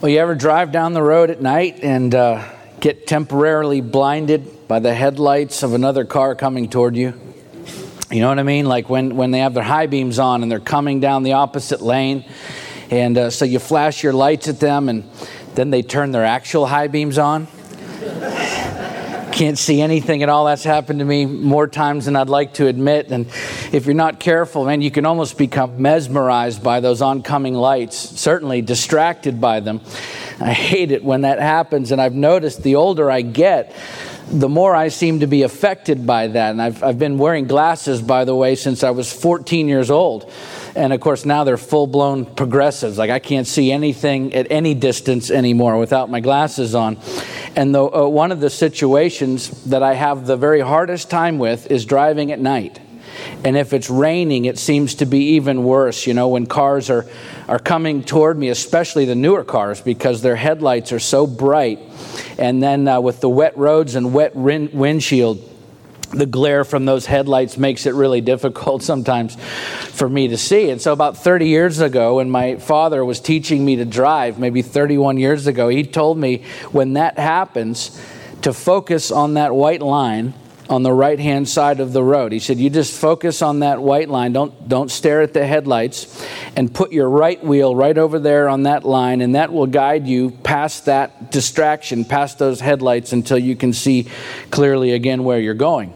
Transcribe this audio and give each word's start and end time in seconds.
Well, 0.00 0.08
you 0.08 0.16
ever 0.16 0.34
drive 0.34 0.72
down 0.72 0.94
the 0.94 1.02
road 1.02 1.28
at 1.28 1.42
night 1.42 1.80
and 1.82 2.14
uh, 2.14 2.50
get 2.80 3.06
temporarily 3.06 3.82
blinded 3.82 4.66
by 4.66 4.78
the 4.78 4.94
headlights 4.94 5.62
of 5.62 5.74
another 5.74 6.06
car 6.06 6.34
coming 6.34 6.70
toward 6.70 6.96
you? 6.96 7.12
You 8.10 8.20
know 8.20 8.30
what 8.30 8.38
I 8.38 8.42
mean? 8.42 8.64
Like 8.64 8.88
when, 8.88 9.16
when 9.16 9.30
they 9.30 9.40
have 9.40 9.52
their 9.52 9.62
high 9.62 9.88
beams 9.88 10.18
on 10.18 10.42
and 10.42 10.50
they're 10.50 10.58
coming 10.58 11.00
down 11.00 11.22
the 11.22 11.34
opposite 11.34 11.82
lane. 11.82 12.24
And 12.90 13.18
uh, 13.18 13.28
so 13.28 13.44
you 13.44 13.58
flash 13.58 14.02
your 14.02 14.14
lights 14.14 14.48
at 14.48 14.58
them 14.58 14.88
and 14.88 15.04
then 15.54 15.68
they 15.68 15.82
turn 15.82 16.12
their 16.12 16.24
actual 16.24 16.64
high 16.64 16.88
beams 16.88 17.18
on. 17.18 17.46
Can't 19.40 19.56
see 19.56 19.80
anything 19.80 20.22
at 20.22 20.28
all. 20.28 20.44
That's 20.44 20.64
happened 20.64 20.98
to 20.98 21.04
me 21.06 21.24
more 21.24 21.66
times 21.66 22.04
than 22.04 22.14
I'd 22.14 22.28
like 22.28 22.52
to 22.54 22.66
admit. 22.66 23.10
And 23.10 23.24
if 23.72 23.86
you're 23.86 23.94
not 23.94 24.20
careful, 24.20 24.66
man, 24.66 24.82
you 24.82 24.90
can 24.90 25.06
almost 25.06 25.38
become 25.38 25.80
mesmerized 25.80 26.62
by 26.62 26.80
those 26.80 27.00
oncoming 27.00 27.54
lights, 27.54 27.96
certainly 27.96 28.60
distracted 28.60 29.40
by 29.40 29.60
them. 29.60 29.80
I 30.40 30.52
hate 30.52 30.90
it 30.90 31.02
when 31.02 31.22
that 31.22 31.38
happens. 31.40 31.90
And 31.90 32.02
I've 32.02 32.12
noticed 32.12 32.62
the 32.62 32.74
older 32.74 33.10
I 33.10 33.22
get, 33.22 33.74
the 34.30 34.50
more 34.50 34.76
I 34.76 34.88
seem 34.88 35.20
to 35.20 35.26
be 35.26 35.40
affected 35.40 36.06
by 36.06 36.26
that. 36.26 36.50
And 36.50 36.60
I've, 36.60 36.84
I've 36.84 36.98
been 36.98 37.16
wearing 37.16 37.46
glasses, 37.46 38.02
by 38.02 38.26
the 38.26 38.34
way, 38.34 38.56
since 38.56 38.84
I 38.84 38.90
was 38.90 39.10
14 39.10 39.68
years 39.68 39.90
old. 39.90 40.30
And 40.74 40.92
of 40.92 41.00
course, 41.00 41.24
now 41.24 41.44
they're 41.44 41.56
full 41.56 41.86
blown 41.86 42.24
progressives. 42.24 42.98
Like 42.98 43.10
I 43.10 43.18
can't 43.18 43.46
see 43.46 43.72
anything 43.72 44.34
at 44.34 44.46
any 44.50 44.74
distance 44.74 45.30
anymore 45.30 45.78
without 45.78 46.10
my 46.10 46.20
glasses 46.20 46.74
on. 46.74 46.98
And 47.56 47.74
the, 47.74 47.84
uh, 47.84 48.06
one 48.06 48.32
of 48.32 48.40
the 48.40 48.50
situations 48.50 49.64
that 49.64 49.82
I 49.82 49.94
have 49.94 50.26
the 50.26 50.36
very 50.36 50.60
hardest 50.60 51.10
time 51.10 51.38
with 51.38 51.70
is 51.70 51.84
driving 51.84 52.30
at 52.32 52.38
night. 52.38 52.80
And 53.44 53.56
if 53.56 53.72
it's 53.72 53.90
raining, 53.90 54.44
it 54.44 54.58
seems 54.58 54.96
to 54.96 55.06
be 55.06 55.34
even 55.34 55.64
worse, 55.64 56.06
you 56.06 56.14
know, 56.14 56.28
when 56.28 56.46
cars 56.46 56.90
are, 56.90 57.06
are 57.48 57.58
coming 57.58 58.02
toward 58.02 58.38
me, 58.38 58.48
especially 58.48 59.04
the 59.04 59.14
newer 59.14 59.44
cars, 59.44 59.80
because 59.80 60.22
their 60.22 60.36
headlights 60.36 60.92
are 60.92 61.00
so 61.00 61.26
bright. 61.26 61.80
And 62.38 62.62
then 62.62 62.86
uh, 62.86 63.00
with 63.00 63.20
the 63.20 63.28
wet 63.28 63.56
roads 63.56 63.94
and 63.94 64.14
wet 64.14 64.36
windshield, 64.36 65.49
the 66.10 66.26
glare 66.26 66.64
from 66.64 66.84
those 66.84 67.06
headlights 67.06 67.56
makes 67.56 67.86
it 67.86 67.94
really 67.94 68.20
difficult 68.20 68.82
sometimes 68.90 69.36
for 69.36 70.08
me 70.08 70.28
to 70.28 70.36
see. 70.36 70.70
And 70.70 70.80
so, 70.80 70.92
about 70.92 71.16
30 71.16 71.48
years 71.48 71.80
ago, 71.80 72.16
when 72.16 72.30
my 72.30 72.56
father 72.56 73.04
was 73.04 73.20
teaching 73.20 73.64
me 73.64 73.76
to 73.76 73.84
drive, 73.84 74.38
maybe 74.38 74.62
31 74.62 75.18
years 75.18 75.46
ago, 75.46 75.68
he 75.68 75.84
told 75.84 76.18
me 76.18 76.44
when 76.72 76.94
that 76.94 77.18
happens 77.18 78.00
to 78.42 78.52
focus 78.52 79.10
on 79.10 79.34
that 79.34 79.54
white 79.54 79.82
line 79.82 80.34
on 80.70 80.84
the 80.84 80.92
right 80.92 81.18
hand 81.18 81.48
side 81.48 81.80
of 81.80 81.92
the 81.92 82.02
road. 82.02 82.30
He 82.30 82.38
said, 82.38 82.58
You 82.58 82.70
just 82.70 82.98
focus 82.98 83.42
on 83.42 83.58
that 83.60 83.82
white 83.82 84.08
line. 84.08 84.32
Don't, 84.32 84.68
don't 84.68 84.90
stare 84.90 85.20
at 85.20 85.34
the 85.34 85.44
headlights 85.44 86.24
and 86.54 86.72
put 86.72 86.92
your 86.92 87.10
right 87.10 87.42
wheel 87.44 87.74
right 87.74 87.98
over 87.98 88.20
there 88.20 88.48
on 88.48 88.62
that 88.62 88.84
line, 88.84 89.20
and 89.20 89.34
that 89.34 89.52
will 89.52 89.66
guide 89.66 90.06
you 90.06 90.30
past 90.30 90.86
that 90.86 91.32
distraction, 91.32 92.04
past 92.04 92.38
those 92.38 92.60
headlights 92.60 93.12
until 93.12 93.38
you 93.38 93.56
can 93.56 93.72
see 93.72 94.08
clearly 94.50 94.92
again 94.92 95.24
where 95.24 95.40
you're 95.40 95.54
going. 95.54 95.92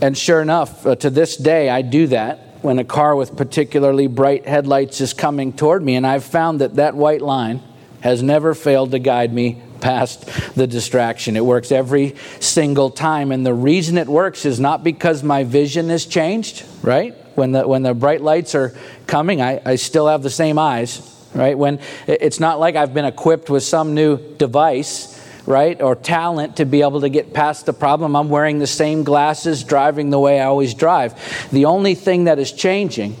And 0.00 0.16
sure 0.16 0.40
enough, 0.40 0.86
uh, 0.86 0.96
to 0.96 1.10
this 1.10 1.36
day, 1.36 1.68
I 1.70 1.82
do 1.82 2.06
that 2.08 2.40
when 2.62 2.78
a 2.78 2.84
car 2.84 3.14
with 3.14 3.36
particularly 3.36 4.06
bright 4.06 4.46
headlights 4.46 5.00
is 5.00 5.12
coming 5.12 5.52
toward 5.52 5.82
me. 5.82 5.96
And 5.96 6.06
I've 6.06 6.24
found 6.24 6.60
that 6.60 6.76
that 6.76 6.94
white 6.94 7.20
line 7.20 7.62
has 8.00 8.22
never 8.22 8.54
failed 8.54 8.90
to 8.92 8.98
guide 8.98 9.32
me 9.32 9.62
past 9.80 10.26
the 10.54 10.66
distraction. 10.66 11.36
It 11.36 11.44
works 11.44 11.70
every 11.70 12.16
single 12.40 12.90
time. 12.90 13.32
And 13.32 13.44
the 13.44 13.52
reason 13.54 13.98
it 13.98 14.08
works 14.08 14.46
is 14.46 14.58
not 14.58 14.82
because 14.82 15.22
my 15.22 15.44
vision 15.44 15.90
has 15.90 16.06
changed, 16.06 16.64
right? 16.82 17.14
When 17.36 17.52
the, 17.52 17.68
when 17.68 17.82
the 17.82 17.92
bright 17.92 18.22
lights 18.22 18.54
are 18.54 18.74
coming, 19.06 19.42
I, 19.42 19.60
I 19.64 19.76
still 19.76 20.08
have 20.08 20.22
the 20.22 20.30
same 20.30 20.58
eyes, 20.58 21.02
right? 21.34 21.56
When 21.56 21.80
it's 22.06 22.40
not 22.40 22.60
like 22.60 22.76
I've 22.76 22.94
been 22.94 23.04
equipped 23.04 23.50
with 23.50 23.62
some 23.62 23.94
new 23.94 24.16
device 24.36 25.20
right, 25.46 25.80
or 25.80 25.94
talent 25.94 26.56
to 26.56 26.64
be 26.64 26.82
able 26.82 27.00
to 27.02 27.08
get 27.08 27.34
past 27.34 27.66
the 27.66 27.72
problem. 27.72 28.16
I'm 28.16 28.28
wearing 28.28 28.58
the 28.58 28.66
same 28.66 29.04
glasses, 29.04 29.64
driving 29.64 30.10
the 30.10 30.18
way 30.18 30.40
I 30.40 30.46
always 30.46 30.74
drive. 30.74 31.14
The 31.50 31.66
only 31.66 31.94
thing 31.94 32.24
that 32.24 32.38
is 32.38 32.52
changing 32.52 33.16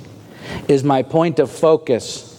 is 0.68 0.84
my 0.84 1.02
point 1.02 1.38
of 1.38 1.50
focus. 1.50 2.30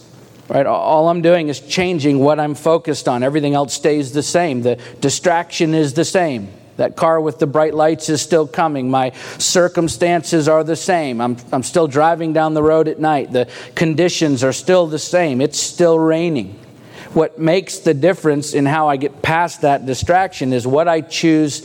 Right? 0.48 0.66
All 0.66 1.08
I'm 1.08 1.22
doing 1.22 1.48
is 1.48 1.60
changing 1.60 2.20
what 2.20 2.38
I'm 2.38 2.54
focused 2.54 3.08
on. 3.08 3.22
Everything 3.22 3.54
else 3.54 3.74
stays 3.74 4.12
the 4.12 4.22
same. 4.22 4.62
The 4.62 4.80
distraction 5.00 5.74
is 5.74 5.94
the 5.94 6.04
same. 6.04 6.48
That 6.76 6.94
car 6.94 7.20
with 7.20 7.38
the 7.38 7.46
bright 7.46 7.74
lights 7.74 8.08
is 8.08 8.20
still 8.20 8.46
coming. 8.46 8.90
My 8.90 9.10
circumstances 9.38 10.46
are 10.46 10.62
the 10.62 10.76
same. 10.76 11.20
I'm, 11.20 11.36
I'm 11.50 11.62
still 11.62 11.88
driving 11.88 12.32
down 12.32 12.54
the 12.54 12.62
road 12.62 12.86
at 12.86 13.00
night. 13.00 13.32
The 13.32 13.48
conditions 13.74 14.44
are 14.44 14.52
still 14.52 14.86
the 14.86 14.98
same. 14.98 15.40
It's 15.40 15.58
still 15.58 15.98
raining. 15.98 16.58
What 17.16 17.38
makes 17.38 17.78
the 17.78 17.94
difference 17.94 18.52
in 18.52 18.66
how 18.66 18.90
I 18.90 18.98
get 18.98 19.22
past 19.22 19.62
that 19.62 19.86
distraction 19.86 20.52
is 20.52 20.66
what 20.66 20.86
I 20.86 21.00
choose 21.00 21.60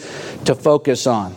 to 0.46 0.56
focus 0.56 1.06
on. 1.06 1.36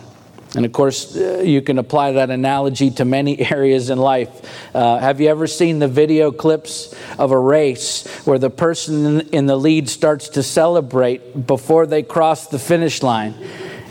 And 0.55 0.65
of 0.65 0.71
course, 0.71 1.17
uh, 1.17 1.41
you 1.45 1.61
can 1.61 1.77
apply 1.77 2.13
that 2.13 2.29
analogy 2.29 2.91
to 2.91 3.03
many 3.03 3.37
areas 3.51 3.89
in 3.89 3.97
life. 3.97 4.29
Uh, 4.73 4.99
have 4.99 5.19
you 5.19 5.27
ever 5.27 5.47
seen 5.47 5.79
the 5.79 5.89
video 5.89 6.31
clips 6.31 6.95
of 7.19 7.31
a 7.31 7.37
race 7.37 8.07
where 8.23 8.39
the 8.39 8.49
person 8.49 9.19
in 9.31 9.47
the 9.47 9.57
lead 9.57 9.89
starts 9.89 10.29
to 10.29 10.43
celebrate 10.43 11.45
before 11.45 11.85
they 11.85 12.01
cross 12.01 12.47
the 12.47 12.57
finish 12.57 13.03
line? 13.03 13.35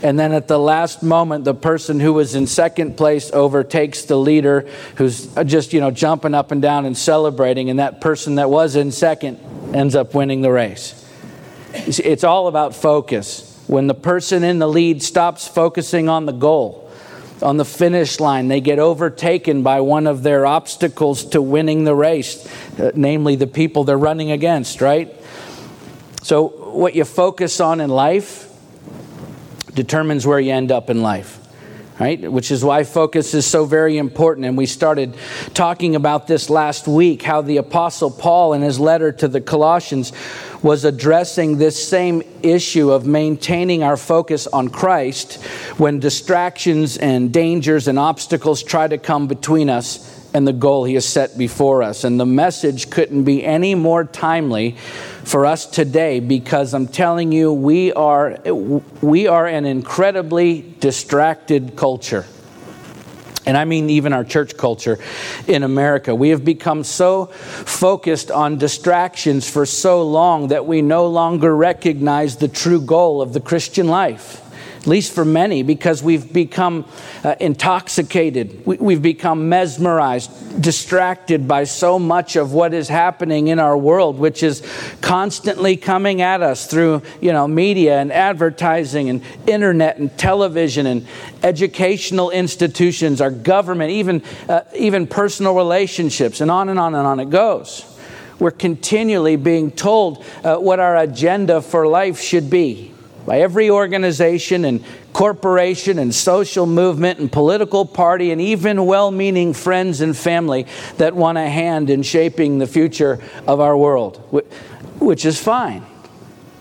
And 0.01 0.17
then 0.17 0.31
at 0.31 0.47
the 0.47 0.57
last 0.57 1.03
moment, 1.03 1.45
the 1.45 1.53
person 1.53 1.99
who 1.99 2.13
was 2.13 2.33
in 2.33 2.47
second 2.47 2.97
place 2.97 3.29
overtakes 3.31 4.05
the 4.05 4.17
leader 4.17 4.67
who's 4.95 5.27
just, 5.45 5.71
you 5.71 5.81
know, 5.81 5.91
jumping 5.91 6.33
up 6.33 6.51
and 6.51 6.63
down 6.63 6.87
and 6.87 6.97
celebrating. 6.97 7.69
And 7.69 7.77
that 7.77 8.01
person 8.01 8.35
that 8.35 8.49
was 8.49 8.75
in 8.75 8.91
second 8.91 9.39
ends 9.75 9.95
up 9.95 10.13
winning 10.13 10.41
the 10.41 10.51
race. 10.51 11.01
It's 11.73 12.23
all 12.23 12.47
about 12.47 12.73
focus. 12.73 13.51
When 13.67 13.87
the 13.87 13.93
person 13.93 14.43
in 14.43 14.59
the 14.59 14.67
lead 14.67 15.03
stops 15.03 15.47
focusing 15.47 16.07
on 16.07 16.25
the 16.25 16.31
goal, 16.31 16.89
on 17.41 17.57
the 17.57 17.65
finish 17.65 18.19
line, 18.19 18.47
they 18.47 18.61
get 18.61 18.79
overtaken 18.79 19.61
by 19.61 19.81
one 19.81 20.07
of 20.07 20.23
their 20.23 20.45
obstacles 20.45 21.25
to 21.25 21.41
winning 21.41 21.83
the 21.83 21.93
race, 21.93 22.47
uh, 22.79 22.91
namely 22.95 23.35
the 23.35 23.47
people 23.47 23.83
they're 23.83 23.97
running 23.97 24.31
against, 24.31 24.79
right? 24.79 25.13
So, 26.23 26.47
what 26.47 26.95
you 26.95 27.03
focus 27.03 27.59
on 27.59 27.81
in 27.81 27.89
life 27.89 28.49
determines 29.73 30.25
where 30.25 30.39
you 30.39 30.53
end 30.53 30.71
up 30.71 30.89
in 30.89 31.01
life 31.01 31.44
right? 31.99 32.31
Which 32.31 32.51
is 32.51 32.63
why 32.63 32.83
focus 32.83 33.33
is 33.33 33.45
so 33.45 33.65
very 33.65 33.97
important. 33.97 34.45
And 34.45 34.57
we 34.57 34.65
started 34.65 35.15
talking 35.53 35.95
about 35.95 36.27
this 36.27 36.49
last 36.49 36.87
week 36.87 37.21
how 37.21 37.41
the 37.41 37.57
Apostle 37.57 38.11
Paul, 38.11 38.53
in 38.53 38.61
his 38.61 38.79
letter 38.79 39.11
to 39.13 39.27
the 39.27 39.41
Colossians, 39.41 40.11
was 40.61 40.83
addressing 40.83 41.57
this 41.57 41.87
same 41.87 42.23
issue 42.41 42.91
of 42.91 43.05
maintaining 43.05 43.83
our 43.83 43.97
focus 43.97 44.47
on 44.47 44.69
Christ 44.69 45.35
when 45.77 45.99
distractions 45.99 46.97
and 46.97 47.31
dangers 47.31 47.87
and 47.87 47.99
obstacles 47.99 48.63
try 48.63 48.87
to 48.87 48.97
come 48.97 49.27
between 49.27 49.69
us 49.69 50.14
and 50.35 50.45
the 50.45 50.51
goal 50.51 50.83
he 50.83 50.95
has 50.95 51.05
set 51.07 51.37
before 51.37 51.81
us. 51.81 52.03
And 52.03 52.19
the 52.19 52.25
message 52.25 52.89
couldn't 52.89 53.23
be 53.23 53.45
any 53.45 53.73
more 53.73 54.03
timely 54.03 54.71
for 55.23 55.45
us 55.45 55.65
today 55.65 56.19
because 56.19 56.73
I'm 56.73 56.87
telling 56.89 57.31
you, 57.31 57.53
we 57.53 57.93
are, 57.93 58.37
we 59.01 59.27
are 59.27 59.47
an 59.47 59.65
incredibly 59.65 60.75
distracted 60.81 61.77
culture. 61.77 62.25
And 63.45 63.55
I 63.55 63.63
mean, 63.63 63.89
even 63.89 64.11
our 64.11 64.25
church 64.25 64.57
culture 64.57 64.99
in 65.47 65.63
America. 65.63 66.13
We 66.13 66.29
have 66.29 66.43
become 66.43 66.83
so 66.83 67.27
focused 67.27 68.29
on 68.29 68.57
distractions 68.57 69.49
for 69.49 69.65
so 69.65 70.03
long 70.03 70.49
that 70.49 70.65
we 70.65 70.81
no 70.81 71.07
longer 71.07 71.55
recognize 71.55 72.35
the 72.35 72.49
true 72.49 72.81
goal 72.81 73.21
of 73.21 73.31
the 73.31 73.39
Christian 73.39 73.87
life 73.87 74.41
at 74.85 74.89
least 74.89 75.13
for 75.13 75.25
many, 75.25 75.63
because 75.63 76.03
we've 76.03 76.31
become 76.31 76.85
uh, 77.23 77.33
intoxicated. 77.39 78.63
We, 78.67 78.93
have 78.93 79.01
become 79.01 79.49
mesmerized, 79.49 80.61
distracted 80.61 81.47
by 81.47 81.63
so 81.63 81.97
much 81.97 82.35
of 82.35 82.53
what 82.53 82.71
is 82.71 82.87
happening 82.87 83.47
in 83.47 83.57
our 83.57 83.75
world, 83.75 84.19
which 84.19 84.43
is 84.43 84.61
constantly 85.01 85.75
coming 85.75 86.21
at 86.21 86.43
us 86.43 86.67
through, 86.67 87.01
you 87.19 87.33
know, 87.33 87.47
media 87.47 87.97
and 87.97 88.13
advertising 88.13 89.09
and 89.09 89.23
internet 89.47 89.97
and 89.97 90.15
television 90.19 90.85
and 90.85 91.07
educational 91.41 92.29
institutions, 92.29 93.21
our 93.21 93.31
government, 93.31 93.89
even, 93.89 94.21
uh, 94.47 94.61
even 94.75 95.07
personal 95.07 95.55
relationships, 95.55 96.41
and 96.41 96.51
on 96.51 96.69
and 96.69 96.77
on 96.77 96.93
and 96.93 97.07
on 97.07 97.19
it 97.19 97.31
goes. 97.31 97.91
We're 98.37 98.51
continually 98.51 99.35
being 99.35 99.71
told 99.71 100.23
uh, 100.43 100.57
what 100.57 100.79
our 100.79 100.95
agenda 100.95 101.63
for 101.63 101.87
life 101.87 102.19
should 102.21 102.51
be 102.51 102.94
by 103.25 103.39
every 103.39 103.69
organization 103.69 104.65
and 104.65 104.83
corporation 105.13 105.97
and 105.99 106.13
social 106.13 106.65
movement 106.65 107.19
and 107.19 107.31
political 107.31 107.85
party 107.85 108.31
and 108.31 108.39
even 108.39 108.85
well 108.85 109.11
meaning 109.11 109.53
friends 109.53 110.01
and 110.01 110.15
family 110.15 110.67
that 110.97 111.15
want 111.15 111.37
a 111.37 111.49
hand 111.49 111.89
in 111.89 112.03
shaping 112.03 112.59
the 112.59 112.67
future 112.67 113.19
of 113.47 113.59
our 113.59 113.75
world, 113.75 114.17
which 114.99 115.25
is 115.25 115.41
fine. 115.41 115.83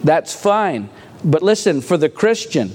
That's 0.03 0.35
fine. 0.35 0.89
But 1.25 1.43
listen, 1.43 1.81
for 1.81 1.97
the 1.97 2.09
Christian, 2.09 2.73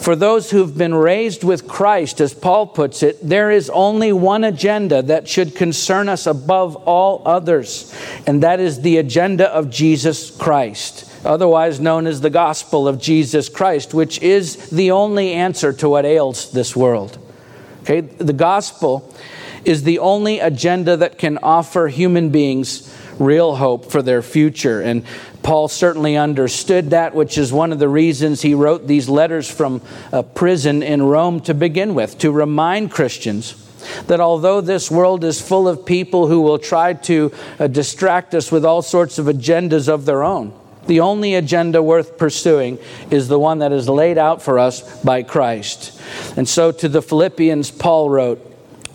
For 0.00 0.16
those 0.16 0.50
who've 0.50 0.78
been 0.78 0.94
raised 0.94 1.44
with 1.44 1.68
Christ, 1.68 2.22
as 2.22 2.32
Paul 2.32 2.68
puts 2.68 3.02
it, 3.02 3.18
there 3.22 3.50
is 3.50 3.68
only 3.68 4.14
one 4.14 4.44
agenda 4.44 5.02
that 5.02 5.28
should 5.28 5.54
concern 5.54 6.08
us 6.08 6.26
above 6.26 6.74
all 6.88 7.20
others, 7.26 7.94
and 8.26 8.42
that 8.42 8.60
is 8.60 8.80
the 8.80 8.96
agenda 8.96 9.54
of 9.54 9.68
Jesus 9.68 10.30
Christ, 10.30 11.09
otherwise 11.24 11.80
known 11.80 12.06
as 12.06 12.20
the 12.20 12.30
gospel 12.30 12.88
of 12.88 13.00
Jesus 13.00 13.48
Christ, 13.48 13.94
which 13.94 14.20
is 14.22 14.70
the 14.70 14.90
only 14.90 15.32
answer 15.32 15.72
to 15.74 15.88
what 15.88 16.04
ails 16.04 16.52
this 16.52 16.74
world. 16.74 17.18
Okay, 17.82 18.00
the 18.00 18.32
gospel 18.32 19.12
is 19.64 19.82
the 19.82 19.98
only 19.98 20.40
agenda 20.40 20.96
that 20.96 21.18
can 21.18 21.38
offer 21.38 21.88
human 21.88 22.30
beings 22.30 22.94
real 23.18 23.56
hope 23.56 23.90
for 23.90 24.02
their 24.02 24.22
future. 24.22 24.80
And 24.80 25.04
Paul 25.42 25.68
certainly 25.68 26.16
understood 26.16 26.90
that, 26.90 27.14
which 27.14 27.36
is 27.36 27.52
one 27.52 27.72
of 27.72 27.78
the 27.78 27.88
reasons 27.88 28.42
he 28.42 28.54
wrote 28.54 28.86
these 28.86 29.08
letters 29.08 29.50
from 29.50 29.82
a 30.12 30.22
prison 30.22 30.82
in 30.82 31.02
Rome 31.02 31.40
to 31.40 31.54
begin 31.54 31.94
with, 31.94 32.18
to 32.18 32.32
remind 32.32 32.90
Christians 32.90 33.66
that 34.06 34.20
although 34.20 34.60
this 34.60 34.90
world 34.90 35.24
is 35.24 35.40
full 35.40 35.68
of 35.68 35.86
people 35.86 36.26
who 36.26 36.40
will 36.40 36.58
try 36.58 36.92
to 36.92 37.32
uh, 37.58 37.66
distract 37.66 38.34
us 38.34 38.52
with 38.52 38.64
all 38.64 38.82
sorts 38.82 39.18
of 39.18 39.26
agendas 39.26 39.88
of 39.88 40.04
their 40.04 40.22
own, 40.22 40.52
the 40.90 40.98
only 40.98 41.36
agenda 41.36 41.80
worth 41.80 42.18
pursuing 42.18 42.76
is 43.12 43.28
the 43.28 43.38
one 43.38 43.60
that 43.60 43.70
is 43.70 43.88
laid 43.88 44.18
out 44.18 44.42
for 44.42 44.58
us 44.58 45.00
by 45.04 45.22
Christ. 45.22 45.96
And 46.36 46.48
so 46.48 46.72
to 46.72 46.88
the 46.88 47.00
Philippians, 47.00 47.70
Paul 47.70 48.10
wrote, 48.10 48.38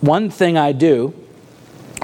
One 0.02 0.28
thing 0.28 0.58
I 0.58 0.72
do 0.72 1.14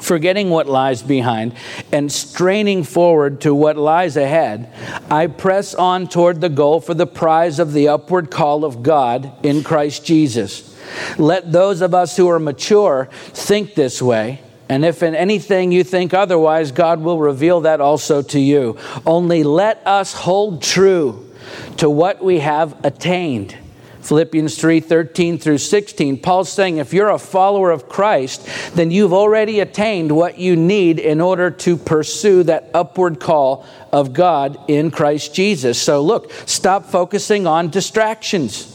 forgetting 0.01 0.49
what 0.49 0.67
lies 0.67 1.03
behind 1.03 1.55
and 1.93 2.11
straining 2.11 2.85
forward 2.85 3.43
to 3.43 3.55
what 3.55 3.77
lies 3.77 4.17
ahead, 4.17 4.73
I 5.11 5.27
press 5.27 5.75
on 5.75 6.09
toward 6.09 6.41
the 6.41 6.49
goal 6.49 6.81
for 6.81 6.95
the 6.95 7.07
prize 7.07 7.59
of 7.59 7.75
the 7.75 7.89
upward 7.89 8.31
call 8.31 8.65
of 8.65 8.83
God 8.83 9.31
in 9.45 9.63
Christ 9.63 10.07
Jesus. 10.07 10.75
Let 11.19 11.53
those 11.53 11.83
of 11.83 11.93
us 11.93 12.17
who 12.17 12.29
are 12.29 12.39
mature 12.39 13.11
think 13.13 13.75
this 13.75 14.01
way. 14.01 14.41
And 14.73 14.87
if 14.87 15.03
in 15.03 15.15
anything 15.15 15.71
you 15.71 15.85
think 15.85 16.15
otherwise, 16.15 16.73
God 16.73 17.03
will 17.03 17.19
reveal 17.19 17.61
that 17.61 17.83
also 17.83 18.23
to 18.23 18.41
you. 18.41 18.79
Only 19.05 19.43
let 19.43 19.87
us 19.87 20.15
hold 20.15 20.63
true 20.63 21.31
to 21.77 21.91
what 21.91 22.25
we 22.25 22.39
have 22.39 22.83
attained. 22.83 23.55
Philippians 24.01 24.57
3 24.57 24.81
13 24.81 25.39
through 25.39 25.59
16. 25.59 26.21
Paul's 26.21 26.51
saying 26.51 26.79
if 26.79 26.95
you're 26.95 27.11
a 27.11 27.19
follower 27.19 27.71
of 27.71 27.87
Christ, 27.91 28.49
then 28.75 28.91
you've 28.91 29.13
already 29.13 29.61
attained 29.61 30.11
what 30.11 30.39
you 30.39 30.57
need 30.57 30.99
in 30.99 31.21
order 31.21 31.51
to 31.51 31.77
pursue 31.77 32.43
that 32.45 32.71
upward 32.73 33.21
call 33.21 33.67
of 33.93 34.15
God 34.15 34.59
in 34.69 34.91
Christ 34.91 35.35
Jesus. 35.35 35.79
So 35.79 36.01
look, 36.01 36.33
stop 36.47 36.87
focusing 36.87 37.47
on 37.47 37.69
distractions. 37.69 38.75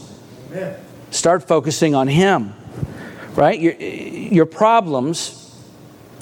Amen. 0.51 0.79
Start 1.09 1.47
focusing 1.47 1.95
on 1.95 2.07
Him, 2.07 2.53
right? 3.35 3.59
Your, 3.59 3.73
your 3.73 4.45
problems 4.45 5.45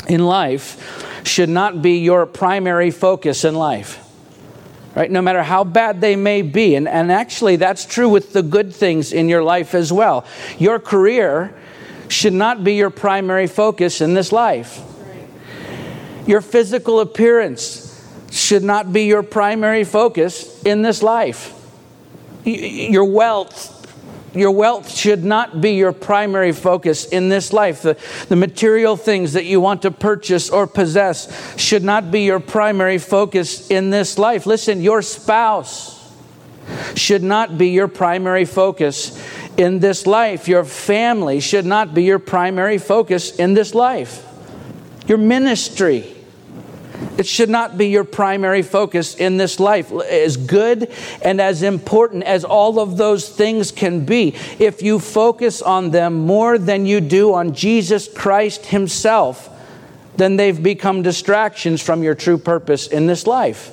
in 0.08 0.26
life 0.26 1.26
should 1.26 1.50
not 1.50 1.82
be 1.82 1.98
your 1.98 2.26
primary 2.26 2.92
focus 2.92 3.44
in 3.44 3.56
life 3.56 4.02
right? 4.96 5.12
No 5.12 5.22
matter 5.22 5.44
how 5.44 5.64
bad 5.64 6.02
they 6.02 6.16
may 6.16 6.42
be. 6.42 6.76
And, 6.76 6.88
and 6.88 7.12
actually, 7.12 7.58
that's 7.58 7.86
true 7.86 8.10
with 8.10 8.34
the 8.34 8.42
good 8.42 8.74
things 8.74 9.12
in 9.12 9.30
your 9.30 9.44
life 9.44 9.76
as 9.76 9.92
well. 9.92 10.26
Your 10.58 10.80
career 10.80 11.54
should 12.08 12.34
not 12.34 12.64
be 12.64 12.76
your 12.76 12.90
primary 12.90 13.48
focus 13.48 14.02
in 14.02 14.14
this 14.14 14.32
life. 14.32 14.82
Your 16.26 16.42
physical 16.42 17.02
appearance 17.02 17.92
should 18.32 18.64
not 18.64 18.92
be 18.92 19.04
your 19.04 19.22
primary 19.22 19.84
focus 19.84 20.64
in 20.64 20.82
this 20.82 21.04
life. 21.04 21.52
Your 22.44 23.06
wealth 23.06 23.75
your 24.36 24.52
wealth 24.52 24.92
should 24.92 25.24
not 25.24 25.62
be 25.62 25.72
your 25.72 25.92
primary 25.92 26.52
focus 26.52 27.06
in 27.06 27.30
this 27.30 27.54
life. 27.54 27.82
The, 27.82 27.98
the 28.30 28.36
material 28.36 28.98
things 28.98 29.34
that 29.34 29.46
you 29.46 29.62
want 29.62 29.82
to 29.84 29.92
purchase 29.92 30.50
or 30.50 30.68
possess 30.68 31.60
should 31.60 31.84
not 31.84 32.12
be 32.12 32.22
your 32.22 32.40
primary 32.40 32.98
focus 32.98 33.70
in 33.70 33.90
this 33.90 34.18
life. 34.18 34.46
Listen, 34.46 34.82
your 34.82 35.02
spouse 35.02 36.14
should 36.96 37.24
not 37.24 37.58
be 37.58 37.70
your 37.70 37.88
primary 37.88 38.46
focus 38.46 39.22
in 39.58 39.80
this 39.80 40.08
life. 40.08 40.48
Your 40.48 40.66
family 40.66 41.40
should 41.40 41.66
not 41.66 41.94
be 41.94 42.04
your 42.04 42.20
primary 42.20 42.78
focus 42.78 43.36
in 43.36 43.54
this 43.54 43.76
life. 43.76 44.26
Your 45.08 45.18
ministry 45.18 46.15
it 47.18 47.26
should 47.26 47.50
not 47.50 47.78
be 47.78 47.88
your 47.88 48.04
primary 48.04 48.62
focus 48.62 49.16
in 49.16 49.38
this 49.38 49.60
life. 49.60 49.92
As 49.92 50.38
good 50.38 50.92
and 51.22 51.40
as 51.40 51.64
important 51.64 52.24
as 52.24 52.44
all 52.44 52.80
of 52.80 52.98
those 52.98 53.30
things 53.30 53.72
can 53.72 54.06
be, 54.06 54.36
if 54.60 54.82
you 54.82 55.00
focus 55.00 55.62
on 55.62 55.92
them 55.92 56.26
more 56.26 56.58
than 56.58 56.86
you 56.86 57.02
do 57.02 57.34
on 57.34 57.54
Jesus 57.54 58.08
Christ 58.08 58.68
Himself, 58.68 59.50
then 60.18 60.38
they've 60.38 60.62
become 60.62 61.02
distractions 61.02 61.82
from 61.82 62.04
your 62.04 62.16
true 62.16 62.38
purpose 62.38 62.88
in 62.88 63.08
this 63.08 63.28
life. 63.28 63.72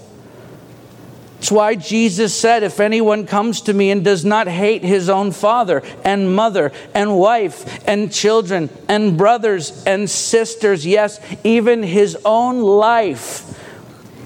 That's 1.43 1.51
why 1.51 1.75
Jesus 1.75 2.33
said, 2.33 2.63
If 2.63 2.79
anyone 2.79 3.27
comes 3.27 3.63
to 3.63 3.75
me 3.75 3.91
and 3.91 4.05
does 4.05 4.25
not 4.25 4.47
hate 4.47 4.85
his 4.85 5.09
own 5.09 5.33
father 5.33 5.83
and 6.05 6.37
mother 6.37 6.71
and 6.95 7.19
wife 7.19 7.85
and 7.85 8.13
children 8.13 8.71
and 8.89 9.19
brothers 9.19 9.83
and 9.85 10.09
sisters, 10.09 10.87
yes, 10.87 11.19
even 11.43 11.83
his 11.83 12.17
own 12.25 12.61
life, 12.61 13.61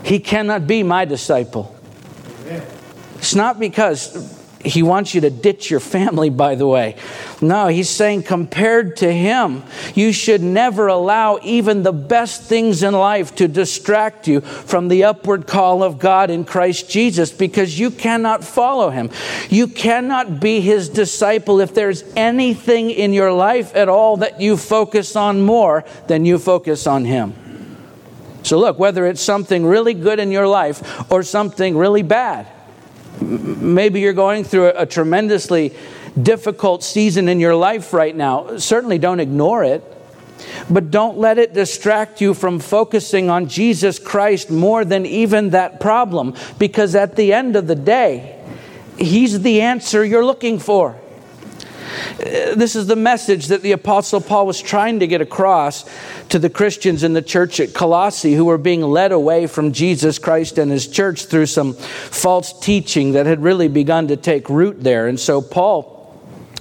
he 0.04 0.18
cannot 0.18 0.66
be 0.66 0.82
my 0.82 1.06
disciple. 1.06 1.74
It's 3.14 3.34
not 3.34 3.58
because 3.58 4.14
he 4.66 4.82
wants 4.82 5.14
you 5.14 5.20
to 5.22 5.30
ditch 5.30 5.70
your 5.70 5.80
family, 5.80 6.30
by 6.30 6.54
the 6.54 6.66
way. 6.66 6.96
No, 7.40 7.68
he's 7.68 7.88
saying, 7.88 8.24
compared 8.24 8.96
to 8.98 9.12
him, 9.12 9.62
you 9.94 10.12
should 10.12 10.42
never 10.42 10.88
allow 10.88 11.38
even 11.42 11.82
the 11.82 11.92
best 11.92 12.42
things 12.42 12.82
in 12.82 12.94
life 12.94 13.34
to 13.36 13.48
distract 13.48 14.26
you 14.26 14.40
from 14.40 14.88
the 14.88 15.04
upward 15.04 15.46
call 15.46 15.82
of 15.82 15.98
God 15.98 16.30
in 16.30 16.44
Christ 16.44 16.90
Jesus 16.90 17.30
because 17.30 17.78
you 17.78 17.90
cannot 17.90 18.44
follow 18.44 18.90
him. 18.90 19.10
You 19.48 19.68
cannot 19.68 20.40
be 20.40 20.60
his 20.60 20.88
disciple 20.88 21.60
if 21.60 21.74
there's 21.74 22.02
anything 22.16 22.90
in 22.90 23.12
your 23.12 23.32
life 23.32 23.74
at 23.74 23.88
all 23.88 24.18
that 24.18 24.40
you 24.40 24.56
focus 24.56 25.16
on 25.16 25.42
more 25.42 25.84
than 26.08 26.24
you 26.24 26.38
focus 26.38 26.86
on 26.86 27.04
him. 27.04 27.34
So, 28.42 28.58
look, 28.58 28.78
whether 28.78 29.06
it's 29.06 29.22
something 29.22 29.66
really 29.66 29.94
good 29.94 30.20
in 30.20 30.30
your 30.30 30.46
life 30.46 31.10
or 31.10 31.24
something 31.24 31.76
really 31.76 32.02
bad, 32.02 32.46
Maybe 33.20 34.00
you're 34.00 34.12
going 34.12 34.44
through 34.44 34.72
a, 34.76 34.86
tremendously 34.86 35.74
difficult 36.20 36.82
season 36.82 37.28
in 37.28 37.40
your 37.40 37.54
life 37.54 37.92
right 37.92 38.14
now. 38.14 38.58
Certainly 38.58 38.98
don't 38.98 39.20
ignore 39.20 39.64
it. 39.64 39.92
But 40.68 40.90
don't 40.90 41.18
let 41.18 41.38
it 41.38 41.54
distract 41.54 42.20
you 42.20 42.34
from 42.34 42.58
focusing 42.60 43.30
on 43.30 43.48
Jesus 43.48 43.98
Christ 43.98 44.50
more 44.50 44.84
than 44.84 45.06
even 45.06 45.50
that 45.50 45.80
problem, 45.80 46.34
because 46.58 46.94
at 46.94 47.16
the 47.16 47.32
end 47.32 47.56
of 47.56 47.66
the 47.66 47.74
day, 47.74 48.32
He's 48.98 49.40
the 49.42 49.60
answer 49.60 50.04
you're 50.04 50.24
looking 50.24 50.58
for. 50.58 50.98
Uh, 52.20 52.54
this 52.54 52.76
is 52.76 52.86
the 52.86 52.96
message 52.96 53.46
that 53.46 53.62
the 53.62 53.72
Apostle 53.72 54.20
Paul 54.20 54.46
was 54.46 54.60
trying 54.60 55.00
to 55.00 55.06
get 55.06 55.20
across 55.20 55.84
to 56.28 56.38
the 56.38 56.50
Christians 56.50 57.02
in 57.02 57.12
the 57.12 57.22
church 57.22 57.60
at 57.60 57.74
Colossae 57.74 58.34
who 58.34 58.44
were 58.44 58.58
being 58.58 58.82
led 58.82 59.12
away 59.12 59.46
from 59.46 59.72
Jesus 59.72 60.18
Christ 60.18 60.58
and 60.58 60.70
his 60.70 60.86
church 60.86 61.26
through 61.26 61.46
some 61.46 61.74
false 61.74 62.58
teaching 62.60 63.12
that 63.12 63.26
had 63.26 63.42
really 63.42 63.68
begun 63.68 64.08
to 64.08 64.16
take 64.16 64.48
root 64.48 64.82
there. 64.82 65.06
And 65.08 65.18
so 65.18 65.40
Paul 65.40 65.95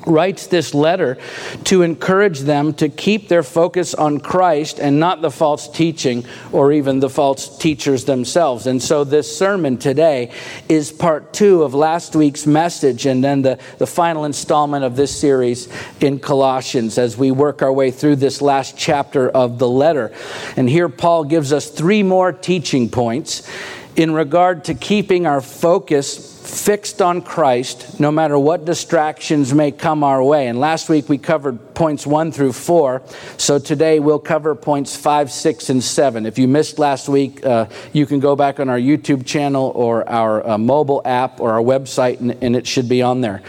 writes 0.06 0.48
this 0.48 0.74
letter 0.74 1.18
to 1.66 1.82
encourage 1.82 2.42
them 2.42 2.74
to 2.76 2.90
keep 2.90 3.28
their 3.28 3.44
focus 3.44 3.94
on 3.94 4.20
Christ 4.20 4.80
and 4.80 5.00
not 5.00 5.22
the 5.22 5.32
false 5.32 5.68
teaching 5.68 6.26
or 6.52 6.72
even 6.72 7.00
the 7.00 7.10
false 7.10 7.58
teachers 7.58 8.06
themselves. 8.06 8.68
And 8.68 8.82
so 8.82 9.04
this 9.04 9.36
sermon 9.36 9.78
today 9.78 10.32
is 10.70 10.92
part 10.92 11.34
two 11.34 11.64
of 11.64 11.74
last 11.74 12.16
week's 12.16 12.46
message 12.46 13.06
and 13.06 13.24
then 13.24 13.42
the, 13.42 13.60
the 13.78 13.88
final 13.88 14.26
installment 14.26 14.84
of 14.84 14.96
this 14.96 15.18
series 15.18 15.68
in 16.02 16.20
Colossians 16.20 16.98
as 16.98 17.18
we 17.18 17.32
work 17.32 17.62
our 17.62 17.74
way 17.74 17.92
through 17.92 18.18
this 18.18 18.42
last 18.42 18.78
chapter 18.78 19.30
of 19.30 19.60
the 19.60 19.68
letter. 19.68 20.14
And 20.56 20.70
here 20.70 20.90
Paul 20.90 21.24
gives 21.26 21.52
us 21.52 21.70
three 21.70 22.04
more 22.04 22.32
teaching 22.32 22.90
points 22.90 23.50
in 23.96 24.14
regard 24.14 24.66
to 24.66 24.74
keeping 24.74 25.26
our 25.26 25.42
focus 25.42 26.34
fixed 26.46 27.02
on 27.02 27.22
Christ 27.22 28.00
no 28.00 28.12
matter 28.12 28.38
what 28.38 28.66
distractions 28.66 29.54
may 29.54 29.72
come 29.72 30.04
our 30.04 30.24
way. 30.24 30.48
And 30.48 30.60
last 30.60 30.90
week 30.90 31.10
we 31.10 31.18
covered 31.18 31.74
points 31.74 32.06
one 32.06 32.32
through 32.32 32.54
four. 32.54 33.02
So 33.38 33.58
today 33.58 34.00
we'll 34.00 34.20
cover 34.20 34.54
points 34.54 34.96
five, 34.96 35.32
six, 35.32 35.70
and 35.70 35.84
seven. 35.84 36.26
If 36.26 36.38
you 36.38 36.48
missed 36.48 36.78
last 36.78 37.10
week, 37.10 37.46
uh, 37.46 37.68
you 37.94 38.06
can 38.06 38.20
go 38.20 38.36
back 38.36 38.60
on 38.60 38.70
our 38.70 38.80
YouTube 38.80 39.26
channel 39.26 39.72
or 39.76 40.08
our 40.08 40.48
uh, 40.48 40.58
mobile 40.58 41.02
app 41.04 41.40
or 41.40 41.52
our 41.54 41.62
website, 41.62 42.20
and, 42.20 42.32
and 42.44 42.56
it 42.56 42.68
should 42.68 42.88
be 42.88 43.02
on 43.02 43.22
there. 43.22 43.42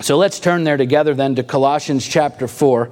So 0.00 0.16
let's 0.16 0.38
turn 0.38 0.62
there 0.62 0.76
together 0.76 1.12
then 1.12 1.34
to 1.36 1.42
Colossians 1.42 2.06
chapter 2.06 2.46
4, 2.46 2.88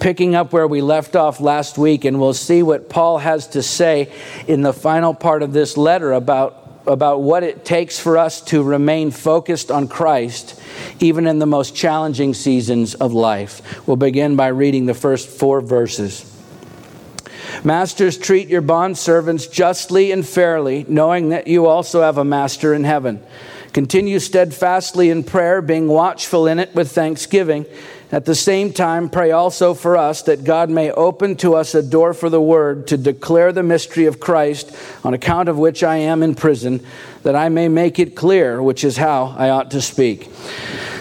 picking 0.00 0.34
up 0.34 0.52
where 0.52 0.66
we 0.66 0.80
left 0.80 1.14
off 1.14 1.40
last 1.40 1.78
week, 1.78 2.04
and 2.04 2.20
we'll 2.20 2.34
see 2.34 2.64
what 2.64 2.88
Paul 2.88 3.18
has 3.18 3.46
to 3.48 3.62
say 3.62 4.12
in 4.48 4.62
the 4.62 4.72
final 4.72 5.14
part 5.14 5.42
of 5.42 5.52
this 5.52 5.76
letter 5.76 6.12
about 6.12 6.58
about 6.84 7.22
what 7.22 7.44
it 7.44 7.64
takes 7.64 7.96
for 7.96 8.18
us 8.18 8.40
to 8.40 8.60
remain 8.60 9.12
focused 9.12 9.70
on 9.70 9.86
Christ 9.86 10.60
even 10.98 11.28
in 11.28 11.38
the 11.38 11.46
most 11.46 11.76
challenging 11.76 12.34
seasons 12.34 12.96
of 12.96 13.12
life. 13.12 13.86
We'll 13.86 13.96
begin 13.96 14.34
by 14.34 14.48
reading 14.48 14.86
the 14.86 14.94
first 14.94 15.28
four 15.28 15.60
verses. 15.60 16.28
Masters, 17.62 18.18
treat 18.18 18.48
your 18.48 18.62
bondservants 18.62 19.50
justly 19.50 20.10
and 20.10 20.26
fairly, 20.26 20.84
knowing 20.88 21.28
that 21.28 21.46
you 21.46 21.66
also 21.66 22.02
have 22.02 22.18
a 22.18 22.24
master 22.24 22.74
in 22.74 22.82
heaven. 22.82 23.22
Continue 23.72 24.18
steadfastly 24.18 25.08
in 25.08 25.24
prayer, 25.24 25.62
being 25.62 25.88
watchful 25.88 26.46
in 26.46 26.58
it 26.58 26.74
with 26.74 26.92
thanksgiving. 26.92 27.64
At 28.10 28.26
the 28.26 28.34
same 28.34 28.74
time, 28.74 29.08
pray 29.08 29.30
also 29.30 29.72
for 29.72 29.96
us 29.96 30.20
that 30.22 30.44
God 30.44 30.68
may 30.68 30.90
open 30.90 31.36
to 31.36 31.54
us 31.54 31.74
a 31.74 31.82
door 31.82 32.12
for 32.12 32.28
the 32.28 32.40
word 32.40 32.86
to 32.88 32.98
declare 32.98 33.52
the 33.52 33.62
mystery 33.62 34.04
of 34.04 34.20
Christ, 34.20 34.76
on 35.02 35.14
account 35.14 35.48
of 35.48 35.56
which 35.56 35.82
I 35.82 35.96
am 35.96 36.22
in 36.22 36.34
prison, 36.34 36.84
that 37.22 37.34
I 37.34 37.48
may 37.48 37.68
make 37.68 37.98
it 37.98 38.14
clear, 38.14 38.62
which 38.62 38.84
is 38.84 38.98
how 38.98 39.34
I 39.38 39.48
ought 39.48 39.70
to 39.70 39.80
speak. 39.80 40.28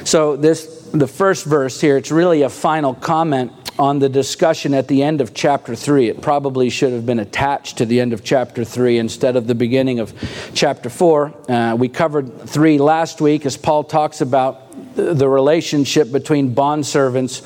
So, 0.05 0.37
this 0.37 0.81
the 0.93 1.07
first 1.07 1.45
verse 1.45 1.79
here, 1.79 1.97
it's 1.97 2.11
really 2.11 2.41
a 2.41 2.49
final 2.49 2.93
comment 2.93 3.60
on 3.79 3.99
the 3.99 4.09
discussion 4.09 4.73
at 4.73 4.87
the 4.87 5.01
end 5.03 5.21
of 5.21 5.33
chapter 5.33 5.75
3. 5.75 6.09
It 6.09 6.21
probably 6.21 6.69
should 6.69 6.93
have 6.93 7.05
been 7.05 7.19
attached 7.19 7.77
to 7.77 7.85
the 7.85 7.99
end 7.99 8.13
of 8.13 8.23
chapter 8.23 8.63
3 8.63 8.97
instead 8.97 9.35
of 9.35 9.47
the 9.47 9.55
beginning 9.55 9.99
of 9.99 10.13
chapter 10.53 10.89
4. 10.89 11.33
Uh, 11.49 11.75
we 11.75 11.87
covered 11.87 12.41
3 12.41 12.77
last 12.77 13.21
week 13.21 13.45
as 13.45 13.57
Paul 13.57 13.83
talks 13.83 14.21
about 14.21 14.67
the 14.95 15.27
relationship 15.27 16.11
between 16.11 16.53
bondservants 16.53 17.41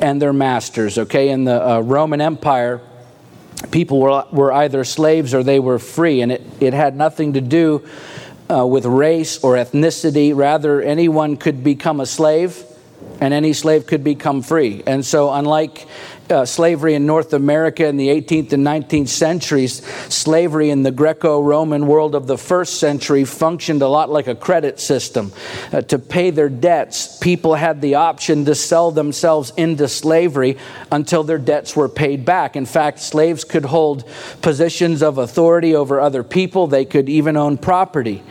and 0.00 0.20
their 0.20 0.32
masters. 0.32 0.98
Okay, 0.98 1.28
in 1.28 1.44
the 1.44 1.68
uh, 1.68 1.80
Roman 1.80 2.20
Empire, 2.20 2.80
people 3.70 4.00
were, 4.00 4.24
were 4.32 4.52
either 4.52 4.82
slaves 4.82 5.34
or 5.34 5.42
they 5.42 5.60
were 5.60 5.78
free, 5.78 6.22
and 6.22 6.32
it, 6.32 6.42
it 6.58 6.74
had 6.74 6.96
nothing 6.96 7.34
to 7.34 7.40
do 7.40 7.86
uh, 8.50 8.66
with 8.66 8.86
race 8.86 9.42
or 9.44 9.54
ethnicity. 9.54 10.34
Rather, 10.34 10.80
anyone 10.80 11.36
could 11.36 11.62
become 11.62 12.00
a 12.00 12.06
slave 12.06 12.64
and 13.20 13.32
any 13.32 13.52
slave 13.52 13.86
could 13.86 14.04
become 14.04 14.42
free. 14.42 14.82
And 14.86 15.04
so, 15.04 15.32
unlike 15.32 15.86
uh, 16.30 16.44
slavery 16.44 16.94
in 16.94 17.06
North 17.06 17.32
America 17.32 17.86
in 17.86 17.96
the 17.96 18.08
18th 18.08 18.52
and 18.52 18.66
19th 18.66 19.08
centuries, 19.08 19.84
slavery 20.12 20.70
in 20.70 20.82
the 20.82 20.90
Greco 20.90 21.40
Roman 21.40 21.86
world 21.86 22.14
of 22.14 22.26
the 22.26 22.36
first 22.36 22.78
century 22.78 23.24
functioned 23.24 23.82
a 23.82 23.88
lot 23.88 24.10
like 24.10 24.26
a 24.26 24.34
credit 24.34 24.80
system. 24.80 25.32
Uh, 25.72 25.82
to 25.82 25.98
pay 25.98 26.30
their 26.30 26.48
debts, 26.48 27.18
people 27.18 27.54
had 27.54 27.80
the 27.80 27.94
option 27.94 28.44
to 28.44 28.54
sell 28.54 28.90
themselves 28.90 29.52
into 29.56 29.88
slavery 29.88 30.58
until 30.90 31.22
their 31.22 31.38
debts 31.38 31.76
were 31.76 31.88
paid 31.88 32.24
back. 32.24 32.56
In 32.56 32.66
fact, 32.66 32.98
slaves 32.98 33.44
could 33.44 33.64
hold 33.64 34.04
positions 34.42 35.02
of 35.02 35.18
authority 35.18 35.74
over 35.74 36.00
other 36.00 36.22
people, 36.22 36.66
they 36.66 36.84
could 36.84 37.08
even 37.08 37.36
own 37.36 37.56
property. 37.56 38.22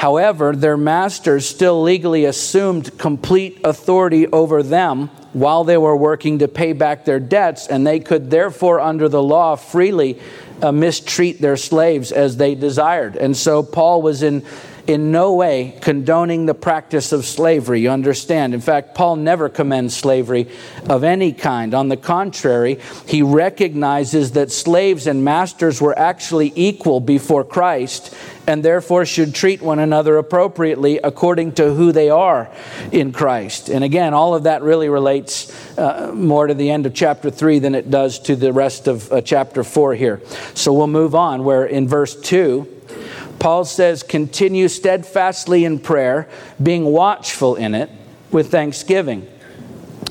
However, 0.00 0.56
their 0.56 0.78
masters 0.78 1.46
still 1.46 1.82
legally 1.82 2.24
assumed 2.24 2.96
complete 2.96 3.60
authority 3.64 4.26
over 4.28 4.62
them 4.62 5.08
while 5.34 5.62
they 5.62 5.76
were 5.76 5.94
working 5.94 6.38
to 6.38 6.48
pay 6.48 6.72
back 6.72 7.04
their 7.04 7.20
debts, 7.20 7.66
and 7.66 7.86
they 7.86 8.00
could 8.00 8.30
therefore, 8.30 8.80
under 8.80 9.10
the 9.10 9.22
law, 9.22 9.56
freely 9.56 10.18
uh, 10.62 10.72
mistreat 10.72 11.42
their 11.42 11.58
slaves 11.58 12.12
as 12.12 12.38
they 12.38 12.54
desired. 12.54 13.14
And 13.14 13.36
so 13.36 13.62
Paul 13.62 14.00
was 14.00 14.22
in 14.22 14.42
in 14.86 15.10
no 15.10 15.34
way 15.34 15.78
condoning 15.80 16.46
the 16.46 16.54
practice 16.54 17.12
of 17.12 17.24
slavery, 17.24 17.80
you 17.80 17.90
understand. 17.90 18.54
In 18.54 18.60
fact, 18.60 18.94
Paul 18.94 19.16
never 19.16 19.48
commends 19.48 19.96
slavery 19.96 20.48
of 20.88 21.04
any 21.04 21.32
kind. 21.32 21.74
On 21.74 21.88
the 21.88 21.96
contrary, 21.96 22.78
he 23.06 23.22
recognizes 23.22 24.32
that 24.32 24.50
slaves 24.50 25.06
and 25.06 25.24
masters 25.24 25.80
were 25.80 25.98
actually 25.98 26.52
equal 26.56 27.00
before 27.00 27.44
Christ 27.44 28.14
and 28.46 28.64
therefore 28.64 29.06
should 29.06 29.34
treat 29.34 29.62
one 29.62 29.78
another 29.78 30.16
appropriately 30.16 30.98
according 30.98 31.52
to 31.52 31.72
who 31.74 31.92
they 31.92 32.10
are 32.10 32.50
in 32.90 33.12
Christ. 33.12 33.68
And 33.68 33.84
again, 33.84 34.14
all 34.14 34.34
of 34.34 34.44
that 34.44 34.62
really 34.62 34.88
relates 34.88 35.78
uh, 35.78 36.10
more 36.12 36.46
to 36.46 36.54
the 36.54 36.70
end 36.70 36.86
of 36.86 36.94
chapter 36.94 37.30
3 37.30 37.60
than 37.60 37.74
it 37.74 37.90
does 37.90 38.18
to 38.20 38.34
the 38.34 38.52
rest 38.52 38.88
of 38.88 39.12
uh, 39.12 39.20
chapter 39.20 39.62
4 39.62 39.94
here. 39.94 40.20
So 40.54 40.72
we'll 40.72 40.88
move 40.88 41.14
on, 41.14 41.44
where 41.44 41.64
in 41.64 41.86
verse 41.86 42.20
2, 42.20 42.79
Paul 43.40 43.64
says, 43.64 44.02
continue 44.02 44.68
steadfastly 44.68 45.64
in 45.64 45.80
prayer, 45.80 46.28
being 46.62 46.84
watchful 46.84 47.56
in 47.56 47.74
it 47.74 47.90
with 48.30 48.50
thanksgiving. 48.50 49.26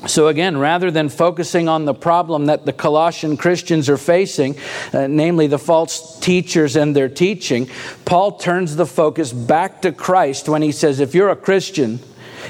So, 0.06 0.28
again, 0.28 0.56
rather 0.56 0.90
than 0.90 1.10
focusing 1.10 1.68
on 1.68 1.84
the 1.84 1.94
problem 1.94 2.46
that 2.46 2.64
the 2.64 2.72
Colossian 2.72 3.36
Christians 3.36 3.88
are 3.88 3.98
facing, 3.98 4.56
uh, 4.92 5.06
namely 5.06 5.46
the 5.46 5.58
false 5.58 6.18
teachers 6.20 6.74
and 6.74 6.96
their 6.96 7.08
teaching, 7.08 7.68
Paul 8.06 8.32
turns 8.32 8.76
the 8.76 8.86
focus 8.86 9.32
back 9.32 9.82
to 9.82 9.92
Christ 9.92 10.48
when 10.48 10.62
he 10.62 10.72
says, 10.72 11.00
If 11.00 11.14
you're 11.14 11.28
a 11.28 11.36
Christian, 11.36 12.00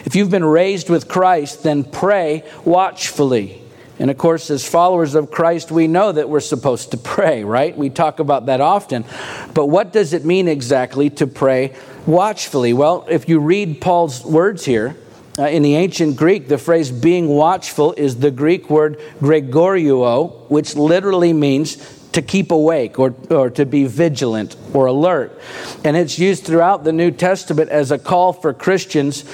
if 0.04 0.14
you've 0.14 0.30
been 0.30 0.44
raised 0.44 0.88
with 0.88 1.08
Christ, 1.08 1.64
then 1.64 1.82
pray 1.84 2.44
watchfully. 2.64 3.60
And 4.00 4.11
of 4.11 4.16
course, 4.16 4.49
as 4.50 4.66
followers 4.66 5.14
of 5.14 5.30
Christ, 5.30 5.71
we 5.71 5.87
know 5.87 6.11
that 6.11 6.30
we're 6.30 6.40
supposed 6.40 6.92
to 6.92 6.97
pray, 6.97 7.45
right? 7.45 7.76
We 7.76 7.90
talk 7.90 8.19
about 8.19 8.47
that 8.47 8.62
often. 8.62 9.04
But 9.52 9.66
what 9.66 9.92
does 9.92 10.14
it 10.14 10.25
mean 10.25 10.49
exactly 10.49 11.11
to 11.11 11.26
pray 11.26 11.75
watchfully? 12.07 12.73
Well, 12.73 13.04
if 13.11 13.28
you 13.28 13.40
read 13.40 13.83
Paul's 13.83 14.25
words 14.25 14.64
here, 14.64 14.97
uh, 15.38 15.49
in 15.49 15.62
the 15.62 15.76
ancient 15.76 16.16
Greek, 16.16 16.49
the 16.49 16.57
phrase 16.57 16.90
being 16.90 17.28
watchful 17.28 17.92
is 17.92 18.16
the 18.16 18.30
Greek 18.30 18.71
word 18.71 18.99
gregoreuo, 19.21 20.49
which 20.50 20.76
literally 20.76 21.35
means 21.35 21.76
to 22.12 22.23
keep 22.23 22.50
awake 22.50 22.99
or, 22.99 23.14
or 23.30 23.50
to 23.50 23.66
be 23.66 23.85
vigilant 23.85 24.57
or 24.73 24.87
alert. 24.87 25.38
And 25.85 25.95
it's 25.95 26.19
used 26.19 26.45
throughout 26.45 26.85
the 26.85 26.92
New 26.92 27.11
Testament 27.11 27.69
as 27.69 27.90
a 27.90 27.99
call 27.99 28.33
for 28.33 28.54
Christians 28.54 29.25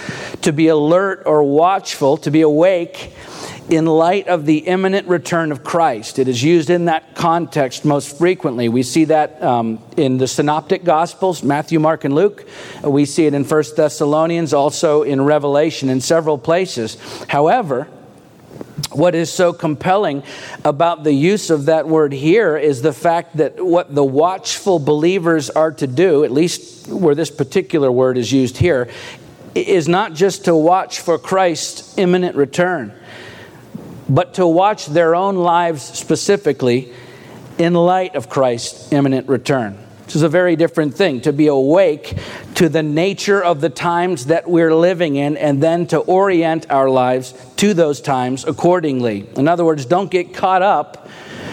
to 0.43 0.53
be 0.53 0.67
alert 0.67 1.23
or 1.25 1.45
watchful, 1.45 2.17
to 2.19 2.33
be 2.33 2.43
awake 2.43 3.13
in 3.69 3.87
light 3.87 4.29
of 4.29 4.47
the 4.47 4.59
imminent 4.59 5.09
return 5.09 5.51
of 5.51 5.65
Christ. 5.65 6.19
It 6.19 6.29
is 6.29 6.43
used 6.43 6.71
in 6.71 6.85
that 6.85 7.15
context 7.15 7.85
most 7.85 8.17
frequently. 8.17 8.69
We 8.69 8.83
see 8.83 9.07
that 9.07 9.43
um, 9.43 9.83
in 9.97 10.19
the 10.19 10.29
Synoptic 10.29 10.85
Gospels, 10.85 11.43
Matthew, 11.43 11.81
Mark, 11.81 12.05
and 12.05 12.15
Luke. 12.15 12.47
We 12.85 13.05
see 13.05 13.27
it 13.27 13.35
in 13.35 13.45
First 13.45 13.77
Thessalonians, 13.77 14.53
also 14.53 15.03
in 15.03 15.21
Revelation, 15.23 15.89
in 15.89 16.01
several 16.01 16.39
places. 16.39 16.97
However, 17.29 17.89
what 18.93 19.15
is 19.15 19.33
so 19.33 19.53
compelling 19.53 20.23
about 20.65 21.03
the 21.03 21.13
use 21.13 21.51
of 21.51 21.67
that 21.67 21.89
word 21.89 22.13
here 22.13 22.57
is 22.57 22.83
the 22.83 22.93
fact 22.93 23.39
that 23.39 23.65
what 23.65 23.95
the 23.95 24.05
watchful 24.05 24.79
believers 24.79 25.51
are 25.51 25.73
to 25.73 25.87
do, 25.87 26.25
at 26.25 26.31
least 26.31 26.89
where 26.89 27.15
this 27.15 27.31
particular 27.31 27.91
word 27.91 28.17
is 28.17 28.33
used 28.33 28.57
here, 28.59 28.89
is 29.55 29.89
not 29.89 30.15
just 30.15 30.45
to 30.45 30.55
watch 30.55 31.01
for 31.01 31.19
Christ's 31.19 31.99
imminent 31.99 32.37
return 32.37 32.93
but 34.09 34.35
to 34.35 34.47
watch 34.47 34.87
their 34.87 35.15
own 35.15 35.37
lives 35.37 35.83
specifically 35.83 36.93
in 37.59 37.75
light 37.75 38.15
of 38.15 38.29
Christ's 38.29 38.93
imminent 38.93 39.29
return. 39.29 39.79
This 40.05 40.17
is 40.17 40.23
a 40.23 40.29
very 40.29 40.55
different 40.55 40.95
thing 40.95 41.21
to 41.23 41.33
be 41.33 41.49
awake 41.49 42.17
to 42.55 42.69
the 42.69 42.83
nature 42.83 43.43
of 43.43 43.61
the 43.61 43.69
times 43.69 44.27
that 44.27 44.49
we're 44.49 44.75
living 44.75 45.17
in 45.17 45.37
and 45.37 45.61
then 45.61 45.87
to 45.89 45.99
orient 45.99 46.71
our 46.71 46.89
lives 46.89 47.35
to 47.57 47.75
those 47.75 48.01
times 48.01 48.45
accordingly. 48.45 49.29
In 49.37 49.49
other 49.49 49.65
words, 49.65 49.85
don't 49.85 50.11
get 50.11 50.33
caught 50.33 50.63
up 50.63 51.09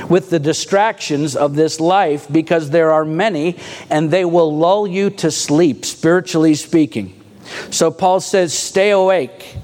with 0.07 0.29
the 0.29 0.39
distractions 0.39 1.35
of 1.35 1.55
this 1.55 1.79
life 1.79 2.27
because 2.31 2.69
there 2.69 2.91
are 2.91 3.05
many 3.05 3.57
and 3.89 4.11
they 4.11 4.25
will 4.25 4.55
lull 4.55 4.85
you 4.85 5.09
to 5.09 5.31
sleep, 5.31 5.83
spiritually 5.83 6.53
speaking. 6.53 7.19
So 7.71 7.89
Paul 7.89 8.19
says, 8.19 8.53
stay 8.53 8.91
awake 8.91 9.57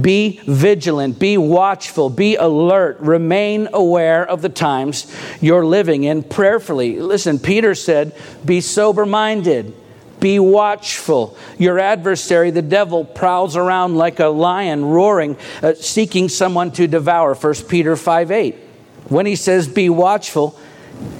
be 0.00 0.40
vigilant, 0.46 1.18
be 1.18 1.36
watchful, 1.38 2.10
be 2.10 2.36
alert, 2.36 2.98
remain 3.00 3.68
aware 3.72 4.28
of 4.28 4.42
the 4.42 4.48
times 4.48 5.12
you're 5.40 5.64
living 5.64 6.04
in 6.04 6.22
prayerfully. 6.22 7.00
Listen, 7.00 7.38
Peter 7.38 7.74
said, 7.74 8.14
Be 8.44 8.60
sober 8.60 9.06
minded. 9.06 9.74
Be 10.18 10.38
watchful. 10.38 11.36
Your 11.58 11.78
adversary, 11.78 12.50
the 12.50 12.62
devil, 12.62 13.04
prowls 13.04 13.54
around 13.54 13.96
like 13.96 14.18
a 14.18 14.28
lion, 14.28 14.84
roaring, 14.84 15.36
uh, 15.62 15.74
seeking 15.74 16.28
someone 16.28 16.70
to 16.72 16.86
devour. 16.86 17.34
1 17.34 17.54
Peter 17.68 17.96
5 17.96 18.30
8. 18.30 18.54
When 19.08 19.26
he 19.26 19.36
says 19.36 19.68
be 19.68 19.88
watchful, 19.88 20.58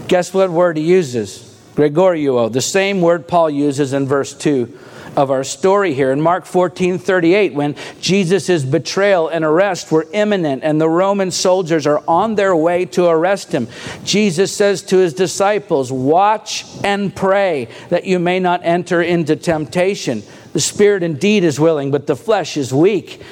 guess 0.08 0.32
what 0.32 0.50
word 0.50 0.76
he 0.76 0.82
uses? 0.82 1.46
gregoreuo, 1.76 2.50
the 2.50 2.60
same 2.60 3.02
word 3.02 3.28
Paul 3.28 3.50
uses 3.50 3.92
in 3.92 4.06
verse 4.06 4.34
2 4.34 4.78
of 5.16 5.30
our 5.30 5.42
story 5.42 5.94
here. 5.94 6.12
In 6.12 6.20
Mark 6.20 6.44
14 6.44 6.98
38, 6.98 7.54
when 7.54 7.74
Jesus' 8.00 8.64
betrayal 8.64 9.28
and 9.28 9.44
arrest 9.44 9.90
were 9.90 10.06
imminent 10.12 10.62
and 10.62 10.80
the 10.80 10.88
Roman 10.88 11.30
soldiers 11.30 11.86
are 11.86 12.02
on 12.06 12.34
their 12.34 12.54
way 12.54 12.84
to 12.86 13.06
arrest 13.06 13.52
him, 13.52 13.68
Jesus 14.04 14.54
says 14.54 14.82
to 14.82 14.98
his 14.98 15.14
disciples, 15.14 15.90
Watch 15.90 16.64
and 16.84 17.14
pray 17.14 17.68
that 17.88 18.04
you 18.04 18.18
may 18.18 18.38
not 18.38 18.60
enter 18.62 19.02
into 19.02 19.36
temptation. 19.36 20.22
The 20.52 20.60
spirit 20.60 21.02
indeed 21.02 21.44
is 21.44 21.58
willing, 21.58 21.90
but 21.90 22.06
the 22.06 22.16
flesh 22.16 22.56
is 22.56 22.72
weak. 22.72 23.22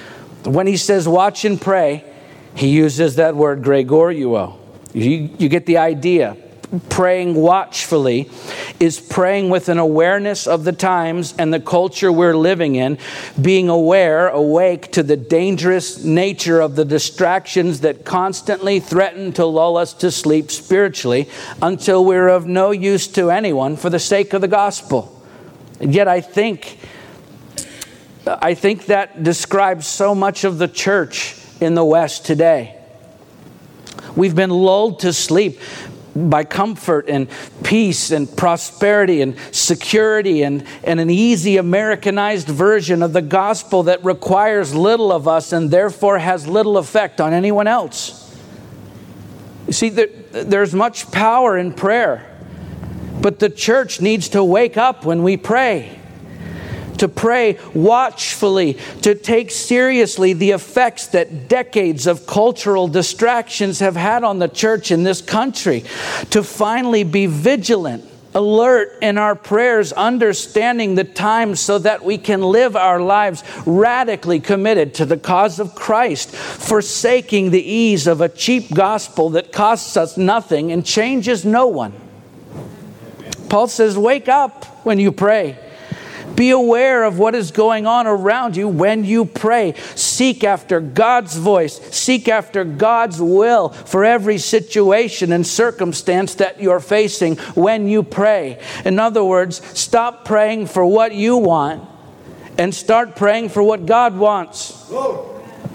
When 0.45 0.67
he 0.67 0.77
says 0.77 1.09
watch 1.09 1.45
and 1.45 1.61
pray, 1.61 2.05
he 2.55 2.69
uses 2.69 3.17
that 3.17 3.35
word 3.35 3.63
gregoreuo. 3.63 4.59
You, 4.93 5.31
you 5.39 5.49
get 5.49 5.67
the 5.67 5.79
idea 5.79 6.37
praying 6.81 7.35
watchfully 7.35 8.31
is 8.81 9.01
praying 9.01 9.51
with 9.51 9.69
an 9.69 9.79
awareness 9.79 10.47
of 10.47 10.65
the 10.65 10.73
times 10.73 11.35
and 11.39 11.53
the 11.53 11.61
culture 11.61 12.13
we're 12.13 12.37
living 12.37 12.77
in, 12.77 12.99
being 13.41 13.69
aware, 13.69 14.29
awake 14.29 14.93
to 14.93 15.03
the 15.03 15.17
dangerous 15.17 16.05
nature 16.05 16.61
of 16.61 16.77
the 16.77 16.85
distractions 16.85 17.81
that 17.81 18.05
constantly 18.05 18.81
threaten 18.81 19.33
to 19.33 19.45
lull 19.45 19.77
us 19.77 19.93
to 19.93 20.11
sleep 20.11 20.51
spiritually 20.51 21.29
until 21.63 22.05
we're 22.05 22.29
of 22.29 22.47
no 22.47 22.71
use 22.71 23.07
to 23.07 23.31
anyone 23.31 23.77
for 23.77 23.91
the 23.91 23.99
sake 23.99 24.33
of 24.33 24.41
the 24.41 24.49
gospel. 24.49 25.23
And 25.81 25.95
yet, 25.95 26.09
I 26.09 26.21
think. 26.21 26.79
I 28.27 28.55
think 28.55 28.87
that 28.87 29.23
describes 29.23 29.87
so 29.87 30.15
much 30.15 30.45
of 30.45 30.57
the 30.57 30.69
church 30.69 31.37
in 31.61 31.75
the 31.75 31.85
West 31.85 32.25
today. 32.25 32.75
We've 34.17 34.35
been 34.35 34.51
lulled 34.51 35.01
to 35.01 35.13
sleep 35.13 35.61
by 36.15 36.45
comfort 36.45 37.09
and 37.09 37.29
peace 37.63 38.11
and 38.11 38.35
prosperity 38.37 39.21
and 39.21 39.37
security 39.51 40.43
and, 40.43 40.65
and 40.85 41.01
an 41.01 41.11
easy 41.11 41.57
Americanized 41.57 42.49
version 42.49 43.03
of 43.03 43.13
the 43.13 43.23
gospel 43.23 43.85
that 43.85 44.05
requires 44.05 44.75
little 44.75 45.11
of 45.11 45.27
us 45.27 45.53
and 45.53 45.71
therefore 45.71 46.19
has 46.19 46.47
little 46.47 46.79
effect 46.79 47.21
on 47.21 47.33
anyone 47.33 47.67
else. 47.67 48.21
You 49.67 49.73
see, 49.73 49.89
there, 49.89 50.09
there's 50.31 50.75
much 50.75 51.11
power 51.11 51.59
in 51.59 51.73
prayer, 51.73 52.31
but 53.21 53.39
the 53.39 53.51
church 53.51 54.01
needs 54.01 54.29
to 54.31 54.45
wake 54.45 54.77
up 54.77 55.05
when 55.05 55.23
we 55.23 55.37
pray 55.37 56.01
to 56.99 57.09
pray 57.09 57.59
watchfully, 57.75 58.75
to 59.03 59.15
take 59.15 59.51
seriously 59.51 60.33
the 60.33 60.53
effects 60.53 61.09
that 61.09 61.49
decades 61.49 62.07
of 62.07 62.27
cultural 62.27 62.89
distractions 62.89 63.81
have 63.81 63.97
had 63.97 64.25
on 64.25 64.39
the 64.39 64.49
church 64.49 64.91
in 64.91 65.03
this 65.03 65.21
country, 65.21 65.85
to 66.31 66.43
finally 66.43 67.05
be 67.05 67.27
vigilant 67.27 68.05
alert 68.35 68.99
in 69.01 69.17
our 69.17 69.37
prayers, 69.37 69.93
understanding 69.93 70.97
the 70.97 71.05
times 71.05 71.61
so 71.61 71.79
that 71.79 72.05
we 72.05 72.19
can 72.19 72.43
live 72.43 72.75
our 72.75 73.01
lives 73.01 73.45
radically 73.65 74.41
committed 74.41 74.95
to 74.95 75.07
the 75.07 75.17
cause 75.17 75.61
of 75.61 75.75
Christ, 75.75 76.35
forsaking 76.35 77.51
the 77.51 77.63
ease 77.63 78.07
of 78.07 78.21
a 78.21 78.29
cheap 78.29 78.75
gospel 78.75 79.31
that 79.31 79.53
costs 79.53 79.97
us 79.97 80.17
nothing 80.17 80.73
and 80.73 80.85
changes 80.85 81.45
no 81.45 81.69
one. 81.69 81.93
Paul 83.49 83.69
says, 83.69 83.97
Wake 83.97 84.29
up 84.29 84.65
when 84.85 84.99
you 84.99 85.13
pray. 85.13 85.57
Be 86.37 86.51
aware 86.51 87.05
of 87.05 87.19
what 87.19 87.35
is 87.35 87.51
going 87.51 87.87
on 87.87 88.07
around 88.07 88.57
you 88.57 88.69
when 88.69 89.05
you 89.05 89.25
pray. 89.25 89.75
Seek 89.95 90.45
after 90.45 90.81
God's 90.81 91.37
voice. 91.37 91.81
Seek 91.95 92.29
after 92.29 92.65
God's 92.65 93.21
will 93.21 93.69
for 93.69 94.05
every 94.05 94.39
situation 94.39 95.33
and 95.33 95.47
circumstance 95.47 96.35
that 96.37 96.61
you're 96.61 96.81
facing 96.81 97.37
when 97.55 97.89
you 97.89 98.03
pray. 98.03 98.61
In 98.85 98.99
other 98.99 99.25
words, 99.25 99.63
stop 99.79 100.25
praying 100.25 100.67
for 100.67 100.85
what 100.85 101.15
you 101.15 101.37
want 101.37 101.89
and 102.59 102.75
start 102.75 103.17
praying 103.17 103.49
for 103.49 103.63
what 103.63 103.87
God 103.87 104.17
wants. 104.17 104.91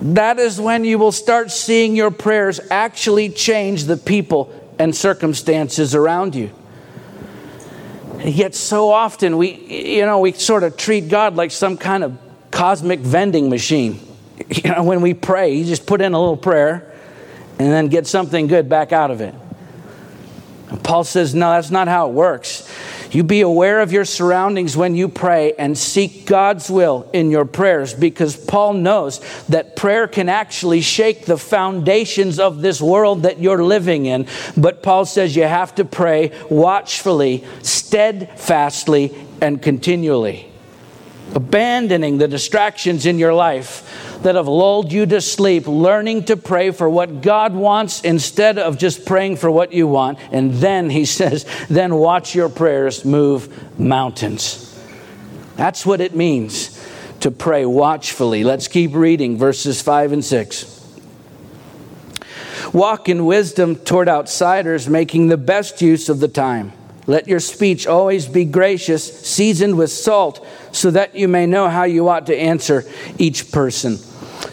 That 0.01 0.39
is 0.39 0.59
when 0.61 0.85
you 0.85 0.97
will 0.97 1.11
start 1.11 1.51
seeing 1.51 1.95
your 1.95 2.11
prayers 2.11 2.59
actually 2.71 3.29
change 3.29 3.83
the 3.83 3.97
people 3.97 4.53
and 4.79 4.95
circumstances 4.95 5.93
around 5.93 6.35
you. 6.35 6.51
Yet 8.23 8.53
so 8.53 8.89
often 8.89 9.37
we, 9.37 9.51
you 9.95 10.05
know, 10.05 10.19
we 10.19 10.33
sort 10.33 10.63
of 10.63 10.75
treat 10.75 11.07
God 11.07 11.35
like 11.35 11.51
some 11.51 11.77
kind 11.77 12.03
of 12.03 12.17
cosmic 12.51 12.99
vending 12.99 13.49
machine. 13.49 13.99
You 14.49 14.71
know, 14.71 14.83
when 14.83 15.01
we 15.01 15.13
pray, 15.13 15.53
you 15.53 15.65
just 15.65 15.85
put 15.85 15.99
in 15.99 16.13
a 16.13 16.19
little 16.19 16.37
prayer 16.37 16.89
and 17.59 17.71
then 17.71 17.87
get 17.87 18.07
something 18.07 18.47
good 18.47 18.69
back 18.69 18.93
out 18.93 19.11
of 19.11 19.19
it. 19.19 19.35
And 20.69 20.81
Paul 20.81 21.03
says, 21.03 21.35
no, 21.35 21.51
that's 21.51 21.69
not 21.69 21.89
how 21.89 22.07
it 22.07 22.13
works. 22.13 22.67
You 23.11 23.23
be 23.23 23.41
aware 23.41 23.81
of 23.81 23.91
your 23.91 24.05
surroundings 24.05 24.77
when 24.77 24.95
you 24.95 25.09
pray 25.09 25.53
and 25.53 25.77
seek 25.77 26.25
God's 26.25 26.69
will 26.69 27.09
in 27.11 27.31
your 27.31 27.45
prayers 27.45 27.93
because 27.93 28.35
Paul 28.35 28.73
knows 28.73 29.19
that 29.47 29.75
prayer 29.75 30.07
can 30.07 30.29
actually 30.29 30.81
shake 30.81 31.25
the 31.25 31.37
foundations 31.37 32.39
of 32.39 32.61
this 32.61 32.81
world 32.81 33.23
that 33.23 33.39
you're 33.39 33.63
living 33.63 34.05
in. 34.05 34.27
But 34.55 34.83
Paul 34.83 35.05
says 35.05 35.35
you 35.35 35.43
have 35.43 35.75
to 35.75 35.85
pray 35.85 36.31
watchfully, 36.49 37.43
steadfastly, 37.63 39.15
and 39.41 39.61
continually. 39.61 40.48
Abandoning 41.35 42.17
the 42.17 42.27
distractions 42.27 43.05
in 43.05 43.19
your 43.19 43.33
life 43.33 44.17
that 44.23 44.35
have 44.35 44.47
lulled 44.47 44.91
you 44.91 45.05
to 45.05 45.21
sleep, 45.21 45.67
learning 45.67 46.25
to 46.25 46.35
pray 46.35 46.71
for 46.71 46.89
what 46.89 47.21
God 47.21 47.53
wants 47.53 48.01
instead 48.01 48.57
of 48.57 48.77
just 48.77 49.05
praying 49.05 49.37
for 49.37 49.49
what 49.49 49.71
you 49.71 49.87
want. 49.87 50.19
And 50.31 50.53
then 50.55 50.89
he 50.89 51.05
says, 51.19 51.45
then 51.69 51.95
watch 51.95 52.35
your 52.35 52.49
prayers 52.49 53.05
move 53.05 53.79
mountains. 53.79 54.65
That's 55.55 55.85
what 55.85 56.01
it 56.01 56.15
means 56.15 56.75
to 57.19 57.31
pray 57.31 57.65
watchfully. 57.65 58.43
Let's 58.43 58.67
keep 58.67 58.93
reading 58.93 59.37
verses 59.37 59.81
5 59.81 60.13
and 60.13 60.25
6. 60.25 60.75
Walk 62.73 63.09
in 63.09 63.25
wisdom 63.25 63.75
toward 63.75 64.07
outsiders, 64.07 64.87
making 64.87 65.27
the 65.27 65.37
best 65.37 65.81
use 65.81 66.07
of 66.07 66.19
the 66.19 66.27
time. 66.27 66.71
Let 67.09 67.27
your 67.27 67.39
speech 67.39 67.87
always 67.87 68.27
be 68.27 68.45
gracious, 68.45 69.27
seasoned 69.27 69.79
with 69.79 69.89
salt, 69.89 70.45
so 70.71 70.91
that 70.91 71.15
you 71.15 71.27
may 71.27 71.47
know 71.47 71.67
how 71.67 71.85
you 71.85 72.07
ought 72.07 72.27
to 72.27 72.37
answer 72.37 72.83
each 73.17 73.51
person. 73.51 73.97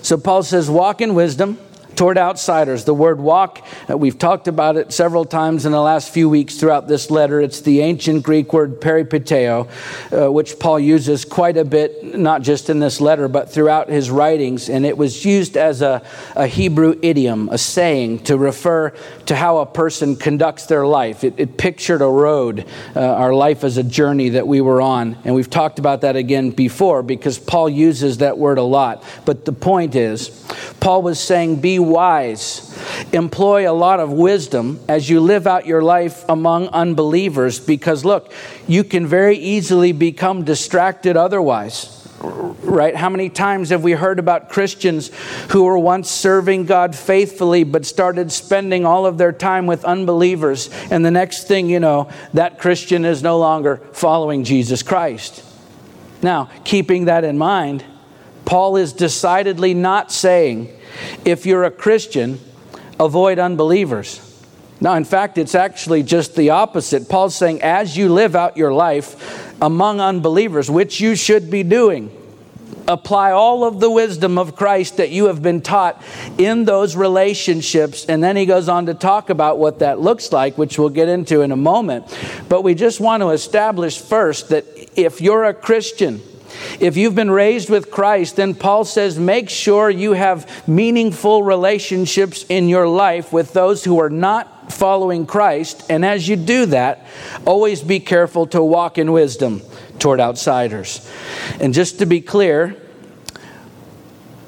So 0.01 0.17
Paul 0.17 0.43
says, 0.43 0.71
walk 0.71 1.03
in 1.03 1.15
wisdom 1.15 1.59
toward 1.97 2.19
outsiders. 2.19 2.85
The 2.85 2.95
word 2.95 3.19
walk, 3.19 3.67
uh, 3.91 3.97
we've 3.97 4.19
talked 4.19 4.49
about 4.49 4.77
it 4.77 4.93
several 4.93 5.25
times 5.25 5.67
in 5.67 5.73
the 5.73 5.81
last 5.81 6.13
few 6.13 6.29
weeks 6.29 6.57
throughout 6.57 6.87
this 6.87 7.11
letter. 7.11 7.41
It's 7.41 7.63
the 7.63 7.81
ancient 7.81 8.23
Greek 8.23 8.53
word 8.53 8.81
peripateo, 8.81 9.69
uh, 10.13 10.31
which 10.31 10.59
Paul 10.59 10.79
uses 10.79 11.25
quite 11.25 11.57
a 11.57 11.65
bit, 11.65 12.17
not 12.17 12.43
just 12.43 12.71
in 12.71 12.79
this 12.79 13.01
letter, 13.01 13.29
but 13.29 13.51
throughout 13.51 13.89
his 13.89 14.11
writings. 14.11 14.69
And 14.69 14.85
it 14.85 14.97
was 14.97 15.25
used 15.25 15.57
as 15.57 15.83
a, 15.83 16.03
a 16.35 16.47
Hebrew 16.47 16.99
idiom, 17.03 17.49
a 17.51 17.59
saying 17.59 18.25
to 18.25 18.37
refer 18.37 18.91
to 19.27 19.35
how 19.35 19.59
a 19.59 19.67
person 19.67 20.17
conducts 20.17 20.67
their 20.67 20.87
life. 20.87 21.25
It, 21.25 21.35
it 21.39 21.57
pictured 21.57 22.03
a 22.03 22.07
road, 22.07 22.67
uh, 22.95 23.01
our 23.01 23.33
life 23.35 23.65
as 23.65 23.79
a 23.79 23.83
journey 23.83 24.31
that 24.31 24.47
we 24.47 24.61
were 24.61 24.83
on. 24.83 25.17
And 25.25 25.35
we've 25.35 25.51
talked 25.51 25.79
about 25.79 26.03
that 26.03 26.17
again 26.17 26.51
before 26.51 27.03
because 27.03 27.39
Paul 27.39 27.71
uses 27.71 28.19
that 28.19 28.37
word 28.37 28.59
a 28.59 28.63
lot. 28.63 29.03
But 29.25 29.45
the 29.45 29.53
point 29.53 29.95
is, 29.95 30.29
Paul 30.81 31.03
was 31.03 31.19
saying, 31.19 31.61
be 31.61 31.79
wise. 31.87 32.77
Employ 33.13 33.71
a 33.71 33.73
lot 33.73 34.01
of 34.01 34.13
wisdom 34.13 34.81
as 34.89 35.09
you 35.09 35.21
live 35.21 35.47
out 35.47 35.67
your 35.67 35.83
life 35.83 36.25
among 36.29 36.69
unbelievers 36.69 37.59
because, 37.61 38.05
look, 38.05 38.33
you 38.67 38.85
can 38.85 39.07
very 39.07 39.37
easily 39.37 39.93
become 39.93 40.45
distracted 40.45 41.17
otherwise. 41.17 41.93
Right? 42.21 42.97
How 42.97 43.11
many 43.11 43.29
times 43.29 43.69
have 43.69 43.83
we 43.83 43.93
heard 43.93 44.19
about 44.19 44.49
Christians 44.49 45.11
who 45.51 45.65
were 45.65 45.79
once 45.79 46.11
serving 46.11 46.65
God 46.65 46.97
faithfully 46.97 47.63
but 47.63 47.85
started 47.85 48.33
spending 48.33 48.87
all 48.87 49.07
of 49.07 49.19
their 49.19 49.33
time 49.33 49.67
with 49.67 49.85
unbelievers, 49.85 50.71
and 50.91 51.05
the 51.05 51.11
next 51.11 51.47
thing 51.47 51.69
you 51.69 51.79
know, 51.79 52.09
that 52.33 52.59
Christian 52.59 53.05
is 53.05 53.23
no 53.23 53.39
longer 53.39 53.77
following 53.93 54.45
Jesus 54.45 54.83
Christ? 54.83 55.45
Now, 56.23 56.51
keeping 56.65 57.05
that 57.05 57.23
in 57.23 57.37
mind, 57.37 57.85
Paul 58.47 58.77
is 58.77 58.93
decidedly 58.93 59.75
not 59.75 60.11
saying 60.11 60.76
if 61.25 61.47
you're 61.47 61.65
a 61.65 61.71
Christian, 61.71 62.41
avoid 62.99 63.39
unbelievers. 63.39 64.23
Now, 64.81 64.95
in 64.95 65.05
fact, 65.05 65.39
it's 65.39 65.55
actually 65.55 66.03
just 66.03 66.37
the 66.37 66.51
opposite. 66.51 67.09
Paul's 67.09 67.35
saying, 67.35 67.63
as 67.63 67.97
you 67.97 68.13
live 68.13 68.37
out 68.37 68.57
your 68.57 68.73
life 68.73 69.55
among 69.63 70.01
unbelievers, 70.01 70.71
which 70.71 71.01
you 71.01 71.15
should 71.17 71.51
be 71.51 71.63
doing, 71.63 72.11
apply 72.89 73.33
all 73.33 73.65
of 73.65 73.81
the 73.81 73.91
wisdom 73.91 74.39
of 74.39 74.55
Christ 74.55 74.99
that 74.99 75.11
you 75.11 75.27
have 75.27 75.43
been 75.43 75.61
taught 75.61 76.03
in 76.39 76.65
those 76.65 76.95
relationships. 76.95 78.05
And 78.07 78.23
then 78.23 78.37
he 78.37 78.47
goes 78.47 78.69
on 78.69 78.87
to 78.87 78.95
talk 78.95 79.31
about 79.31 79.59
what 79.59 79.81
that 79.81 79.99
looks 79.99 80.31
like, 80.31 80.59
which 80.59 80.79
we'll 80.79 80.91
get 80.91 81.09
into 81.09 81.41
in 81.41 81.53
a 81.53 81.57
moment. 81.57 82.05
But 82.49 82.63
we 82.63 82.75
just 82.75 83.01
want 83.01 83.23
to 83.23 83.31
establish 83.31 83.99
first 83.99 84.51
that 84.51 84.65
if 84.95 85.21
you're 85.21 85.45
a 85.45 85.55
Christian, 85.55 86.21
if 86.81 86.97
you've 86.97 87.15
been 87.15 87.31
raised 87.31 87.71
with 87.71 87.91
Christ, 87.91 88.37
then 88.37 88.55
Paul 88.55 88.85
says 88.85 89.19
make 89.19 89.49
sure 89.49 89.89
you 89.89 90.13
have 90.13 90.69
meaningful 90.69 91.43
relationships 91.43 92.45
in 92.49 92.69
your 92.69 92.87
life 92.89 93.33
with 93.33 93.53
those 93.53 93.85
who 93.85 93.99
are 93.99 94.11
not 94.11 94.73
following 94.73 95.27
Christ. 95.27 95.87
And 95.89 96.05
as 96.05 96.29
you 96.29 96.37
do 96.37 96.67
that, 96.67 97.07
always 97.47 97.83
be 97.83 98.01
careful 98.01 98.47
to 98.49 98.63
walk 98.63 98.99
in 98.99 99.13
wisdom 99.13 99.63
toward 99.99 100.21
outsiders. 100.21 101.11
And 101.61 101.73
just 101.73 101.99
to 102.01 102.07
be 102.07 102.21
clear, 102.21 102.77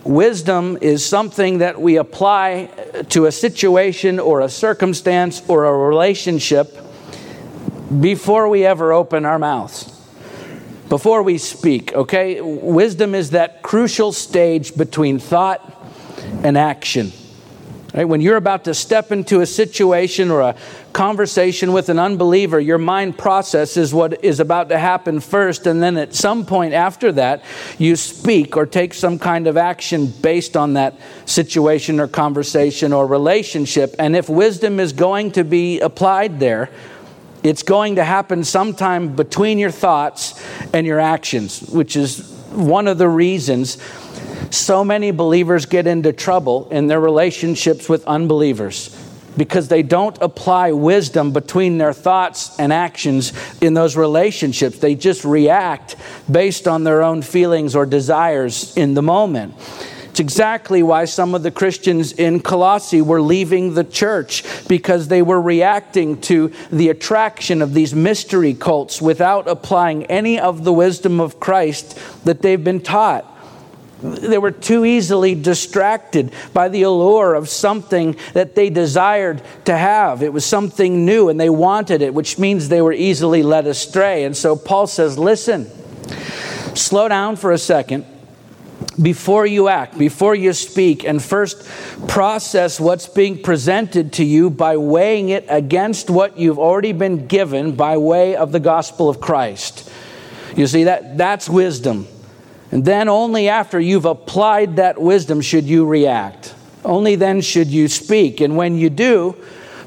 wisdom 0.05 0.79
is 0.81 1.05
something 1.05 1.59
that 1.59 1.81
we 1.81 1.97
apply 1.97 2.67
to 3.11 3.27
a 3.27 3.33
situation 3.33 4.19
or 4.19 4.41
a 4.41 4.49
circumstance 4.49 5.43
or 5.49 5.65
a 5.65 5.73
relationship 5.73 6.77
before 8.01 8.49
we 8.49 8.67
ever 8.67 8.93
open 8.93 9.25
our 9.25 9.39
mouths 9.39 9.98
before 10.89 11.23
we 11.23 11.39
speak, 11.39 11.93
okay? 11.93 12.41
Wisdom 12.41 13.15
is 13.15 13.31
that 13.31 13.63
crucial 13.63 14.13
stage 14.13 14.77
between 14.77 15.19
thought 15.19 15.61
and 16.43 16.57
action. 16.57 17.13
Right? 17.95 18.05
When 18.05 18.21
you're 18.21 18.37
about 18.37 18.65
to 18.65 18.75
step 18.75 19.13
into 19.13 19.41
a 19.41 19.47
situation 19.47 20.31
or 20.31 20.41
a 20.43 20.57
conversation 20.93 21.73
with 21.73 21.89
an 21.89 21.99
unbeliever, 21.99 22.61
your 22.61 22.79
mind 22.79 23.17
processes 23.17 23.95
what 23.95 24.23
is 24.25 24.41
about 24.41 24.69
to 24.69 24.79
happen 24.79 25.21
first, 25.21 25.67
and 25.67 25.83
then 25.83 25.97
at 25.97 26.15
some 26.15 26.45
point 26.45 26.75
after 26.75 27.13
that, 27.13 27.43
you 27.79 27.97
speak 27.97 28.57
or 28.57 28.67
take 28.67 28.93
some 28.93 29.19
kind 29.19 29.47
of 29.47 29.57
action 29.57 30.07
based 30.07 30.57
on 30.57 30.75
that 30.75 30.99
situation 31.25 31.99
or 31.99 32.09
conversation 32.09 32.93
or 32.93 33.07
relationship. 33.07 33.95
And 33.99 34.15
if 34.15 34.29
wisdom 34.29 34.81
is 34.81 34.93
going 34.93 35.33
to 35.33 35.45
be 35.45 35.81
applied 35.81 36.41
there, 36.41 36.71
it's 37.49 37.63
going 37.63 37.97
to 37.97 38.05
happen 38.05 38.45
sometime 38.45 39.17
between 39.17 39.59
your 39.59 39.71
thoughts 39.71 40.41
and 40.73 40.87
your 40.87 41.01
actions, 41.01 41.61
which 41.61 41.97
is 41.97 42.31
one 42.53 42.87
of 42.87 42.99
the 42.99 43.09
reasons 43.09 43.79
so 44.51 44.85
many 44.85 45.11
believers 45.11 45.67
get 45.67 45.87
into 45.87 46.13
trouble 46.13 46.69
in 46.71 46.87
their 46.87 47.01
relationships 47.01 47.89
with 47.89 48.07
unbelievers 48.07 48.95
because 49.37 49.69
they 49.69 49.83
don't 49.83 50.19
apply 50.21 50.73
wisdom 50.73 51.33
between 51.33 51.79
their 51.79 51.93
thoughts 51.93 52.59
and 52.59 52.73
actions 52.73 53.33
in 53.61 53.73
those 53.73 53.97
relationships. 53.97 54.79
They 54.79 54.95
just 54.95 55.25
react 55.25 55.97
based 56.31 56.67
on 56.67 56.85
their 56.85 57.03
own 57.03 57.23
feelings 57.23 57.77
or 57.77 57.87
desires 57.87 58.77
in 58.77 58.95
the 58.95 59.03
moment. 59.03 59.55
It's 60.11 60.21
exactly 60.21 60.83
why 60.83 61.05
some 61.05 61.35
of 61.35 61.43
the 61.43 61.51
Christians 61.51 62.13
in 62.13 62.41
Colossae 62.41 63.03
were 63.03 63.21
leaving 63.21 63.75
the 63.75 63.85
church 63.85 64.43
because 64.67 65.09
they 65.09 65.23
were 65.23 65.41
reacting 65.41 66.21
to 66.23 66.53
the 66.73 66.89
attraction 66.89 67.63
of 67.63 67.75
these 67.75 67.95
mystery 67.95 68.55
cults 68.55 69.01
without 69.01 69.49
applying 69.49 70.07
any 70.07 70.41
of 70.41 70.65
the 70.65 70.73
wisdom 70.73 71.21
of 71.21 71.39
Christ 71.39 71.99
that 72.25 72.43
they've 72.43 72.63
been 72.63 72.81
taught. 72.81 73.35
They 74.03 74.39
were 74.39 74.53
too 74.53 74.85
easily 74.85 75.35
distracted 75.35 76.33
by 76.53 76.69
the 76.69 76.83
allure 76.83 77.35
of 77.35 77.49
something 77.49 78.17
that 78.33 78.55
they 78.55 78.71
desired 78.71 79.43
to 79.65 79.77
have. 79.77 80.23
It 80.23 80.33
was 80.33 80.45
something 80.45 81.05
new 81.05 81.29
and 81.29 81.39
they 81.39 81.51
wanted 81.51 82.01
it, 82.01 82.15
which 82.15 82.39
means 82.39 82.69
they 82.69 82.83
were 82.83 82.93
easily 82.93 83.43
led 83.43 83.67
astray. 83.67 84.25
And 84.25 84.37
so 84.37 84.55
Paul 84.55 84.87
says, 84.87 85.19
Listen, 85.19 85.69
slow 86.77 87.09
down 87.09 87.37
for 87.37 87.51
a 87.51 87.59
second 87.59 88.07
before 89.01 89.47
you 89.47 89.69
act, 89.69 89.99
before 89.99 90.35
you 90.35 90.53
speak, 90.53 91.05
and 91.05 91.23
first 91.23 91.69
process 92.09 92.81
what's 92.81 93.07
being 93.07 93.43
presented 93.43 94.13
to 94.15 94.25
you 94.25 94.51
by 94.51 94.77
weighing 94.77 95.29
it 95.29 95.45
against 95.49 96.11
what 96.11 96.39
you've 96.39 96.59
already 96.59 96.93
been 96.93 97.27
given 97.27 97.75
by 97.77 97.97
way 97.97 98.37
of 98.37 98.53
the 98.53 98.61
gospel 98.61 99.09
of 99.09 99.21
Christ. 99.21 99.91
You 100.57 100.67
see, 100.67 100.85
that, 100.85 101.17
that's 101.17 101.49
wisdom. 101.49 102.07
And 102.71 102.85
then 102.85 103.09
only 103.09 103.49
after 103.49 103.81
you've 103.81 104.05
applied 104.05 104.77
that 104.77 105.01
wisdom 105.01 105.41
should 105.41 105.65
you 105.65 105.87
react. 105.87 106.55
Only 106.85 107.15
then 107.15 107.41
should 107.41 107.69
you 107.69 107.89
speak. 107.89 108.41
And 108.41 108.57
when 108.57 108.77
you 108.77 108.91
do, 108.91 109.37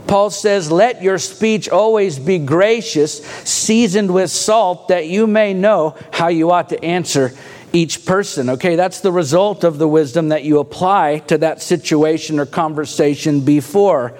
Paul 0.07 0.29
says, 0.29 0.71
Let 0.71 1.01
your 1.01 1.19
speech 1.19 1.69
always 1.69 2.17
be 2.17 2.39
gracious, 2.39 3.23
seasoned 3.25 4.13
with 4.13 4.31
salt, 4.31 4.87
that 4.87 5.07
you 5.07 5.27
may 5.27 5.53
know 5.53 5.95
how 6.11 6.27
you 6.29 6.51
ought 6.51 6.69
to 6.69 6.83
answer 6.83 7.33
each 7.73 8.05
person. 8.05 8.49
Okay, 8.49 8.75
that's 8.75 9.01
the 9.01 9.11
result 9.11 9.63
of 9.63 9.77
the 9.77 9.87
wisdom 9.87 10.29
that 10.29 10.43
you 10.43 10.59
apply 10.59 11.19
to 11.27 11.37
that 11.39 11.61
situation 11.61 12.39
or 12.39 12.45
conversation 12.45 13.41
before 13.41 14.17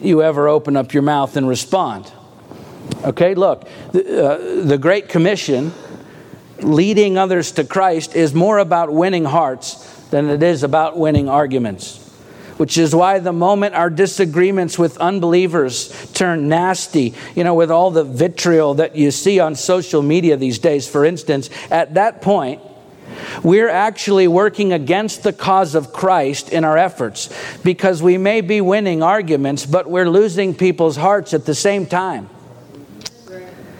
you 0.00 0.22
ever 0.22 0.48
open 0.48 0.76
up 0.76 0.92
your 0.92 1.02
mouth 1.02 1.36
and 1.36 1.48
respond. 1.48 2.10
Okay, 3.04 3.34
look, 3.34 3.68
the, 3.92 4.24
uh, 4.24 4.64
the 4.64 4.78
Great 4.78 5.08
Commission 5.08 5.72
leading 6.60 7.18
others 7.18 7.52
to 7.52 7.64
Christ 7.64 8.14
is 8.14 8.34
more 8.34 8.58
about 8.58 8.92
winning 8.92 9.24
hearts 9.24 9.74
than 10.10 10.30
it 10.30 10.42
is 10.42 10.62
about 10.62 10.98
winning 10.98 11.28
arguments. 11.28 12.00
Which 12.56 12.78
is 12.78 12.94
why 12.94 13.18
the 13.18 13.32
moment 13.32 13.74
our 13.74 13.90
disagreements 13.90 14.78
with 14.78 14.96
unbelievers 14.98 16.12
turn 16.12 16.48
nasty, 16.48 17.14
you 17.34 17.42
know, 17.42 17.54
with 17.54 17.70
all 17.70 17.90
the 17.90 18.04
vitriol 18.04 18.74
that 18.74 18.94
you 18.94 19.10
see 19.10 19.40
on 19.40 19.56
social 19.56 20.02
media 20.02 20.36
these 20.36 20.60
days, 20.60 20.88
for 20.88 21.04
instance, 21.04 21.50
at 21.70 21.94
that 21.94 22.22
point, 22.22 22.62
we're 23.42 23.68
actually 23.68 24.28
working 24.28 24.72
against 24.72 25.22
the 25.22 25.32
cause 25.32 25.74
of 25.74 25.92
Christ 25.92 26.50
in 26.50 26.64
our 26.64 26.78
efforts 26.78 27.28
because 27.62 28.02
we 28.02 28.18
may 28.18 28.40
be 28.40 28.60
winning 28.60 29.02
arguments, 29.02 29.66
but 29.66 29.88
we're 29.88 30.08
losing 30.08 30.54
people's 30.54 30.96
hearts 30.96 31.34
at 31.34 31.46
the 31.46 31.54
same 31.54 31.86
time. 31.86 32.28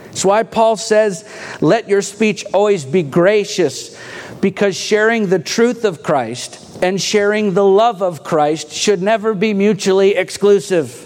That's 0.05 0.25
why 0.25 0.45
Paul 0.45 0.77
says, 0.77 1.29
let 1.61 1.89
your 1.89 2.03
speech 2.03 2.45
always 2.53 2.85
be 2.85 3.03
gracious, 3.03 3.99
because 4.41 4.77
sharing 4.77 5.29
the 5.29 5.41
truth 5.41 5.85
of 5.85 6.03
Christ 6.03 6.61
and 6.83 7.01
sharing 7.01 7.55
the 7.55 7.65
love 7.65 8.03
of 8.03 8.23
Christ 8.23 8.71
should 8.71 9.03
never 9.03 9.35
be 9.35 9.55
mutually 9.55 10.15
exclusive. 10.15 11.01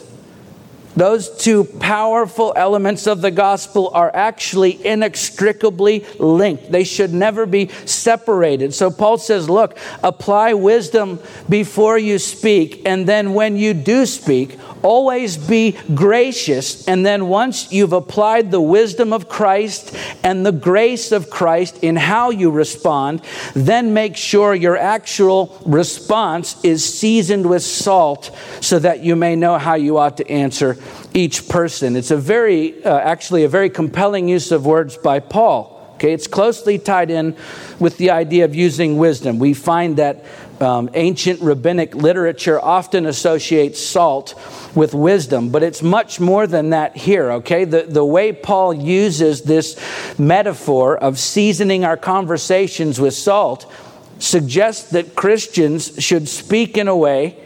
Those 0.98 1.30
two 1.30 1.62
powerful 1.62 2.52
elements 2.56 3.06
of 3.06 3.20
the 3.20 3.30
gospel 3.30 3.92
are 3.94 4.10
actually 4.12 4.84
inextricably 4.84 6.04
linked. 6.18 6.72
They 6.72 6.82
should 6.82 7.14
never 7.14 7.46
be 7.46 7.68
separated. 7.84 8.74
So 8.74 8.90
Paul 8.90 9.16
says, 9.16 9.48
Look, 9.48 9.78
apply 10.02 10.54
wisdom 10.54 11.20
before 11.48 11.98
you 11.98 12.18
speak, 12.18 12.82
and 12.84 13.06
then 13.06 13.32
when 13.32 13.56
you 13.56 13.74
do 13.74 14.06
speak, 14.06 14.58
always 14.82 15.36
be 15.36 15.76
gracious. 15.94 16.86
And 16.88 17.04
then 17.04 17.28
once 17.28 17.72
you've 17.72 17.92
applied 17.92 18.50
the 18.50 18.60
wisdom 18.60 19.12
of 19.12 19.28
Christ 19.28 19.96
and 20.22 20.44
the 20.44 20.52
grace 20.52 21.12
of 21.12 21.30
Christ 21.30 21.82
in 21.82 21.96
how 21.96 22.30
you 22.30 22.50
respond, 22.50 23.22
then 23.54 23.94
make 23.94 24.16
sure 24.16 24.54
your 24.54 24.76
actual 24.76 25.60
response 25.66 26.62
is 26.64 26.84
seasoned 26.84 27.48
with 27.48 27.62
salt 27.62 28.30
so 28.60 28.78
that 28.78 29.00
you 29.00 29.16
may 29.16 29.36
know 29.36 29.58
how 29.58 29.74
you 29.74 29.98
ought 29.98 30.16
to 30.18 30.30
answer 30.30 30.76
each 31.14 31.48
person. 31.48 31.96
It's 31.96 32.10
a 32.10 32.16
very, 32.16 32.84
uh, 32.84 32.98
actually, 32.98 33.44
a 33.44 33.48
very 33.48 33.70
compelling 33.70 34.28
use 34.28 34.52
of 34.52 34.66
words 34.66 34.96
by 34.96 35.20
Paul. 35.20 35.78
Okay, 35.94 36.12
it's 36.12 36.28
closely 36.28 36.78
tied 36.78 37.10
in 37.10 37.34
with 37.80 37.96
the 37.96 38.10
idea 38.10 38.44
of 38.44 38.54
using 38.54 38.98
wisdom. 38.98 39.40
We 39.40 39.52
find 39.52 39.96
that 39.96 40.24
um, 40.60 40.90
ancient 40.94 41.40
rabbinic 41.40 41.94
literature 41.94 42.60
often 42.60 43.06
associates 43.06 43.80
salt 43.80 44.34
with 44.74 44.94
wisdom, 44.94 45.50
but 45.50 45.62
it's 45.62 45.82
much 45.82 46.20
more 46.20 46.46
than 46.46 46.70
that 46.70 46.96
here, 46.96 47.30
okay? 47.32 47.64
The, 47.64 47.82
the 47.82 48.04
way 48.04 48.32
Paul 48.32 48.74
uses 48.74 49.42
this 49.42 49.76
metaphor 50.18 50.96
of 50.96 51.18
seasoning 51.18 51.84
our 51.84 51.96
conversations 51.96 53.00
with 53.00 53.14
salt 53.14 53.70
suggests 54.18 54.90
that 54.90 55.14
Christians 55.14 55.92
should 56.02 56.28
speak 56.28 56.76
in 56.76 56.88
a 56.88 56.96
way 56.96 57.38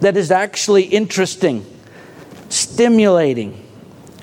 that 0.00 0.16
is 0.16 0.30
actually 0.30 0.84
interesting, 0.84 1.66
stimulating, 2.48 3.66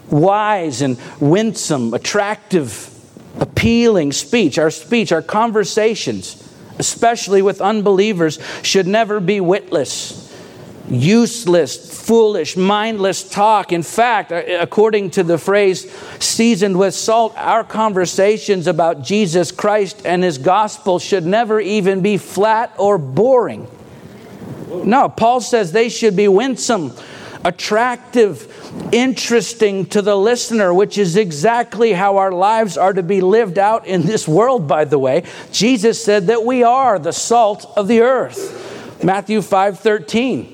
wise, 0.10 0.82
and 0.82 0.98
winsome, 1.20 1.94
attractive, 1.94 2.94
appealing 3.40 4.14
speech. 4.14 4.58
Our 4.58 4.72
speech, 4.72 5.12
our 5.12 5.22
conversations 5.22 6.47
especially 6.80 7.42
with 7.42 7.62
unbelievers, 7.62 8.40
should 8.62 8.88
never 8.88 9.20
be 9.20 9.40
witless, 9.40 10.34
useless, 10.90 12.02
foolish, 12.02 12.56
mindless 12.56 13.28
talk. 13.28 13.74
In 13.74 13.84
fact, 13.84 14.32
uh, 14.32 14.44
according 14.60 15.12
to 15.12 15.24
the 15.24 15.38
phrase 15.38 15.92
seasoned 16.20 16.80
with 16.80 16.94
salt, 16.94 17.34
our 17.38 17.64
conversations 17.64 18.68
about 18.68 19.02
Jesus 19.02 19.52
Christ 19.52 20.02
and 20.06 20.24
his 20.24 20.38
gospel 20.38 21.00
should 21.00 21.26
never 21.26 21.60
even 21.60 22.02
be 22.02 22.18
flat 22.18 22.74
or 22.78 22.98
boring. 22.98 23.68
No, 24.84 25.10
Paul 25.10 25.42
says 25.42 25.72
they 25.72 25.90
should 25.90 26.16
be 26.16 26.28
winsome, 26.28 26.94
attractive, 27.48 28.54
interesting 28.92 29.86
to 29.86 30.02
the 30.02 30.18
listener, 30.18 30.74
which 30.74 30.98
is 30.98 31.16
exactly 31.16 31.94
how 31.94 32.18
our 32.18 32.32
lives 32.32 32.78
are 32.78 32.92
to 32.92 33.02
be 33.02 33.22
lived 33.22 33.58
out 33.58 33.88
in 33.88 34.02
this 34.02 34.28
world, 34.28 34.68
by 34.68 34.84
the 34.84 35.00
way. 35.00 35.24
Jesus 35.54 36.04
said 36.04 36.28
that 36.28 36.44
we 36.44 36.62
are 36.62 37.00
the 37.00 37.14
salt 37.14 37.66
of 37.78 37.88
the 37.88 38.02
earth. 38.02 39.02
Matthew 39.02 39.42
5 39.42 39.80
13. 39.80 40.54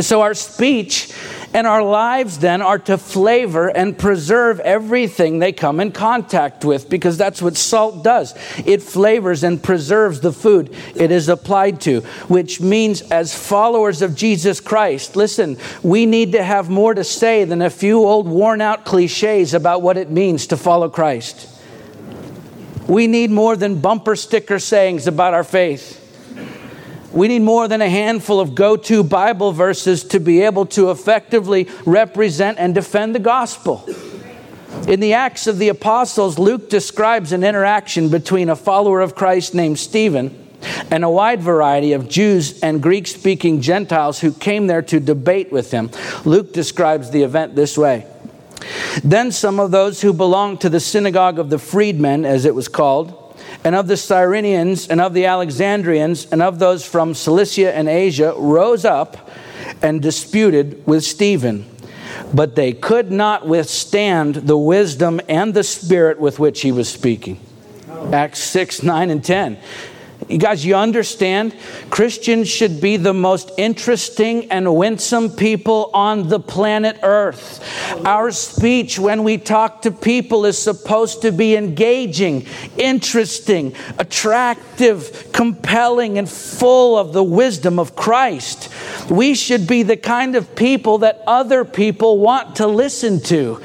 So 0.00 0.20
our 0.20 0.34
speech 0.34 1.14
and 1.52 1.66
our 1.66 1.82
lives 1.82 2.38
then 2.38 2.62
are 2.62 2.78
to 2.80 2.98
flavor 2.98 3.68
and 3.68 3.98
preserve 3.98 4.60
everything 4.60 5.38
they 5.38 5.52
come 5.52 5.80
in 5.80 5.92
contact 5.92 6.64
with 6.64 6.88
because 6.88 7.16
that's 7.16 7.40
what 7.40 7.56
salt 7.56 8.04
does. 8.04 8.34
It 8.64 8.82
flavors 8.82 9.42
and 9.44 9.62
preserves 9.62 10.20
the 10.20 10.32
food 10.32 10.74
it 10.94 11.10
is 11.10 11.28
applied 11.28 11.80
to, 11.82 12.00
which 12.28 12.60
means 12.60 13.02
as 13.10 13.36
followers 13.36 14.02
of 14.02 14.14
Jesus 14.14 14.60
Christ, 14.60 15.16
listen, 15.16 15.56
we 15.82 16.06
need 16.06 16.32
to 16.32 16.42
have 16.42 16.68
more 16.68 16.94
to 16.94 17.04
say 17.04 17.44
than 17.44 17.62
a 17.62 17.70
few 17.70 18.04
old 18.04 18.28
worn 18.28 18.60
out 18.60 18.84
cliches 18.84 19.54
about 19.54 19.82
what 19.82 19.96
it 19.96 20.10
means 20.10 20.46
to 20.48 20.56
follow 20.56 20.88
Christ. 20.88 21.52
We 22.86 23.06
need 23.06 23.30
more 23.30 23.56
than 23.56 23.80
bumper 23.80 24.14
sticker 24.14 24.58
sayings 24.58 25.06
about 25.06 25.34
our 25.34 25.44
faith. 25.44 26.05
We 27.16 27.28
need 27.28 27.40
more 27.40 27.66
than 27.66 27.80
a 27.80 27.88
handful 27.88 28.40
of 28.40 28.54
go 28.54 28.76
to 28.76 29.02
Bible 29.02 29.50
verses 29.50 30.04
to 30.04 30.20
be 30.20 30.42
able 30.42 30.66
to 30.66 30.90
effectively 30.90 31.66
represent 31.86 32.58
and 32.58 32.74
defend 32.74 33.14
the 33.14 33.20
gospel. 33.20 33.88
In 34.86 35.00
the 35.00 35.14
Acts 35.14 35.46
of 35.46 35.56
the 35.56 35.70
Apostles, 35.70 36.38
Luke 36.38 36.68
describes 36.68 37.32
an 37.32 37.42
interaction 37.42 38.10
between 38.10 38.50
a 38.50 38.54
follower 38.54 39.00
of 39.00 39.14
Christ 39.14 39.54
named 39.54 39.78
Stephen 39.78 40.46
and 40.90 41.04
a 41.04 41.08
wide 41.08 41.40
variety 41.40 41.94
of 41.94 42.06
Jews 42.06 42.60
and 42.60 42.82
Greek 42.82 43.06
speaking 43.06 43.62
Gentiles 43.62 44.20
who 44.20 44.30
came 44.30 44.66
there 44.66 44.82
to 44.82 45.00
debate 45.00 45.50
with 45.50 45.70
him. 45.70 45.90
Luke 46.26 46.52
describes 46.52 47.10
the 47.10 47.22
event 47.22 47.56
this 47.56 47.78
way. 47.78 48.06
Then 49.02 49.32
some 49.32 49.58
of 49.58 49.70
those 49.70 50.02
who 50.02 50.12
belonged 50.12 50.60
to 50.60 50.68
the 50.68 50.80
synagogue 50.80 51.38
of 51.38 51.48
the 51.48 51.58
freedmen, 51.58 52.26
as 52.26 52.44
it 52.44 52.54
was 52.54 52.68
called, 52.68 53.25
and 53.64 53.74
of 53.74 53.86
the 53.86 53.94
Cyrenians, 53.94 54.88
and 54.88 55.00
of 55.00 55.14
the 55.14 55.26
Alexandrians, 55.26 56.26
and 56.26 56.42
of 56.42 56.58
those 56.58 56.84
from 56.84 57.14
Cilicia 57.14 57.74
and 57.74 57.88
Asia, 57.88 58.34
rose 58.36 58.84
up 58.84 59.30
and 59.82 60.00
disputed 60.00 60.86
with 60.86 61.04
Stephen. 61.04 61.68
But 62.32 62.54
they 62.54 62.72
could 62.72 63.10
not 63.10 63.46
withstand 63.46 64.36
the 64.36 64.56
wisdom 64.56 65.20
and 65.28 65.54
the 65.54 65.64
spirit 65.64 66.18
with 66.18 66.38
which 66.38 66.62
he 66.62 66.72
was 66.72 66.88
speaking. 66.88 67.40
Acts 68.12 68.40
6, 68.40 68.82
9, 68.82 69.10
and 69.10 69.24
10. 69.24 69.58
You 70.28 70.38
guys, 70.38 70.64
you 70.64 70.74
understand? 70.74 71.54
Christians 71.88 72.48
should 72.48 72.80
be 72.80 72.96
the 72.96 73.14
most 73.14 73.52
interesting 73.56 74.50
and 74.50 74.74
winsome 74.74 75.30
people 75.30 75.88
on 75.94 76.28
the 76.28 76.40
planet 76.40 76.98
Earth. 77.04 77.62
Our 78.04 78.32
speech, 78.32 78.98
when 78.98 79.22
we 79.22 79.38
talk 79.38 79.82
to 79.82 79.92
people, 79.92 80.44
is 80.44 80.58
supposed 80.58 81.22
to 81.22 81.30
be 81.30 81.54
engaging, 81.54 82.46
interesting, 82.76 83.74
attractive, 83.98 85.28
compelling, 85.32 86.18
and 86.18 86.28
full 86.28 86.98
of 86.98 87.12
the 87.12 87.22
wisdom 87.22 87.78
of 87.78 87.94
Christ. 87.94 88.68
We 89.08 89.36
should 89.36 89.68
be 89.68 89.84
the 89.84 89.96
kind 89.96 90.34
of 90.34 90.56
people 90.56 90.98
that 90.98 91.22
other 91.28 91.64
people 91.64 92.18
want 92.18 92.56
to 92.56 92.66
listen 92.66 93.20
to. 93.20 93.62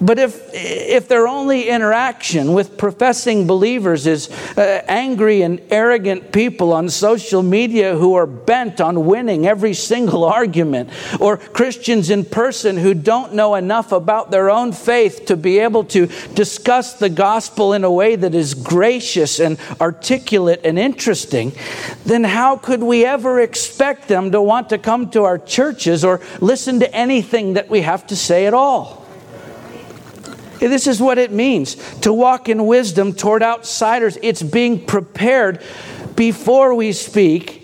But 0.00 0.18
if, 0.18 0.50
if 0.52 1.08
their 1.08 1.28
only 1.28 1.68
interaction 1.68 2.52
with 2.52 2.76
professing 2.76 3.46
believers 3.46 4.06
is 4.06 4.30
uh, 4.56 4.82
angry 4.88 5.42
and 5.42 5.60
arrogant 5.70 6.32
people 6.32 6.72
on 6.72 6.88
social 6.88 7.42
media 7.42 7.96
who 7.96 8.14
are 8.14 8.26
bent 8.26 8.80
on 8.80 9.06
winning 9.06 9.46
every 9.46 9.74
single 9.74 10.24
argument, 10.34 10.90
or 11.20 11.36
Christians 11.36 12.10
in 12.10 12.24
person 12.24 12.76
who 12.76 12.94
don't 12.94 13.34
know 13.34 13.54
enough 13.54 13.92
about 13.92 14.30
their 14.30 14.50
own 14.50 14.72
faith 14.72 15.26
to 15.26 15.36
be 15.36 15.60
able 15.60 15.84
to 15.84 16.06
discuss 16.34 16.94
the 16.94 17.08
gospel 17.08 17.72
in 17.72 17.84
a 17.84 17.90
way 17.90 18.16
that 18.16 18.34
is 18.34 18.54
gracious 18.54 19.38
and 19.38 19.58
articulate 19.80 20.60
and 20.64 20.78
interesting, 20.78 21.52
then 22.04 22.24
how 22.24 22.56
could 22.56 22.82
we 22.82 23.04
ever 23.04 23.40
expect 23.40 24.08
them 24.08 24.32
to 24.32 24.42
want 24.42 24.70
to 24.70 24.78
come 24.78 25.08
to 25.10 25.22
our 25.22 25.38
churches 25.38 26.04
or 26.04 26.20
listen 26.40 26.80
to 26.80 26.94
anything 26.94 27.54
that 27.54 27.68
we 27.68 27.82
have 27.82 28.06
to 28.08 28.16
say 28.16 28.46
at 28.46 28.54
all? 28.54 29.03
This 30.58 30.86
is 30.86 31.00
what 31.00 31.18
it 31.18 31.32
means 31.32 31.74
to 32.00 32.12
walk 32.12 32.48
in 32.48 32.66
wisdom 32.66 33.12
toward 33.12 33.42
outsiders. 33.42 34.18
It's 34.22 34.42
being 34.42 34.84
prepared 34.84 35.62
before 36.16 36.74
we 36.74 36.92
speak 36.92 37.62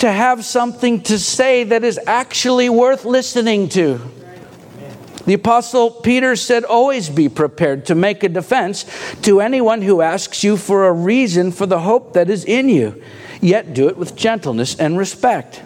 to 0.00 0.10
have 0.10 0.44
something 0.44 1.00
to 1.02 1.18
say 1.18 1.64
that 1.64 1.84
is 1.84 1.98
actually 2.06 2.68
worth 2.68 3.04
listening 3.04 3.68
to. 3.70 4.00
The 5.26 5.34
Apostle 5.34 5.90
Peter 5.90 6.34
said, 6.34 6.64
Always 6.64 7.08
be 7.08 7.28
prepared 7.28 7.86
to 7.86 7.94
make 7.94 8.24
a 8.24 8.28
defense 8.28 8.84
to 9.22 9.40
anyone 9.40 9.82
who 9.82 10.00
asks 10.00 10.42
you 10.42 10.56
for 10.56 10.88
a 10.88 10.92
reason 10.92 11.52
for 11.52 11.66
the 11.66 11.80
hope 11.80 12.14
that 12.14 12.28
is 12.28 12.44
in 12.44 12.68
you, 12.68 13.00
yet 13.40 13.74
do 13.74 13.88
it 13.88 13.96
with 13.96 14.16
gentleness 14.16 14.74
and 14.74 14.98
respect. 14.98 15.62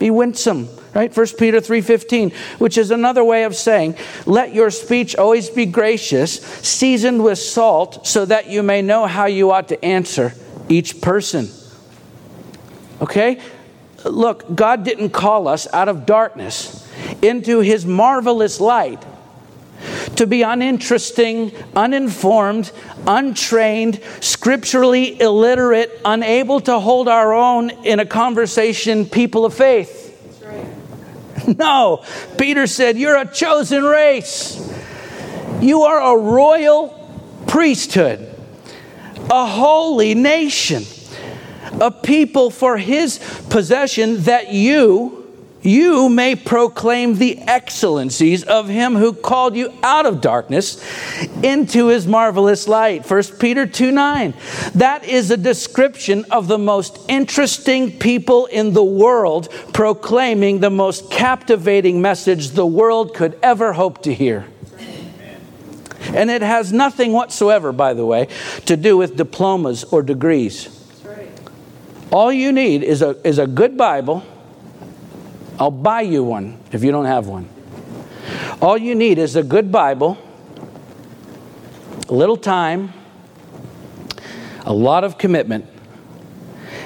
Be 0.00 0.10
winsome 0.10 0.68
right? 0.94 1.14
1 1.16 1.26
peter 1.38 1.60
3.15 1.60 2.32
which 2.58 2.78
is 2.78 2.90
another 2.90 3.22
way 3.22 3.44
of 3.44 3.54
saying 3.54 3.94
let 4.26 4.54
your 4.54 4.70
speech 4.70 5.16
always 5.16 5.50
be 5.50 5.66
gracious 5.66 6.40
seasoned 6.40 7.22
with 7.22 7.38
salt 7.38 8.06
so 8.06 8.24
that 8.24 8.48
you 8.48 8.62
may 8.62 8.82
know 8.82 9.06
how 9.06 9.26
you 9.26 9.50
ought 9.50 9.68
to 9.68 9.84
answer 9.84 10.32
each 10.68 11.00
person. 11.00 11.48
Okay? 13.00 13.40
Look 14.04 14.54
god 14.54 14.84
didn't 14.84 15.10
call 15.10 15.48
us 15.48 15.72
out 15.72 15.88
of 15.88 16.06
darkness 16.06 16.88
into 17.22 17.60
his 17.60 17.84
marvelous 17.86 18.60
light 18.60 19.04
to 20.16 20.26
be 20.26 20.42
uninteresting, 20.42 21.52
uninformed, 21.76 22.72
untrained, 23.06 24.00
scripturally 24.20 25.20
illiterate, 25.20 26.00
unable 26.04 26.58
to 26.60 26.80
hold 26.80 27.06
our 27.06 27.32
own 27.32 27.70
in 27.84 28.00
a 28.00 28.06
conversation, 28.06 29.06
people 29.06 29.44
of 29.44 29.54
faith. 29.54 30.07
No. 31.58 32.04
Peter 32.36 32.66
said, 32.66 32.98
You're 32.98 33.16
a 33.16 33.26
chosen 33.26 33.82
race. 33.82 34.56
You 35.60 35.82
are 35.82 36.14
a 36.14 36.20
royal 36.20 36.88
priesthood, 37.46 38.32
a 39.30 39.46
holy 39.46 40.14
nation, 40.14 40.84
a 41.80 41.90
people 41.90 42.50
for 42.50 42.76
his 42.76 43.18
possession 43.48 44.22
that 44.24 44.52
you 44.52 45.17
you 45.68 46.08
may 46.08 46.34
proclaim 46.34 47.16
the 47.16 47.38
excellencies 47.42 48.42
of 48.44 48.68
him 48.68 48.96
who 48.96 49.12
called 49.12 49.54
you 49.54 49.72
out 49.82 50.06
of 50.06 50.20
darkness 50.20 50.82
into 51.42 51.88
his 51.88 52.06
marvelous 52.06 52.66
light. 52.66 53.08
1 53.08 53.22
peter 53.38 53.66
2 53.66 53.92
9 53.92 54.34
that 54.74 55.04
is 55.04 55.30
a 55.30 55.36
description 55.36 56.24
of 56.30 56.48
the 56.48 56.58
most 56.58 56.98
interesting 57.08 57.98
people 57.98 58.46
in 58.46 58.72
the 58.72 58.84
world 58.84 59.48
proclaiming 59.72 60.60
the 60.60 60.70
most 60.70 61.10
captivating 61.10 62.00
message 62.00 62.50
the 62.50 62.66
world 62.66 63.14
could 63.14 63.38
ever 63.42 63.72
hope 63.72 64.02
to 64.02 64.14
hear. 64.14 64.46
And 66.14 66.30
it 66.30 66.42
has 66.42 66.72
nothing 66.72 67.12
whatsoever 67.12 67.72
by 67.72 67.92
the 67.92 68.06
way 68.06 68.28
to 68.66 68.76
do 68.76 68.96
with 68.96 69.16
diplomas 69.16 69.84
or 69.84 70.02
degrees. 70.02 70.74
All 72.10 72.32
you 72.32 72.52
need 72.52 72.82
is 72.82 73.02
a, 73.02 73.16
is 73.26 73.38
a 73.38 73.46
good 73.46 73.76
bible 73.76 74.24
I'll 75.58 75.70
buy 75.70 76.02
you 76.02 76.22
one 76.22 76.58
if 76.70 76.84
you 76.84 76.92
don't 76.92 77.06
have 77.06 77.26
one. 77.26 77.48
All 78.60 78.78
you 78.78 78.94
need 78.94 79.18
is 79.18 79.36
a 79.36 79.42
good 79.42 79.72
Bible, 79.72 80.18
a 82.08 82.14
little 82.14 82.36
time, 82.36 82.92
a 84.64 84.72
lot 84.72 85.04
of 85.04 85.18
commitment, 85.18 85.66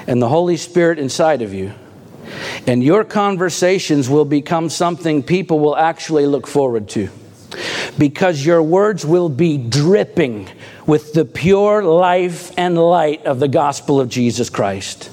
and 0.07 0.21
the 0.21 0.27
Holy 0.27 0.57
Spirit 0.57 0.99
inside 0.99 1.41
of 1.41 1.53
you. 1.53 1.73
And 2.65 2.83
your 2.83 3.03
conversations 3.03 4.09
will 4.09 4.25
become 4.25 4.69
something 4.69 5.21
people 5.21 5.59
will 5.59 5.75
actually 5.75 6.25
look 6.25 6.47
forward 6.47 6.89
to. 6.89 7.09
Because 7.97 8.43
your 8.43 8.63
words 8.63 9.05
will 9.05 9.29
be 9.29 9.57
dripping 9.57 10.49
with 10.87 11.13
the 11.13 11.25
pure 11.25 11.83
life 11.83 12.51
and 12.57 12.77
light 12.77 13.25
of 13.25 13.39
the 13.39 13.47
gospel 13.47 13.99
of 14.01 14.09
Jesus 14.09 14.49
Christ. 14.49 15.11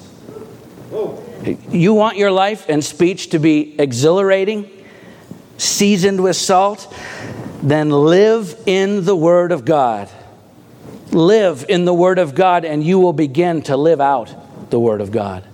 You 1.69 1.93
want 1.93 2.17
your 2.17 2.31
life 2.31 2.67
and 2.69 2.83
speech 2.83 3.29
to 3.29 3.39
be 3.39 3.79
exhilarating, 3.79 4.69
seasoned 5.57 6.21
with 6.21 6.35
salt? 6.35 6.93
Then 7.63 7.89
live 7.89 8.55
in 8.65 9.05
the 9.05 9.15
Word 9.15 9.51
of 9.51 9.65
God. 9.65 10.09
Live 11.11 11.65
in 11.67 11.85
the 11.85 11.93
Word 11.93 12.19
of 12.19 12.35
God, 12.35 12.65
and 12.65 12.83
you 12.83 12.99
will 12.99 13.13
begin 13.13 13.61
to 13.63 13.77
live 13.77 14.01
out 14.01 14.33
the 14.69 14.79
Word 14.79 15.01
of 15.01 15.11
God. 15.11 15.45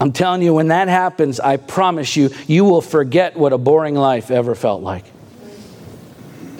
I'm 0.00 0.12
telling 0.12 0.42
you, 0.42 0.54
when 0.54 0.68
that 0.68 0.88
happens, 0.88 1.40
I 1.40 1.58
promise 1.58 2.16
you, 2.16 2.30
you 2.46 2.64
will 2.64 2.80
forget 2.80 3.36
what 3.36 3.52
a 3.52 3.58
boring 3.58 3.94
life 3.94 4.30
ever 4.30 4.54
felt 4.54 4.82
like. 4.82 5.04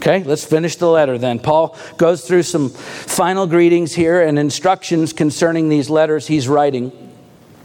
Okay, 0.00 0.24
let's 0.24 0.46
finish 0.46 0.76
the 0.76 0.88
letter 0.88 1.18
then. 1.18 1.38
Paul 1.38 1.76
goes 1.98 2.26
through 2.26 2.44
some 2.44 2.70
final 2.70 3.46
greetings 3.46 3.94
here 3.94 4.22
and 4.22 4.38
instructions 4.38 5.12
concerning 5.12 5.68
these 5.68 5.90
letters 5.90 6.26
he's 6.26 6.48
writing, 6.48 6.88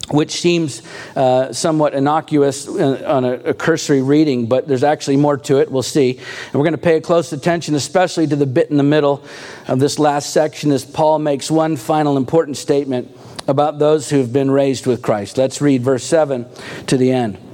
which 0.10 0.34
seems 0.34 0.82
uh, 1.16 1.54
somewhat 1.54 1.94
innocuous 1.94 2.68
uh, 2.68 3.06
on 3.08 3.24
a, 3.24 3.34
a, 3.36 3.54
cursory 3.54 4.02
reading, 4.02 4.48
but 4.48 4.68
there's 4.68 4.84
actually 4.84 5.16
more 5.16 5.38
to 5.38 5.62
it. 5.62 5.72
We'll 5.72 5.82
see. 5.82 6.18
And 6.18 6.54
we're 6.56 6.66
going 6.66 6.74
to 6.74 6.78
pay 6.78 7.00
close 7.00 7.32
attention, 7.32 7.74
especially 7.74 8.28
to 8.28 8.36
the 8.36 8.46
bit 8.46 8.70
in 8.70 8.76
the 8.76 8.84
middle 8.84 9.24
of 9.70 9.80
this 9.80 9.98
last 9.98 10.34
section, 10.34 10.72
as 10.72 10.84
Paul 10.84 11.20
makes 11.20 11.50
one 11.50 11.78
final 11.78 12.18
important 12.18 12.58
statement 12.58 13.18
about 13.48 13.80
those 13.80 14.10
who 14.10 14.18
have 14.18 14.34
been 14.34 14.52
raised 14.52 14.88
with 14.88 15.02
Christ. 15.02 15.38
Let's 15.38 15.62
read 15.62 15.84
verse 15.84 16.04
7 16.04 16.46
to 16.88 16.98
the 16.98 17.14
end. 17.14 17.45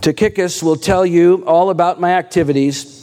Tychicus 0.00 0.62
will 0.62 0.76
tell 0.76 1.04
you 1.04 1.44
all 1.46 1.70
about 1.70 2.00
my 2.00 2.12
activities. 2.12 2.96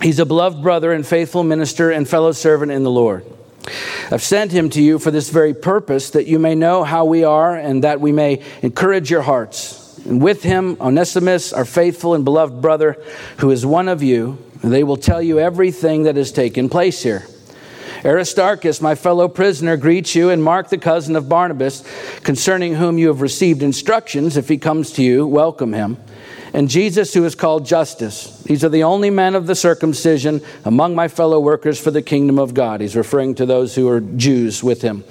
He's 0.00 0.18
a 0.18 0.26
beloved 0.26 0.62
brother 0.62 0.92
and 0.92 1.06
faithful 1.06 1.44
minister 1.44 1.90
and 1.90 2.08
fellow 2.08 2.32
servant 2.32 2.72
in 2.72 2.82
the 2.82 2.90
Lord. 2.90 3.24
I've 4.10 4.22
sent 4.22 4.52
him 4.52 4.70
to 4.70 4.82
you 4.82 4.98
for 4.98 5.10
this 5.10 5.30
very 5.30 5.54
purpose, 5.54 6.10
that 6.10 6.26
you 6.26 6.38
may 6.38 6.54
know 6.54 6.84
how 6.84 7.04
we 7.04 7.24
are 7.24 7.56
and 7.56 7.84
that 7.84 8.00
we 8.00 8.12
may 8.12 8.42
encourage 8.62 9.10
your 9.10 9.22
hearts. 9.22 9.98
And 10.06 10.22
with 10.22 10.42
him, 10.42 10.76
Onesimus, 10.80 11.52
our 11.52 11.64
faithful 11.64 12.14
and 12.14 12.24
beloved 12.24 12.60
brother, 12.60 13.02
who 13.38 13.50
is 13.50 13.64
one 13.64 13.88
of 13.88 14.02
you, 14.02 14.38
they 14.62 14.84
will 14.84 14.96
tell 14.96 15.22
you 15.22 15.38
everything 15.38 16.04
that 16.04 16.16
has 16.16 16.32
taken 16.32 16.68
place 16.68 17.02
here. 17.02 17.26
Aristarchus, 18.04 18.82
my 18.82 18.94
fellow 18.94 19.28
prisoner, 19.28 19.76
greets 19.76 20.14
you, 20.14 20.28
and 20.28 20.42
Mark, 20.44 20.68
the 20.68 20.78
cousin 20.78 21.16
of 21.16 21.28
Barnabas, 21.28 21.82
concerning 22.22 22.74
whom 22.74 22.98
you 22.98 23.08
have 23.08 23.20
received 23.22 23.62
instructions. 23.62 24.36
If 24.36 24.48
he 24.48 24.58
comes 24.58 24.92
to 24.92 25.02
you, 25.02 25.26
welcome 25.26 25.72
him. 25.72 25.96
and 26.52 26.68
Jesus, 26.68 27.12
who 27.12 27.24
is 27.24 27.34
called 27.34 27.66
Justus. 27.66 28.40
These 28.42 28.62
are 28.62 28.68
the 28.68 28.84
only 28.84 29.10
men 29.10 29.34
of 29.34 29.48
the 29.48 29.56
circumcision 29.56 30.40
among 30.64 30.94
my 30.94 31.08
fellow 31.08 31.40
workers 31.40 31.80
for 31.80 31.90
the 31.90 32.00
kingdom 32.00 32.38
of 32.38 32.54
God. 32.54 32.80
He's 32.80 32.94
referring 32.94 33.34
to 33.36 33.46
those 33.46 33.74
who 33.74 33.88
are 33.88 34.00
Jews 34.00 34.62
with 34.62 34.80
him. 34.80 35.02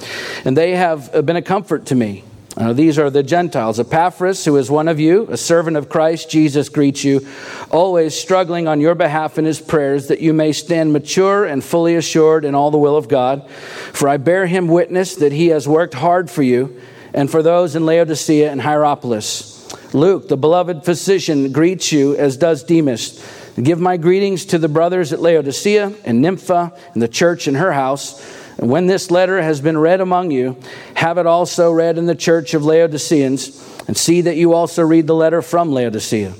And 0.45 0.55
they 0.55 0.71
have 0.71 1.25
been 1.25 1.35
a 1.35 1.41
comfort 1.41 1.85
to 1.87 1.95
me. 1.95 2.23
Uh, 2.55 2.71
these 2.71 2.99
are 2.99 3.09
the 3.09 3.23
Gentiles. 3.23 3.79
Epaphras, 3.79 4.45
who 4.45 4.57
is 4.57 4.69
one 4.69 4.87
of 4.87 4.99
you, 4.99 5.27
a 5.31 5.37
servant 5.37 5.75
of 5.75 5.89
Christ 5.89 6.29
Jesus, 6.29 6.69
greets 6.69 7.03
you, 7.03 7.27
always 7.71 8.19
struggling 8.19 8.67
on 8.67 8.79
your 8.79 8.93
behalf 8.93 9.39
in 9.39 9.45
his 9.45 9.59
prayers, 9.59 10.07
that 10.07 10.21
you 10.21 10.33
may 10.33 10.51
stand 10.51 10.93
mature 10.93 11.45
and 11.45 11.63
fully 11.63 11.95
assured 11.95 12.45
in 12.45 12.53
all 12.53 12.69
the 12.69 12.77
will 12.77 12.95
of 12.95 13.07
God. 13.07 13.49
For 13.49 14.07
I 14.07 14.17
bear 14.17 14.45
him 14.45 14.67
witness 14.67 15.15
that 15.15 15.31
he 15.31 15.47
has 15.47 15.67
worked 15.67 15.95
hard 15.95 16.29
for 16.29 16.43
you 16.43 16.79
and 17.11 17.29
for 17.29 17.41
those 17.41 17.75
in 17.75 17.87
Laodicea 17.87 18.51
and 18.51 18.61
Hierapolis. 18.61 19.51
Luke, 19.93 20.27
the 20.27 20.37
beloved 20.37 20.85
physician, 20.85 21.51
greets 21.51 21.91
you, 21.91 22.15
as 22.15 22.37
does 22.37 22.63
Demas. 22.63 23.23
Give 23.61 23.79
my 23.79 23.97
greetings 23.97 24.45
to 24.45 24.57
the 24.57 24.67
brothers 24.67 25.13
at 25.13 25.21
Laodicea 25.21 25.93
and 26.05 26.21
Nympha 26.21 26.73
and 26.93 27.01
the 27.01 27.07
church 27.07 27.47
in 27.47 27.55
her 27.55 27.71
house. 27.71 28.42
And 28.57 28.69
when 28.69 28.87
this 28.87 29.11
letter 29.11 29.41
has 29.41 29.61
been 29.61 29.77
read 29.77 30.01
among 30.01 30.31
you, 30.31 30.57
have 30.95 31.17
it 31.17 31.25
also 31.25 31.71
read 31.71 31.97
in 31.97 32.05
the 32.05 32.15
church 32.15 32.53
of 32.53 32.63
Laodiceans, 32.63 33.59
and 33.87 33.97
see 33.97 34.21
that 34.21 34.37
you 34.37 34.53
also 34.53 34.83
read 34.83 35.07
the 35.07 35.15
letter 35.15 35.41
from 35.41 35.71
Laodicea. 35.71 36.33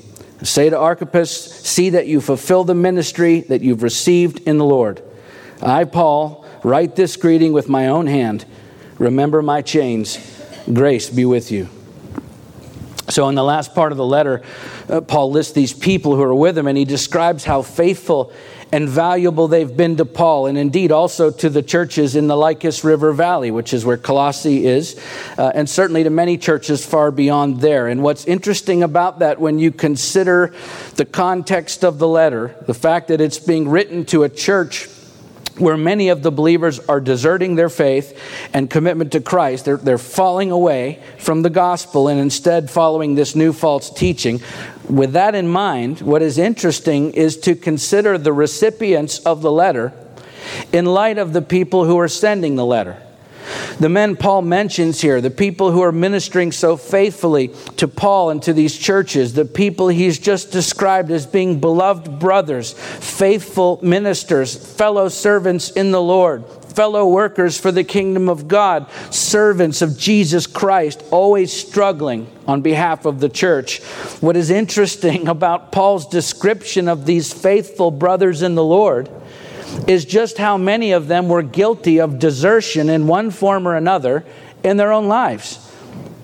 say 0.43 0.69
to 0.69 0.77
Archippus, 0.77 1.31
see 1.31 1.89
that 1.91 2.07
you 2.07 2.21
fulfill 2.21 2.63
the 2.63 2.75
ministry 2.75 3.41
that 3.41 3.61
you've 3.61 3.83
received 3.83 4.39
in 4.41 4.57
the 4.57 4.65
Lord. 4.65 5.01
I, 5.61 5.83
Paul, 5.85 6.45
write 6.63 6.95
this 6.95 7.15
greeting 7.17 7.53
with 7.53 7.69
my 7.69 7.87
own 7.87 8.07
hand. 8.07 8.45
Remember 8.97 9.41
my 9.41 9.61
chains. 9.61 10.17
Grace 10.71 11.09
be 11.09 11.25
with 11.25 11.51
you. 11.51 11.67
So, 13.09 13.27
in 13.27 13.35
the 13.35 13.43
last 13.43 13.75
part 13.75 13.91
of 13.91 13.97
the 13.97 14.05
letter, 14.05 14.41
uh, 14.89 15.01
Paul 15.01 15.31
lists 15.31 15.53
these 15.53 15.73
people 15.73 16.15
who 16.15 16.21
are 16.21 16.33
with 16.33 16.57
him, 16.57 16.67
and 16.67 16.77
he 16.77 16.85
describes 16.85 17.43
how 17.43 17.61
faithful 17.61 18.31
and 18.73 18.89
valuable 18.89 19.47
they've 19.47 19.77
been 19.77 19.97
to 19.97 20.03
Paul, 20.03 20.47
and 20.47 20.57
indeed 20.57 20.91
also 20.91 21.29
to 21.29 21.47
the 21.47 21.61
churches 21.61 22.15
in 22.15 22.25
the 22.25 22.35
Lycus 22.35 22.83
River 22.83 23.13
Valley, 23.13 23.51
which 23.51 23.71
is 23.71 23.85
where 23.85 23.97
Colossae 23.97 24.65
is, 24.65 24.99
uh, 25.37 25.51
and 25.53 25.69
certainly 25.69 26.03
to 26.03 26.09
many 26.09 26.39
churches 26.39 26.83
far 26.83 27.11
beyond 27.11 27.61
there. 27.61 27.87
And 27.87 28.01
what's 28.01 28.25
interesting 28.25 28.81
about 28.81 29.19
that, 29.19 29.39
when 29.39 29.59
you 29.59 29.71
consider 29.71 30.55
the 30.95 31.05
context 31.05 31.85
of 31.85 31.99
the 31.99 32.07
letter, 32.07 32.55
the 32.65 32.73
fact 32.73 33.09
that 33.09 33.21
it's 33.21 33.37
being 33.37 33.69
written 33.69 34.05
to 34.05 34.23
a 34.23 34.29
church 34.29 34.89
where 35.57 35.77
many 35.77 36.09
of 36.09 36.23
the 36.23 36.31
believers 36.31 36.79
are 36.79 36.99
deserting 36.99 37.55
their 37.55 37.69
faith 37.69 38.19
and 38.53 38.69
commitment 38.69 39.11
to 39.11 39.21
Christ. 39.21 39.65
They're, 39.65 39.77
they're 39.77 39.97
falling 39.97 40.51
away 40.51 41.01
from 41.19 41.43
the 41.43 41.49
gospel 41.49 42.07
and 42.07 42.19
instead 42.19 42.71
following 42.71 43.15
this 43.15 43.35
new 43.35 43.53
false 43.53 43.89
teaching. 43.89 44.41
With 44.89 45.13
that 45.13 45.35
in 45.35 45.47
mind, 45.47 46.01
what 46.01 46.21
is 46.21 46.37
interesting 46.37 47.11
is 47.11 47.37
to 47.41 47.55
consider 47.55 48.17
the 48.17 48.33
recipients 48.33 49.19
of 49.19 49.41
the 49.41 49.51
letter 49.51 49.93
in 50.71 50.85
light 50.85 51.17
of 51.17 51.33
the 51.33 51.41
people 51.41 51.85
who 51.85 51.99
are 51.99 52.07
sending 52.07 52.55
the 52.55 52.65
letter. 52.65 53.01
The 53.79 53.89
men 53.89 54.15
Paul 54.15 54.43
mentions 54.43 55.01
here, 55.01 55.21
the 55.21 55.31
people 55.31 55.71
who 55.71 55.81
are 55.81 55.91
ministering 55.91 56.51
so 56.51 56.77
faithfully 56.77 57.49
to 57.77 57.87
Paul 57.87 58.29
and 58.29 58.41
to 58.43 58.53
these 58.53 58.77
churches, 58.77 59.33
the 59.33 59.45
people 59.45 59.87
he's 59.87 60.19
just 60.19 60.51
described 60.51 61.11
as 61.11 61.25
being 61.25 61.59
beloved 61.59 62.19
brothers, 62.19 62.73
faithful 62.73 63.79
ministers, 63.81 64.55
fellow 64.55 65.09
servants 65.09 65.71
in 65.71 65.91
the 65.91 66.01
Lord, 66.01 66.45
fellow 66.73 67.07
workers 67.07 67.59
for 67.59 67.71
the 67.71 67.83
kingdom 67.83 68.29
of 68.29 68.47
God, 68.47 68.89
servants 69.11 69.81
of 69.81 69.97
Jesus 69.97 70.47
Christ, 70.47 71.03
always 71.11 71.51
struggling 71.53 72.27
on 72.47 72.61
behalf 72.61 73.05
of 73.05 73.19
the 73.19 73.29
church. 73.29 73.81
What 74.21 74.35
is 74.35 74.49
interesting 74.49 75.27
about 75.33 75.71
Paul's 75.71 76.07
description 76.07 76.87
of 76.87 77.05
these 77.05 77.31
faithful 77.31 77.91
brothers 77.91 78.41
in 78.41 78.55
the 78.55 78.63
Lord 78.63 79.09
is 79.87 80.05
just 80.05 80.37
how 80.37 80.57
many 80.57 80.91
of 80.91 81.07
them 81.07 81.27
were 81.27 81.43
guilty 81.43 81.99
of 81.99 82.19
desertion 82.19 82.89
in 82.89 83.07
one 83.07 83.31
form 83.31 83.67
or 83.67 83.75
another 83.75 84.25
in 84.63 84.77
their 84.77 84.91
own 84.91 85.07
lives. 85.07 85.59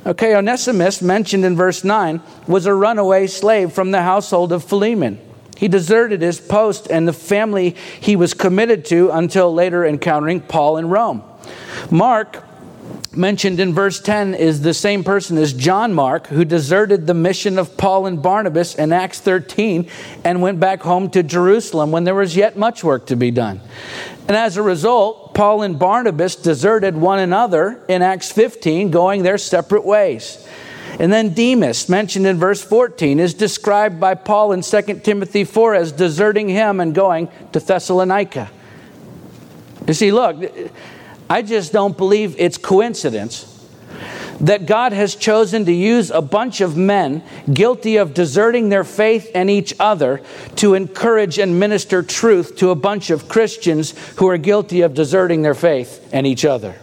Okay, 0.06 0.36
Onesimus, 0.36 1.02
mentioned 1.02 1.46
in 1.46 1.56
verse 1.56 1.84
9, 1.84 2.22
was 2.48 2.66
a 2.66 2.74
runaway 2.74 3.28
slave 3.28 3.74
from 3.74 3.92
the 3.92 4.02
household 4.02 4.52
of 4.52 4.64
Philemon. 4.64 5.20
He 5.58 5.68
deserted 5.68 6.22
his 6.22 6.40
post 6.40 6.88
and 6.90 7.06
the 7.08 7.14
family 7.14 7.76
he 8.00 8.16
was 8.16 8.34
committed 8.34 8.86
to 8.86 9.12
until 9.12 9.54
later 9.54 9.86
encountering 9.86 10.40
Paul 10.40 10.78
in 10.78 10.90
Rome. 10.90 11.22
Mark 11.92 12.44
mentioned 13.15 13.60
in 13.60 13.73
verse 13.73 13.99
10 13.99 14.34
is 14.34 14.62
the 14.62 14.73
same 14.73 15.04
person 15.04 15.38
as 15.38 15.54
John 15.54 15.93
Mark, 15.93 16.28
who 16.28 16.45
deserted 16.45 17.08
the 17.08 17.13
mission 17.13 17.58
of 17.58 17.75
Paul 17.78 18.06
and 18.06 18.21
Barnabas 18.21 18.75
in 18.75 18.93
Acts 18.93 19.19
13 19.19 19.89
and 20.23 20.41
went 20.41 20.60
back 20.60 20.82
home 20.82 21.10
to 21.12 21.23
Jerusalem 21.23 21.91
when 21.91 22.04
there 22.04 22.15
was 22.15 22.36
yet 22.36 22.58
much 22.58 22.84
work 22.84 23.08
to 23.08 23.15
be 23.15 23.32
done. 23.32 23.62
And 24.28 24.38
as 24.38 24.58
a 24.58 24.62
result, 24.62 25.34
Paul 25.34 25.63
and 25.63 25.80
Barnabas 25.80 26.36
deserted 26.36 26.95
one 26.95 27.19
another 27.19 27.84
in 27.88 28.02
Acts 28.02 28.32
15, 28.32 28.91
going 28.91 29.23
their 29.23 29.38
separate 29.38 29.86
ways. 29.86 30.47
And 30.99 31.12
then 31.13 31.34
Demas, 31.34 31.89
mentioned 31.89 32.28
in 32.28 32.38
verse 32.38 32.63
14, 32.63 33.19
is 33.19 33.34
described 33.34 33.99
by 33.99 34.15
Paul 34.15 34.52
in 34.52 34.62
2 34.62 34.82
Timothy 35.04 35.43
4 35.43 35.75
as 35.75 35.91
deserting 35.91 36.49
him 36.49 36.80
and 36.80 36.93
going 36.93 37.30
to 37.54 37.60
Thessalonica. 37.60 38.49
You 39.88 39.93
see, 39.93 40.12
look, 40.12 40.38
I 41.30 41.42
just 41.42 41.72
don't 41.72 41.96
believe 41.96 42.36
it's 42.39 42.58
coincidence 42.58 43.46
that 44.39 44.65
God 44.65 44.94
has 44.94 45.15
chosen 45.15 45.65
to 45.65 45.72
use 45.72 46.12
a 46.12 46.22
bunch 46.22 46.62
of 46.62 46.78
men 46.78 47.24
guilty 47.52 47.98
of 47.98 48.13
deserting 48.13 48.70
their 48.70 48.84
faith 48.84 49.30
and 49.36 49.50
each 49.50 49.74
other 49.80 50.22
to 50.56 50.74
encourage 50.74 51.38
and 51.38 51.60
minister 51.60 52.02
truth 52.02 52.56
to 52.58 52.70
a 52.70 52.76
bunch 52.76 53.10
of 53.10 53.28
Christians 53.28 53.94
who 54.15 54.28
are 54.28 54.38
guilty 54.38 54.82
of 54.82 54.94
deserting 54.94 55.42
their 55.42 55.54
faith 55.54 56.08
and 56.13 56.26
each 56.26 56.46
other. 56.46 56.76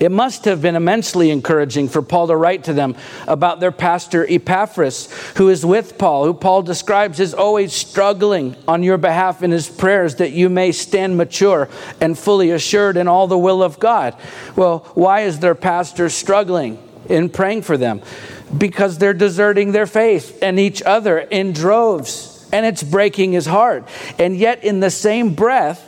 It 0.00 0.12
must 0.12 0.44
have 0.44 0.62
been 0.62 0.76
immensely 0.76 1.30
encouraging 1.30 1.88
for 1.88 2.02
Paul 2.02 2.28
to 2.28 2.36
write 2.36 2.64
to 2.64 2.72
them 2.72 2.94
about 3.26 3.58
their 3.58 3.72
pastor 3.72 4.24
Epaphras, 4.28 5.08
who 5.36 5.48
is 5.48 5.66
with 5.66 5.98
Paul, 5.98 6.24
who 6.24 6.34
Paul 6.34 6.62
describes 6.62 7.18
as 7.18 7.34
always 7.34 7.72
struggling 7.72 8.54
on 8.68 8.82
your 8.82 8.98
behalf 8.98 9.42
in 9.42 9.50
his 9.50 9.68
prayers 9.68 10.16
that 10.16 10.30
you 10.30 10.48
may 10.48 10.70
stand 10.70 11.16
mature 11.16 11.68
and 12.00 12.16
fully 12.16 12.50
assured 12.50 12.96
in 12.96 13.08
all 13.08 13.26
the 13.26 13.38
will 13.38 13.62
of 13.62 13.80
God. 13.80 14.16
Well, 14.54 14.80
why 14.94 15.22
is 15.22 15.40
their 15.40 15.56
pastor 15.56 16.08
struggling 16.08 16.78
in 17.08 17.28
praying 17.28 17.62
for 17.62 17.76
them? 17.76 18.02
Because 18.56 18.98
they're 18.98 19.14
deserting 19.14 19.72
their 19.72 19.86
faith 19.86 20.38
and 20.42 20.60
each 20.60 20.80
other 20.82 21.18
in 21.18 21.52
droves, 21.52 22.48
and 22.52 22.64
it's 22.64 22.82
breaking 22.82 23.32
his 23.32 23.46
heart. 23.46 23.86
And 24.18 24.36
yet, 24.36 24.62
in 24.62 24.80
the 24.80 24.90
same 24.90 25.34
breath, 25.34 25.87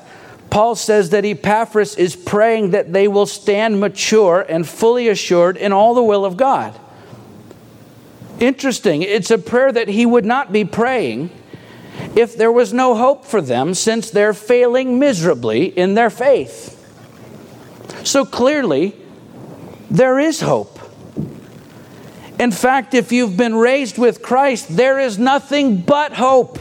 Paul 0.51 0.75
says 0.75 1.11
that 1.11 1.25
Epaphras 1.25 1.95
is 1.95 2.17
praying 2.17 2.71
that 2.71 2.93
they 2.93 3.07
will 3.07 3.27
stand 3.27 3.81
mature 3.81 4.45
and 4.49 4.69
fully 4.69 5.09
assured 5.09 5.57
in 5.57 5.73
all 5.73 5.95
the 5.95 6.03
will 6.03 6.25
of 6.25 6.37
God. 6.37 6.79
Interesting. 8.41 9.03
It's 9.03 9.31
a 9.31 9.39
prayer 9.39 9.71
that 9.71 9.89
he 9.89 10.05
would 10.05 10.25
not 10.25 10.53
be 10.53 10.65
praying 10.65 11.31
if 12.17 12.37
there 12.37 12.51
was 12.51 12.73
no 12.73 12.97
hope 12.97 13.25
for 13.25 13.41
them, 13.41 13.75
since 13.75 14.11
they're 14.11 14.35
failing 14.35 14.99
miserably 14.99 15.67
in 15.67 15.95
their 15.95 16.11
faith. 16.11 16.77
So 18.03 18.25
clearly, 18.25 18.97
there 19.91 20.19
is 20.19 20.41
hope. 20.41 20.79
In 22.39 22.51
fact, 22.51 22.95
if 22.95 23.13
you've 23.13 23.37
been 23.37 23.55
raised 23.55 23.99
with 23.99 24.23
Christ, 24.23 24.75
there 24.77 24.99
is 24.99 25.19
nothing 25.19 25.83
but 25.83 26.15
hope. 26.15 26.59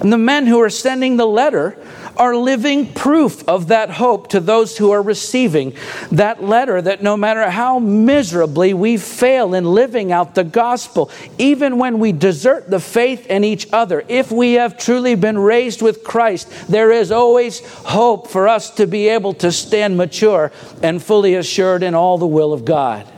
And 0.00 0.12
the 0.12 0.18
men 0.18 0.46
who 0.46 0.60
are 0.60 0.70
sending 0.70 1.16
the 1.16 1.26
letter 1.26 1.79
are 2.20 2.36
living 2.36 2.92
proof 2.92 3.48
of 3.48 3.68
that 3.68 3.88
hope 3.88 4.28
to 4.28 4.40
those 4.40 4.76
who 4.76 4.90
are 4.90 5.00
receiving 5.00 5.72
that 6.12 6.44
letter 6.44 6.80
that 6.82 7.02
no 7.02 7.16
matter 7.16 7.48
how 7.48 7.78
miserably 7.78 8.74
we 8.74 8.98
fail 8.98 9.54
in 9.54 9.64
living 9.64 10.12
out 10.12 10.34
the 10.34 10.44
gospel, 10.44 11.10
even 11.38 11.78
when 11.78 11.98
we 11.98 12.12
desert 12.12 12.68
the 12.68 12.78
faith 12.78 13.26
in 13.28 13.42
each 13.42 13.66
other, 13.72 14.04
if 14.06 14.30
we 14.30 14.52
have 14.52 14.76
truly 14.76 15.14
been 15.14 15.38
raised 15.38 15.80
with 15.80 16.04
Christ, 16.04 16.68
there 16.68 16.92
is 16.92 17.10
always 17.10 17.60
hope 17.84 18.28
for 18.28 18.46
us 18.46 18.68
to 18.72 18.86
be 18.86 19.08
able 19.08 19.32
to 19.34 19.50
stand 19.50 19.96
mature 19.96 20.52
and 20.82 21.02
fully 21.02 21.36
assured 21.36 21.82
in 21.82 21.94
all 21.94 22.18
the 22.18 22.26
will 22.26 22.52
of 22.52 22.66
God. 22.66 23.10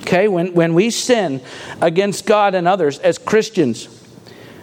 Okay, 0.00 0.26
when, 0.26 0.54
when 0.54 0.74
we 0.74 0.90
sin 0.90 1.40
against 1.80 2.26
God 2.26 2.56
and 2.56 2.66
others 2.66 2.98
as 2.98 3.16
Christians, 3.16 3.88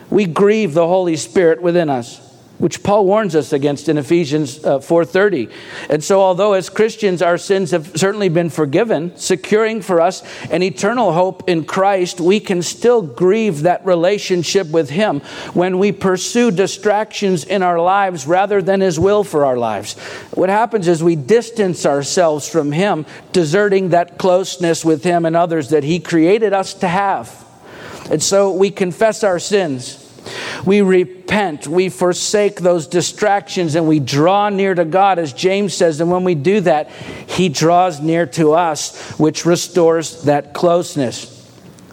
we 0.10 0.26
grieve 0.26 0.74
the 0.74 0.86
Holy 0.86 1.16
Spirit 1.16 1.62
within 1.62 1.90
us. 1.90 2.29
Which 2.60 2.84
Paul 2.84 3.06
warns 3.06 3.36
us 3.36 3.52
against 3.52 3.90
in 3.90 3.98
Ephesians 3.98 4.64
uh, 4.64 4.80
4:30. 4.80 5.50
And 5.90 6.04
so 6.04 6.22
although 6.22 6.54
as 6.54 6.70
Christians 6.70 7.22
our 7.22 7.38
sins 7.38 7.72
have 7.72 7.98
certainly 7.98 8.30
been 8.30 8.50
forgiven, 8.50 9.14
securing 9.16 9.82
for 9.82 10.00
us 10.00 10.22
an 10.52 10.62
eternal 10.62 11.14
hope 11.14 11.50
in 11.50 11.64
Christ, 11.64 12.20
we 12.20 12.40
can 12.40 12.62
still 12.62 13.02
grieve 13.02 13.62
that 13.62 13.86
relationship 13.86 14.68
with 14.70 14.90
him 14.90 15.22
when 15.54 15.80
we 15.80 15.92
pursue 15.92 16.52
distractions 16.52 17.46
in 17.46 17.64
our 17.64 17.80
lives 17.80 18.28
rather 18.28 18.62
than 18.62 18.82
his 18.82 19.00
will 19.00 19.24
for 19.24 19.46
our 19.46 19.58
lives. 19.58 19.98
What 20.34 20.50
happens 20.50 20.88
is 20.88 21.02
we 21.02 21.16
distance 21.16 21.86
ourselves 21.86 22.48
from 22.48 22.74
him, 22.74 23.06
deserting 23.32 23.90
that 23.90 24.18
closeness 24.18 24.84
with 24.84 25.04
him 25.04 25.26
and 25.26 25.36
others 25.36 25.70
that 25.70 25.86
he 25.86 26.00
created 26.00 26.52
us 26.52 26.74
to 26.76 26.88
have. 26.88 27.46
And 28.12 28.22
so 28.22 28.52
we 28.52 28.70
confess 28.70 29.24
our 29.24 29.40
sins 29.40 30.09
we 30.66 30.82
repent, 30.82 31.68
we 31.68 31.90
forsake 31.90 32.58
those 32.58 32.88
distractions, 32.88 33.76
and 33.76 33.88
we 33.88 34.00
draw 34.00 34.50
near 34.50 34.76
to 34.76 34.86
God, 34.86 35.20
as 35.20 35.34
James 35.34 35.74
says. 35.74 36.02
And 36.02 36.12
when 36.12 36.24
we 36.24 36.36
do 36.36 36.62
that, 36.62 36.90
He 37.28 37.50
draws 37.50 38.00
near 38.00 38.26
to 38.28 38.54
us, 38.54 39.12
which 39.20 39.46
restores 39.46 40.24
that 40.24 40.54
closeness. 40.54 41.40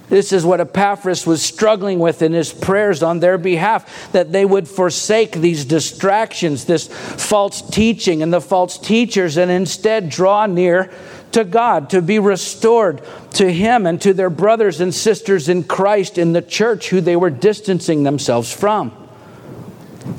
This 0.08 0.32
is 0.32 0.44
what 0.44 0.60
Epaphras 0.60 1.26
was 1.26 1.42
struggling 1.42 1.98
with 1.98 2.22
in 2.22 2.32
his 2.32 2.52
prayers 2.52 3.02
on 3.02 3.18
their 3.18 3.38
behalf 3.38 4.12
that 4.12 4.30
they 4.30 4.44
would 4.44 4.68
forsake 4.68 5.32
these 5.32 5.64
distractions, 5.64 6.64
this 6.64 6.86
false 6.86 7.60
teaching 7.70 8.22
and 8.22 8.32
the 8.32 8.40
false 8.40 8.78
teachers, 8.78 9.36
and 9.36 9.50
instead 9.50 10.08
draw 10.08 10.46
near 10.46 10.92
to 11.37 11.45
God, 11.45 11.91
to 11.91 12.01
be 12.01 12.18
restored 12.18 13.03
to 13.32 13.53
Him 13.53 13.84
and 13.84 14.01
to 14.01 14.14
their 14.14 14.30
brothers 14.30 14.80
and 14.80 14.95
sisters 14.95 15.51
in 15.51 15.64
Christ 15.64 16.16
in 16.16 16.32
the 16.32 16.41
church 16.41 16.89
who 16.89 17.03
they 17.03 17.14
were 17.14 17.28
distancing 17.28 18.05
themselves 18.05 18.51
from. 18.51 18.91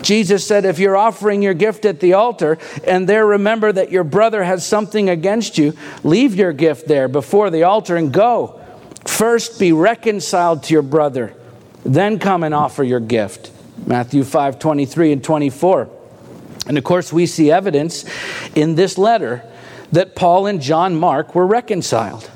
Jesus 0.03 0.45
said, 0.45 0.63
if 0.63 0.77
you're 0.77 0.95
offering 0.95 1.41
your 1.41 1.55
gift 1.55 1.85
at 1.85 2.01
the 2.01 2.13
altar 2.13 2.59
and 2.85 3.09
there 3.09 3.25
remember 3.25 3.71
that 3.71 3.91
your 3.91 4.03
brother 4.03 4.43
has 4.43 4.63
something 4.63 5.09
against 5.09 5.57
you, 5.57 5.73
leave 6.03 6.35
your 6.35 6.53
gift 6.53 6.87
there 6.87 7.07
before 7.07 7.49
the 7.49 7.63
altar 7.63 7.95
and 7.95 8.13
go. 8.13 8.61
First 9.07 9.59
be 9.59 9.71
reconciled 9.71 10.61
to 10.63 10.73
your 10.73 10.83
brother, 10.83 11.33
then 11.83 12.19
come 12.19 12.43
and 12.43 12.53
offer 12.53 12.83
your 12.83 12.99
gift. 12.99 13.51
Matthew 13.87 14.23
5 14.23 14.59
23 14.59 15.13
and 15.13 15.23
24. 15.23 15.89
And 16.67 16.77
of 16.77 16.83
course, 16.83 17.11
we 17.11 17.25
see 17.25 17.49
evidence 17.49 18.05
in 18.53 18.75
this 18.75 18.99
letter 18.99 19.43
that 19.91 20.15
Paul 20.15 20.47
and 20.47 20.61
John 20.61 20.95
Mark 20.95 21.35
were 21.35 21.47
reconciled. 21.47 22.29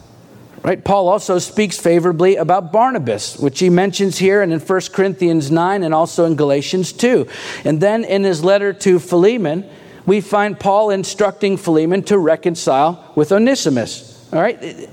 Right? 0.64 0.84
Paul 0.84 1.08
also 1.08 1.39
speaks 1.39 1.80
favorably 1.80 2.36
about 2.36 2.72
Barnabas, 2.72 3.38
which 3.39 3.60
he 3.60 3.70
mentions 3.72 4.20
here 4.20 4.43
and 4.43 4.54
in 4.54 4.60
1 4.60 4.82
Corinthians 4.93 5.49
9 5.49 5.82
and 5.82 5.93
also 5.93 6.26
in 6.26 6.36
Galatians 6.36 6.93
2. 6.93 7.28
And 7.66 7.82
then 7.82 8.04
in 8.04 8.24
his 8.24 8.43
letter 8.43 8.72
to 8.74 8.99
Philemon, 8.99 9.68
we 10.06 10.22
find 10.22 10.60
Paul 10.60 10.91
instructing 10.91 11.58
Philemon 11.58 12.04
to 12.04 12.18
reconcile 12.20 13.12
with 13.16 13.32
Onesimus. 13.32 14.30
All 14.32 14.39
right? 14.39 14.88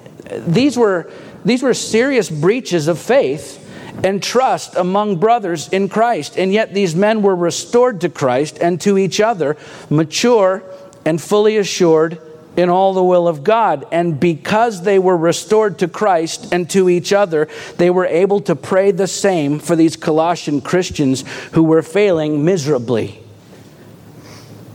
These 0.46 0.78
were, 0.78 1.10
these 1.44 1.62
were 1.62 1.74
serious 1.74 2.30
breaches 2.30 2.88
of 2.88 2.98
faith 2.98 3.64
and 4.02 4.22
trust 4.22 4.74
among 4.74 5.16
brothers 5.16 5.68
in 5.68 5.90
Christ. 5.90 6.38
And 6.38 6.50
yet 6.50 6.72
these 6.72 6.94
men 6.94 7.20
were 7.20 7.36
restored 7.36 8.00
to 8.02 8.08
Christ 8.08 8.58
and 8.58 8.80
to 8.82 8.96
each 8.96 9.20
other, 9.20 9.58
mature 9.90 10.62
and 11.04 11.20
fully 11.20 11.58
assured 11.58 12.20
in 12.58 12.68
all 12.68 12.92
the 12.92 13.04
will 13.04 13.28
of 13.28 13.44
God. 13.44 13.86
And 13.92 14.18
because 14.18 14.82
they 14.82 14.98
were 14.98 15.16
restored 15.16 15.78
to 15.78 15.86
Christ 15.86 16.52
and 16.52 16.68
to 16.70 16.88
each 16.88 17.12
other, 17.12 17.48
they 17.76 17.88
were 17.88 18.04
able 18.04 18.40
to 18.40 18.56
pray 18.56 18.90
the 18.90 19.06
same 19.06 19.60
for 19.60 19.76
these 19.76 19.96
Colossian 19.96 20.60
Christians 20.60 21.22
who 21.52 21.62
were 21.62 21.82
failing 21.82 22.44
miserably. 22.44 23.22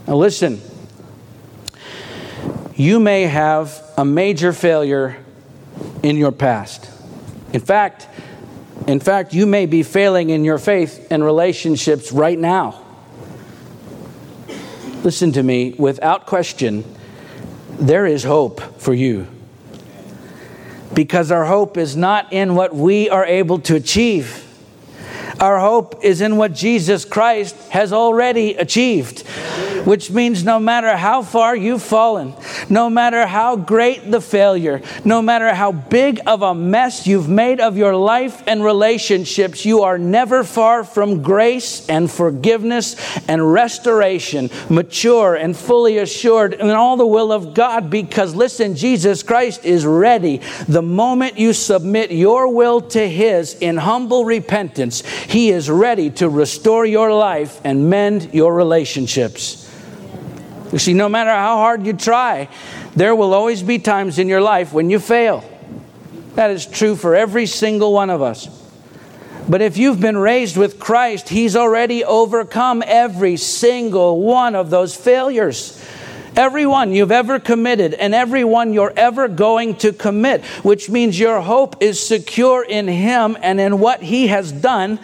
Now, 0.06 0.16
listen, 0.16 0.62
you 2.74 2.98
may 3.00 3.24
have 3.24 3.82
a 3.98 4.04
major 4.04 4.54
failure 4.54 5.18
in 6.02 6.16
your 6.16 6.32
past. 6.32 6.90
In 7.52 7.60
fact, 7.60 8.08
in 8.86 8.98
fact, 8.98 9.34
you 9.34 9.44
may 9.44 9.66
be 9.66 9.82
failing 9.82 10.30
in 10.30 10.42
your 10.42 10.58
faith 10.58 11.06
and 11.10 11.22
relationships 11.22 12.12
right 12.12 12.38
now. 12.38 12.80
Listen 15.02 15.32
to 15.32 15.42
me, 15.42 15.74
without 15.78 16.24
question, 16.24 16.82
there 17.78 18.06
is 18.06 18.24
hope 18.24 18.60
for 18.80 18.94
you. 18.94 19.26
Because 20.92 21.30
our 21.30 21.44
hope 21.44 21.76
is 21.76 21.96
not 21.96 22.32
in 22.32 22.54
what 22.54 22.74
we 22.74 23.10
are 23.10 23.24
able 23.24 23.58
to 23.60 23.74
achieve. 23.74 24.40
Our 25.40 25.58
hope 25.58 26.04
is 26.04 26.20
in 26.20 26.36
what 26.36 26.54
Jesus 26.54 27.04
Christ 27.04 27.56
has 27.70 27.92
already 27.92 28.54
achieved 28.54 29.26
which 29.84 30.10
means 30.10 30.44
no 30.44 30.58
matter 30.58 30.96
how 30.96 31.22
far 31.22 31.54
you've 31.54 31.82
fallen, 31.82 32.34
no 32.68 32.90
matter 32.90 33.26
how 33.26 33.56
great 33.56 34.10
the 34.10 34.20
failure, 34.20 34.82
no 35.04 35.22
matter 35.22 35.54
how 35.54 35.72
big 35.72 36.20
of 36.26 36.42
a 36.42 36.54
mess 36.54 37.06
you've 37.06 37.28
made 37.28 37.60
of 37.60 37.76
your 37.76 37.96
life 37.96 38.42
and 38.46 38.64
relationships, 38.64 39.64
you 39.64 39.82
are 39.82 39.98
never 39.98 40.44
far 40.44 40.84
from 40.84 41.22
grace 41.22 41.88
and 41.88 42.10
forgiveness 42.10 42.96
and 43.28 43.52
restoration, 43.52 44.50
mature 44.68 45.34
and 45.34 45.56
fully 45.56 45.98
assured 45.98 46.54
in 46.54 46.70
all 46.70 46.96
the 46.96 47.06
will 47.06 47.32
of 47.32 47.54
God. 47.54 47.90
Because 47.90 48.34
listen, 48.34 48.74
Jesus 48.76 49.22
Christ 49.22 49.64
is 49.64 49.86
ready. 49.86 50.40
The 50.68 50.82
moment 50.82 51.38
you 51.38 51.52
submit 51.52 52.10
your 52.10 52.48
will 52.48 52.80
to 52.80 53.08
His 53.08 53.54
in 53.54 53.76
humble 53.76 54.24
repentance, 54.24 55.02
He 55.06 55.50
is 55.50 55.70
ready 55.70 56.10
to 56.10 56.28
restore 56.28 56.86
your 56.86 57.12
life 57.12 57.60
and 57.64 57.90
mend 57.90 58.32
your 58.32 58.54
relationships. 58.54 59.64
You 60.74 60.80
see, 60.80 60.92
no 60.92 61.08
matter 61.08 61.30
how 61.30 61.58
hard 61.58 61.86
you 61.86 61.92
try, 61.92 62.48
there 62.96 63.14
will 63.14 63.32
always 63.32 63.62
be 63.62 63.78
times 63.78 64.18
in 64.18 64.26
your 64.26 64.40
life 64.40 64.72
when 64.72 64.90
you 64.90 64.98
fail. 64.98 65.48
That 66.34 66.50
is 66.50 66.66
true 66.66 66.96
for 66.96 67.14
every 67.14 67.46
single 67.46 67.92
one 67.92 68.10
of 68.10 68.20
us. 68.20 68.48
But 69.48 69.62
if 69.62 69.76
you've 69.76 70.00
been 70.00 70.16
raised 70.16 70.56
with 70.56 70.80
Christ, 70.80 71.28
He's 71.28 71.54
already 71.54 72.02
overcome 72.02 72.82
every 72.84 73.36
single 73.36 74.20
one 74.20 74.56
of 74.56 74.70
those 74.70 74.96
failures. 74.96 75.80
Every 76.34 76.66
one 76.66 76.92
you've 76.92 77.12
ever 77.12 77.38
committed 77.38 77.94
and 77.94 78.12
every 78.12 78.42
one 78.42 78.72
you're 78.72 78.92
ever 78.96 79.28
going 79.28 79.76
to 79.76 79.92
commit, 79.92 80.44
which 80.64 80.90
means 80.90 81.16
your 81.16 81.40
hope 81.40 81.84
is 81.84 82.04
secure 82.04 82.64
in 82.64 82.88
Him 82.88 83.38
and 83.40 83.60
in 83.60 83.78
what 83.78 84.02
He 84.02 84.26
has 84.26 84.50
done, 84.50 84.98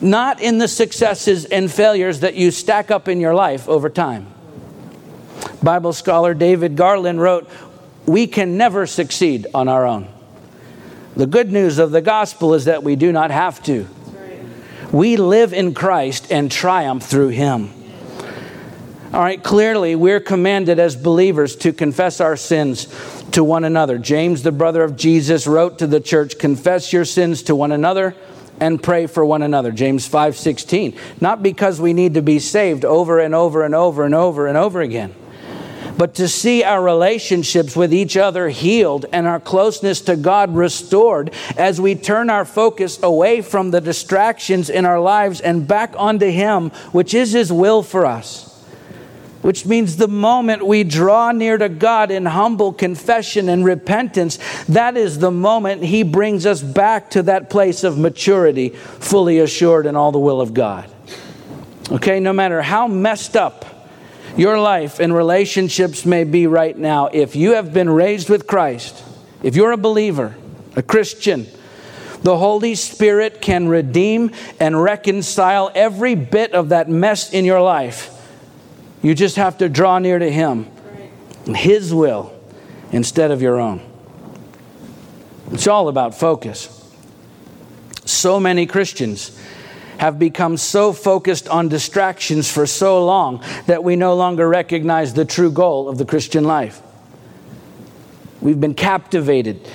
not 0.00 0.42
in 0.42 0.58
the 0.58 0.66
successes 0.66 1.44
and 1.44 1.70
failures 1.70 2.18
that 2.18 2.34
you 2.34 2.50
stack 2.50 2.90
up 2.90 3.06
in 3.06 3.20
your 3.20 3.36
life 3.36 3.68
over 3.68 3.88
time. 3.88 4.26
Bible 5.64 5.94
scholar 5.94 6.34
David 6.34 6.76
Garland 6.76 7.20
wrote, 7.20 7.48
We 8.06 8.26
can 8.26 8.56
never 8.56 8.86
succeed 8.86 9.46
on 9.54 9.66
our 9.68 9.86
own. 9.86 10.08
The 11.16 11.26
good 11.26 11.50
news 11.50 11.78
of 11.78 11.90
the 11.90 12.02
gospel 12.02 12.54
is 12.54 12.66
that 12.66 12.82
we 12.82 12.96
do 12.96 13.12
not 13.12 13.30
have 13.30 13.62
to. 13.64 13.88
We 14.92 15.16
live 15.16 15.52
in 15.52 15.74
Christ 15.74 16.30
and 16.30 16.50
triumph 16.50 17.04
through 17.04 17.28
Him. 17.28 17.70
All 19.12 19.20
right, 19.20 19.42
clearly 19.42 19.94
we're 19.94 20.20
commanded 20.20 20.78
as 20.78 20.96
believers 20.96 21.56
to 21.56 21.72
confess 21.72 22.20
our 22.20 22.36
sins 22.36 22.88
to 23.30 23.44
one 23.44 23.64
another. 23.64 23.96
James, 23.96 24.42
the 24.42 24.52
brother 24.52 24.82
of 24.82 24.96
Jesus, 24.96 25.46
wrote 25.46 25.78
to 25.78 25.86
the 25.86 26.00
church, 26.00 26.38
Confess 26.38 26.92
your 26.92 27.04
sins 27.04 27.42
to 27.44 27.54
one 27.54 27.72
another 27.72 28.14
and 28.60 28.82
pray 28.82 29.06
for 29.06 29.24
one 29.24 29.42
another. 29.42 29.72
James 29.72 30.06
5:16. 30.06 30.94
Not 31.20 31.42
because 31.42 31.80
we 31.80 31.92
need 31.92 32.14
to 32.14 32.22
be 32.22 32.38
saved 32.38 32.84
over 32.84 33.18
and 33.18 33.34
over 33.34 33.62
and 33.62 33.74
over 33.74 34.04
and 34.04 34.14
over 34.14 34.46
and 34.46 34.58
over 34.58 34.80
again 34.80 35.14
but 35.96 36.14
to 36.14 36.28
see 36.28 36.62
our 36.62 36.82
relationships 36.82 37.76
with 37.76 37.92
each 37.92 38.16
other 38.16 38.48
healed 38.48 39.06
and 39.12 39.26
our 39.26 39.40
closeness 39.40 40.00
to 40.02 40.16
God 40.16 40.54
restored 40.54 41.32
as 41.56 41.80
we 41.80 41.94
turn 41.94 42.30
our 42.30 42.44
focus 42.44 43.02
away 43.02 43.42
from 43.42 43.70
the 43.70 43.80
distractions 43.80 44.70
in 44.70 44.84
our 44.84 45.00
lives 45.00 45.40
and 45.40 45.68
back 45.68 45.94
onto 45.96 46.30
Him, 46.30 46.70
which 46.92 47.14
is 47.14 47.32
His 47.32 47.52
will 47.52 47.82
for 47.82 48.06
us. 48.06 48.50
Which 49.42 49.66
means 49.66 49.96
the 49.96 50.08
moment 50.08 50.66
we 50.66 50.84
draw 50.84 51.30
near 51.30 51.58
to 51.58 51.68
God 51.68 52.10
in 52.10 52.24
humble 52.24 52.72
confession 52.72 53.50
and 53.50 53.62
repentance, 53.62 54.38
that 54.64 54.96
is 54.96 55.18
the 55.18 55.30
moment 55.30 55.82
He 55.82 56.02
brings 56.02 56.46
us 56.46 56.62
back 56.62 57.10
to 57.10 57.22
that 57.24 57.50
place 57.50 57.84
of 57.84 57.98
maturity, 57.98 58.70
fully 58.70 59.38
assured 59.38 59.84
in 59.84 59.96
all 59.96 60.12
the 60.12 60.18
will 60.18 60.40
of 60.40 60.54
God. 60.54 60.90
Okay, 61.92 62.20
no 62.20 62.32
matter 62.32 62.62
how 62.62 62.88
messed 62.88 63.36
up 63.36 63.73
your 64.36 64.58
life 64.58 64.98
and 65.00 65.14
relationships 65.14 66.04
may 66.04 66.24
be 66.24 66.46
right 66.46 66.76
now, 66.76 67.06
if 67.06 67.36
you 67.36 67.52
have 67.52 67.72
been 67.72 67.88
raised 67.88 68.28
with 68.28 68.46
Christ, 68.46 69.02
if 69.42 69.54
you're 69.54 69.72
a 69.72 69.76
believer, 69.76 70.36
a 70.76 70.82
Christian, 70.82 71.46
the 72.22 72.38
Holy 72.38 72.74
Spirit 72.74 73.42
can 73.42 73.68
redeem 73.68 74.30
and 74.58 74.82
reconcile 74.82 75.70
every 75.74 76.14
bit 76.14 76.52
of 76.52 76.70
that 76.70 76.88
mess 76.88 77.32
in 77.32 77.44
your 77.44 77.60
life. 77.60 78.10
You 79.02 79.14
just 79.14 79.36
have 79.36 79.58
to 79.58 79.68
draw 79.68 79.98
near 79.98 80.18
to 80.18 80.30
Him, 80.30 80.66
His 81.46 81.92
will, 81.92 82.32
instead 82.90 83.30
of 83.30 83.42
your 83.42 83.60
own. 83.60 83.82
It's 85.52 85.66
all 85.66 85.88
about 85.88 86.14
focus. 86.14 86.80
So 88.06 88.40
many 88.40 88.66
Christians 88.66 89.38
have 89.98 90.18
become 90.18 90.56
so 90.56 90.92
focused 90.92 91.48
on 91.48 91.68
distractions 91.68 92.50
for 92.50 92.66
so 92.66 93.04
long 93.04 93.42
that 93.66 93.84
we 93.84 93.96
no 93.96 94.14
longer 94.14 94.48
recognize 94.48 95.14
the 95.14 95.24
true 95.24 95.50
goal 95.50 95.88
of 95.88 95.98
the 95.98 96.04
Christian 96.04 96.44
life. 96.44 96.80
We've 98.40 98.60
been 98.60 98.74
captivated, 98.74 99.66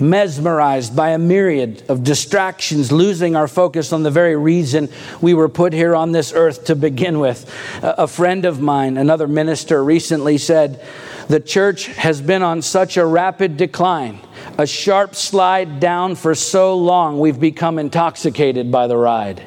mesmerized 0.00 0.96
by 0.96 1.10
a 1.10 1.18
myriad 1.18 1.84
of 1.88 2.02
distractions, 2.02 2.90
losing 2.90 3.36
our 3.36 3.46
focus 3.46 3.92
on 3.92 4.02
the 4.02 4.10
very 4.10 4.34
reason 4.34 4.88
we 5.20 5.34
were 5.34 5.48
put 5.48 5.72
here 5.72 5.94
on 5.94 6.10
this 6.10 6.32
earth 6.32 6.64
to 6.64 6.74
begin 6.74 7.20
with. 7.20 7.48
A 7.82 8.08
friend 8.08 8.44
of 8.44 8.60
mine, 8.60 8.96
another 8.96 9.28
minister, 9.28 9.84
recently 9.84 10.36
said, 10.36 10.84
The 11.28 11.38
church 11.38 11.86
has 11.86 12.20
been 12.20 12.42
on 12.42 12.62
such 12.62 12.96
a 12.96 13.06
rapid 13.06 13.56
decline, 13.56 14.18
a 14.60 14.66
sharp 14.66 15.14
slide 15.14 15.80
down 15.80 16.14
for 16.14 16.34
so 16.34 16.76
long, 16.76 17.18
we've 17.18 17.40
become 17.40 17.78
intoxicated 17.78 18.70
by 18.70 18.86
the 18.86 18.96
ride. 18.96 19.42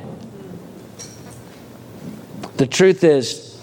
The 2.57 2.65
truth 2.65 3.03
is, 3.03 3.61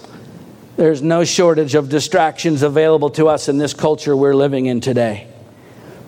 there's 0.76 1.02
no 1.02 1.24
shortage 1.24 1.74
of 1.74 1.88
distractions 1.88 2.62
available 2.62 3.10
to 3.10 3.26
us 3.26 3.48
in 3.48 3.58
this 3.58 3.74
culture 3.74 4.16
we're 4.16 4.36
living 4.36 4.66
in 4.66 4.80
today. 4.80 5.26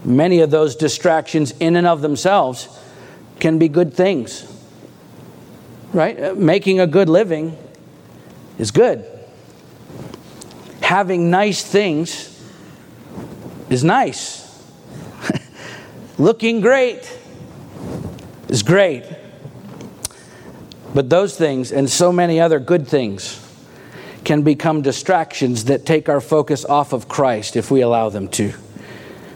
Many 0.05 0.41
of 0.41 0.53
those 0.53 0.77
distractions, 0.77 1.51
in 1.59 1.75
and 1.75 1.89
of 1.89 2.03
themselves, 2.03 2.69
can 3.41 3.59
be 3.59 3.67
good 3.67 3.93
things. 3.95 4.47
Right? 5.93 6.23
Uh, 6.23 6.35
making 6.37 6.79
a 6.79 6.87
good 6.87 7.09
living 7.09 7.59
is 8.61 8.71
good. 8.71 9.05
Having 10.83 11.31
nice 11.31 11.65
things 11.65 12.29
is 13.69 13.83
nice. 13.83 14.42
Looking 16.19 16.61
great 16.61 17.19
is 18.49 18.63
great. 18.63 19.05
But 20.95 21.09
those 21.09 21.37
things 21.37 21.73
and 21.73 21.89
so 21.89 22.13
many 22.13 22.39
other 22.39 22.61
good 22.61 22.87
things 22.87 23.39
can 24.25 24.43
become 24.43 24.83
distractions 24.83 25.65
that 25.65 25.87
take 25.87 26.09
our 26.09 26.21
focus 26.21 26.65
off 26.65 26.93
of 26.93 27.09
Christ 27.09 27.57
if 27.57 27.71
we 27.71 27.81
allow 27.81 28.11
them 28.11 28.29
to. 28.29 28.53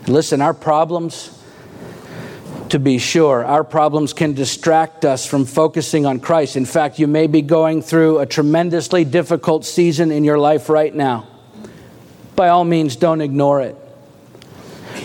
Listen, 0.06 0.40
our 0.40 0.54
problems, 0.54 1.36
to 2.68 2.78
be 2.78 2.98
sure, 2.98 3.44
our 3.44 3.64
problems 3.64 4.12
can 4.12 4.34
distract 4.34 5.04
us 5.04 5.26
from 5.26 5.46
focusing 5.46 6.06
on 6.06 6.20
Christ. 6.20 6.56
In 6.56 6.66
fact, 6.66 6.98
you 6.98 7.06
may 7.06 7.26
be 7.26 7.42
going 7.42 7.82
through 7.82 8.20
a 8.20 8.26
tremendously 8.26 9.04
difficult 9.04 9.64
season 9.64 10.12
in 10.12 10.24
your 10.24 10.38
life 10.38 10.68
right 10.68 10.94
now. 10.94 11.26
By 12.36 12.48
all 12.48 12.64
means, 12.64 12.96
don't 12.96 13.22
ignore 13.22 13.62
it. 13.62 13.76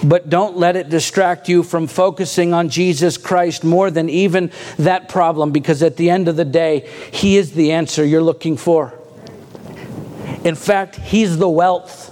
But 0.04 0.30
don't 0.30 0.58
let 0.58 0.76
it 0.76 0.90
distract 0.90 1.48
you 1.48 1.62
from 1.62 1.88
focusing 1.88 2.54
on 2.54 2.70
Jesus 2.70 3.18
Christ 3.18 3.64
more 3.64 3.92
than 3.92 4.10
even 4.10 4.52
that 4.78 5.10
problem, 5.10 5.52
because 5.52 5.84
at 5.84 5.98
the 5.98 6.10
end 6.10 6.28
of 6.28 6.36
the 6.36 6.46
day, 6.46 6.90
He 7.12 7.38
is 7.38 7.52
the 7.54 7.72
answer 7.72 8.04
you're 8.04 8.24
looking 8.24 8.58
for. 8.58 8.94
In 10.44 10.56
fact, 10.56 10.96
He's 10.96 11.38
the 11.38 11.50
wealth 11.50 12.10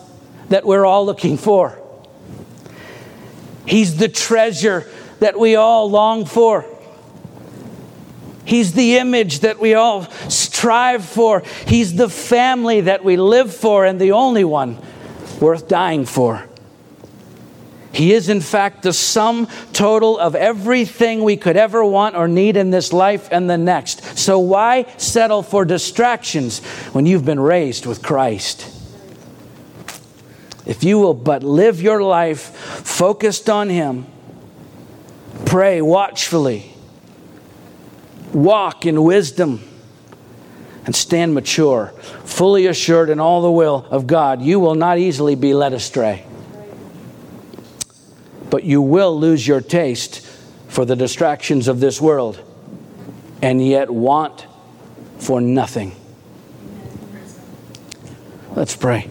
that 0.50 0.66
we're 0.66 0.86
all 0.86 1.06
looking 1.06 1.38
for. 1.38 1.80
He's 3.66 3.98
the 3.98 4.10
treasure 4.10 4.90
that 5.20 5.40
we 5.40 5.56
all 5.56 5.90
long 5.90 6.26
for. 6.26 6.66
He's 8.46 8.74
the 8.74 8.98
image 8.98 9.42
that 9.42 9.60
we 9.60 9.76
all 9.76 10.10
strive 10.28 11.06
for. 11.06 11.44
He's 11.68 11.96
the 11.96 12.10
family 12.10 12.82
that 12.82 13.04
we 13.04 13.16
live 13.16 13.54
for 13.54 13.86
and 13.86 14.02
the 14.02 14.14
only 14.14 14.44
one 14.44 14.80
worth 15.40 15.68
dying 15.68 16.06
for. 16.06 16.49
He 18.00 18.14
is, 18.14 18.30
in 18.30 18.40
fact, 18.40 18.84
the 18.84 18.94
sum 18.94 19.50
total 19.74 20.18
of 20.18 20.34
everything 20.34 21.22
we 21.22 21.36
could 21.36 21.58
ever 21.58 21.84
want 21.84 22.16
or 22.16 22.30
need 22.30 22.56
in 22.56 22.70
this 22.70 22.94
life 22.94 23.28
and 23.30 23.50
the 23.50 23.58
next. 23.58 24.18
So, 24.18 24.40
why 24.40 24.86
settle 24.96 25.44
for 25.44 25.66
distractions 25.66 26.64
when 26.94 27.06
you've 27.06 27.26
been 27.26 27.42
raised 27.42 27.86
with 27.86 28.02
Christ? 28.02 28.74
If 30.66 30.82
you 30.82 30.98
will 30.98 31.14
but 31.14 31.44
live 31.44 31.82
your 31.82 32.02
life 32.02 32.56
focused 32.86 33.50
on 33.50 33.68
Him, 33.68 34.06
pray 35.46 35.82
watchfully, 35.82 36.74
walk 38.32 38.86
in 38.86 39.04
wisdom, 39.04 39.62
and 40.86 40.96
stand 40.96 41.34
mature, 41.34 41.88
fully 42.24 42.66
assured 42.66 43.10
in 43.10 43.20
all 43.20 43.42
the 43.42 43.52
will 43.52 43.86
of 43.92 44.08
God, 44.08 44.42
you 44.42 44.58
will 44.58 44.76
not 44.76 45.00
easily 45.00 45.36
be 45.36 45.54
led 45.54 45.74
astray 45.74 46.26
but 48.50 48.64
you 48.64 48.82
will 48.82 49.18
lose 49.18 49.48
your 49.48 49.62
taste 49.62 50.26
for 50.68 50.86
the 50.86 50.96
distractions 50.96 51.68
of 51.68 51.80
this 51.80 52.00
world 52.00 52.42
and 53.42 53.66
yet 53.66 53.90
want 53.90 54.46
for 55.18 55.42
nothing. 55.42 55.96
Let's 58.56 58.76
pray. 58.76 59.10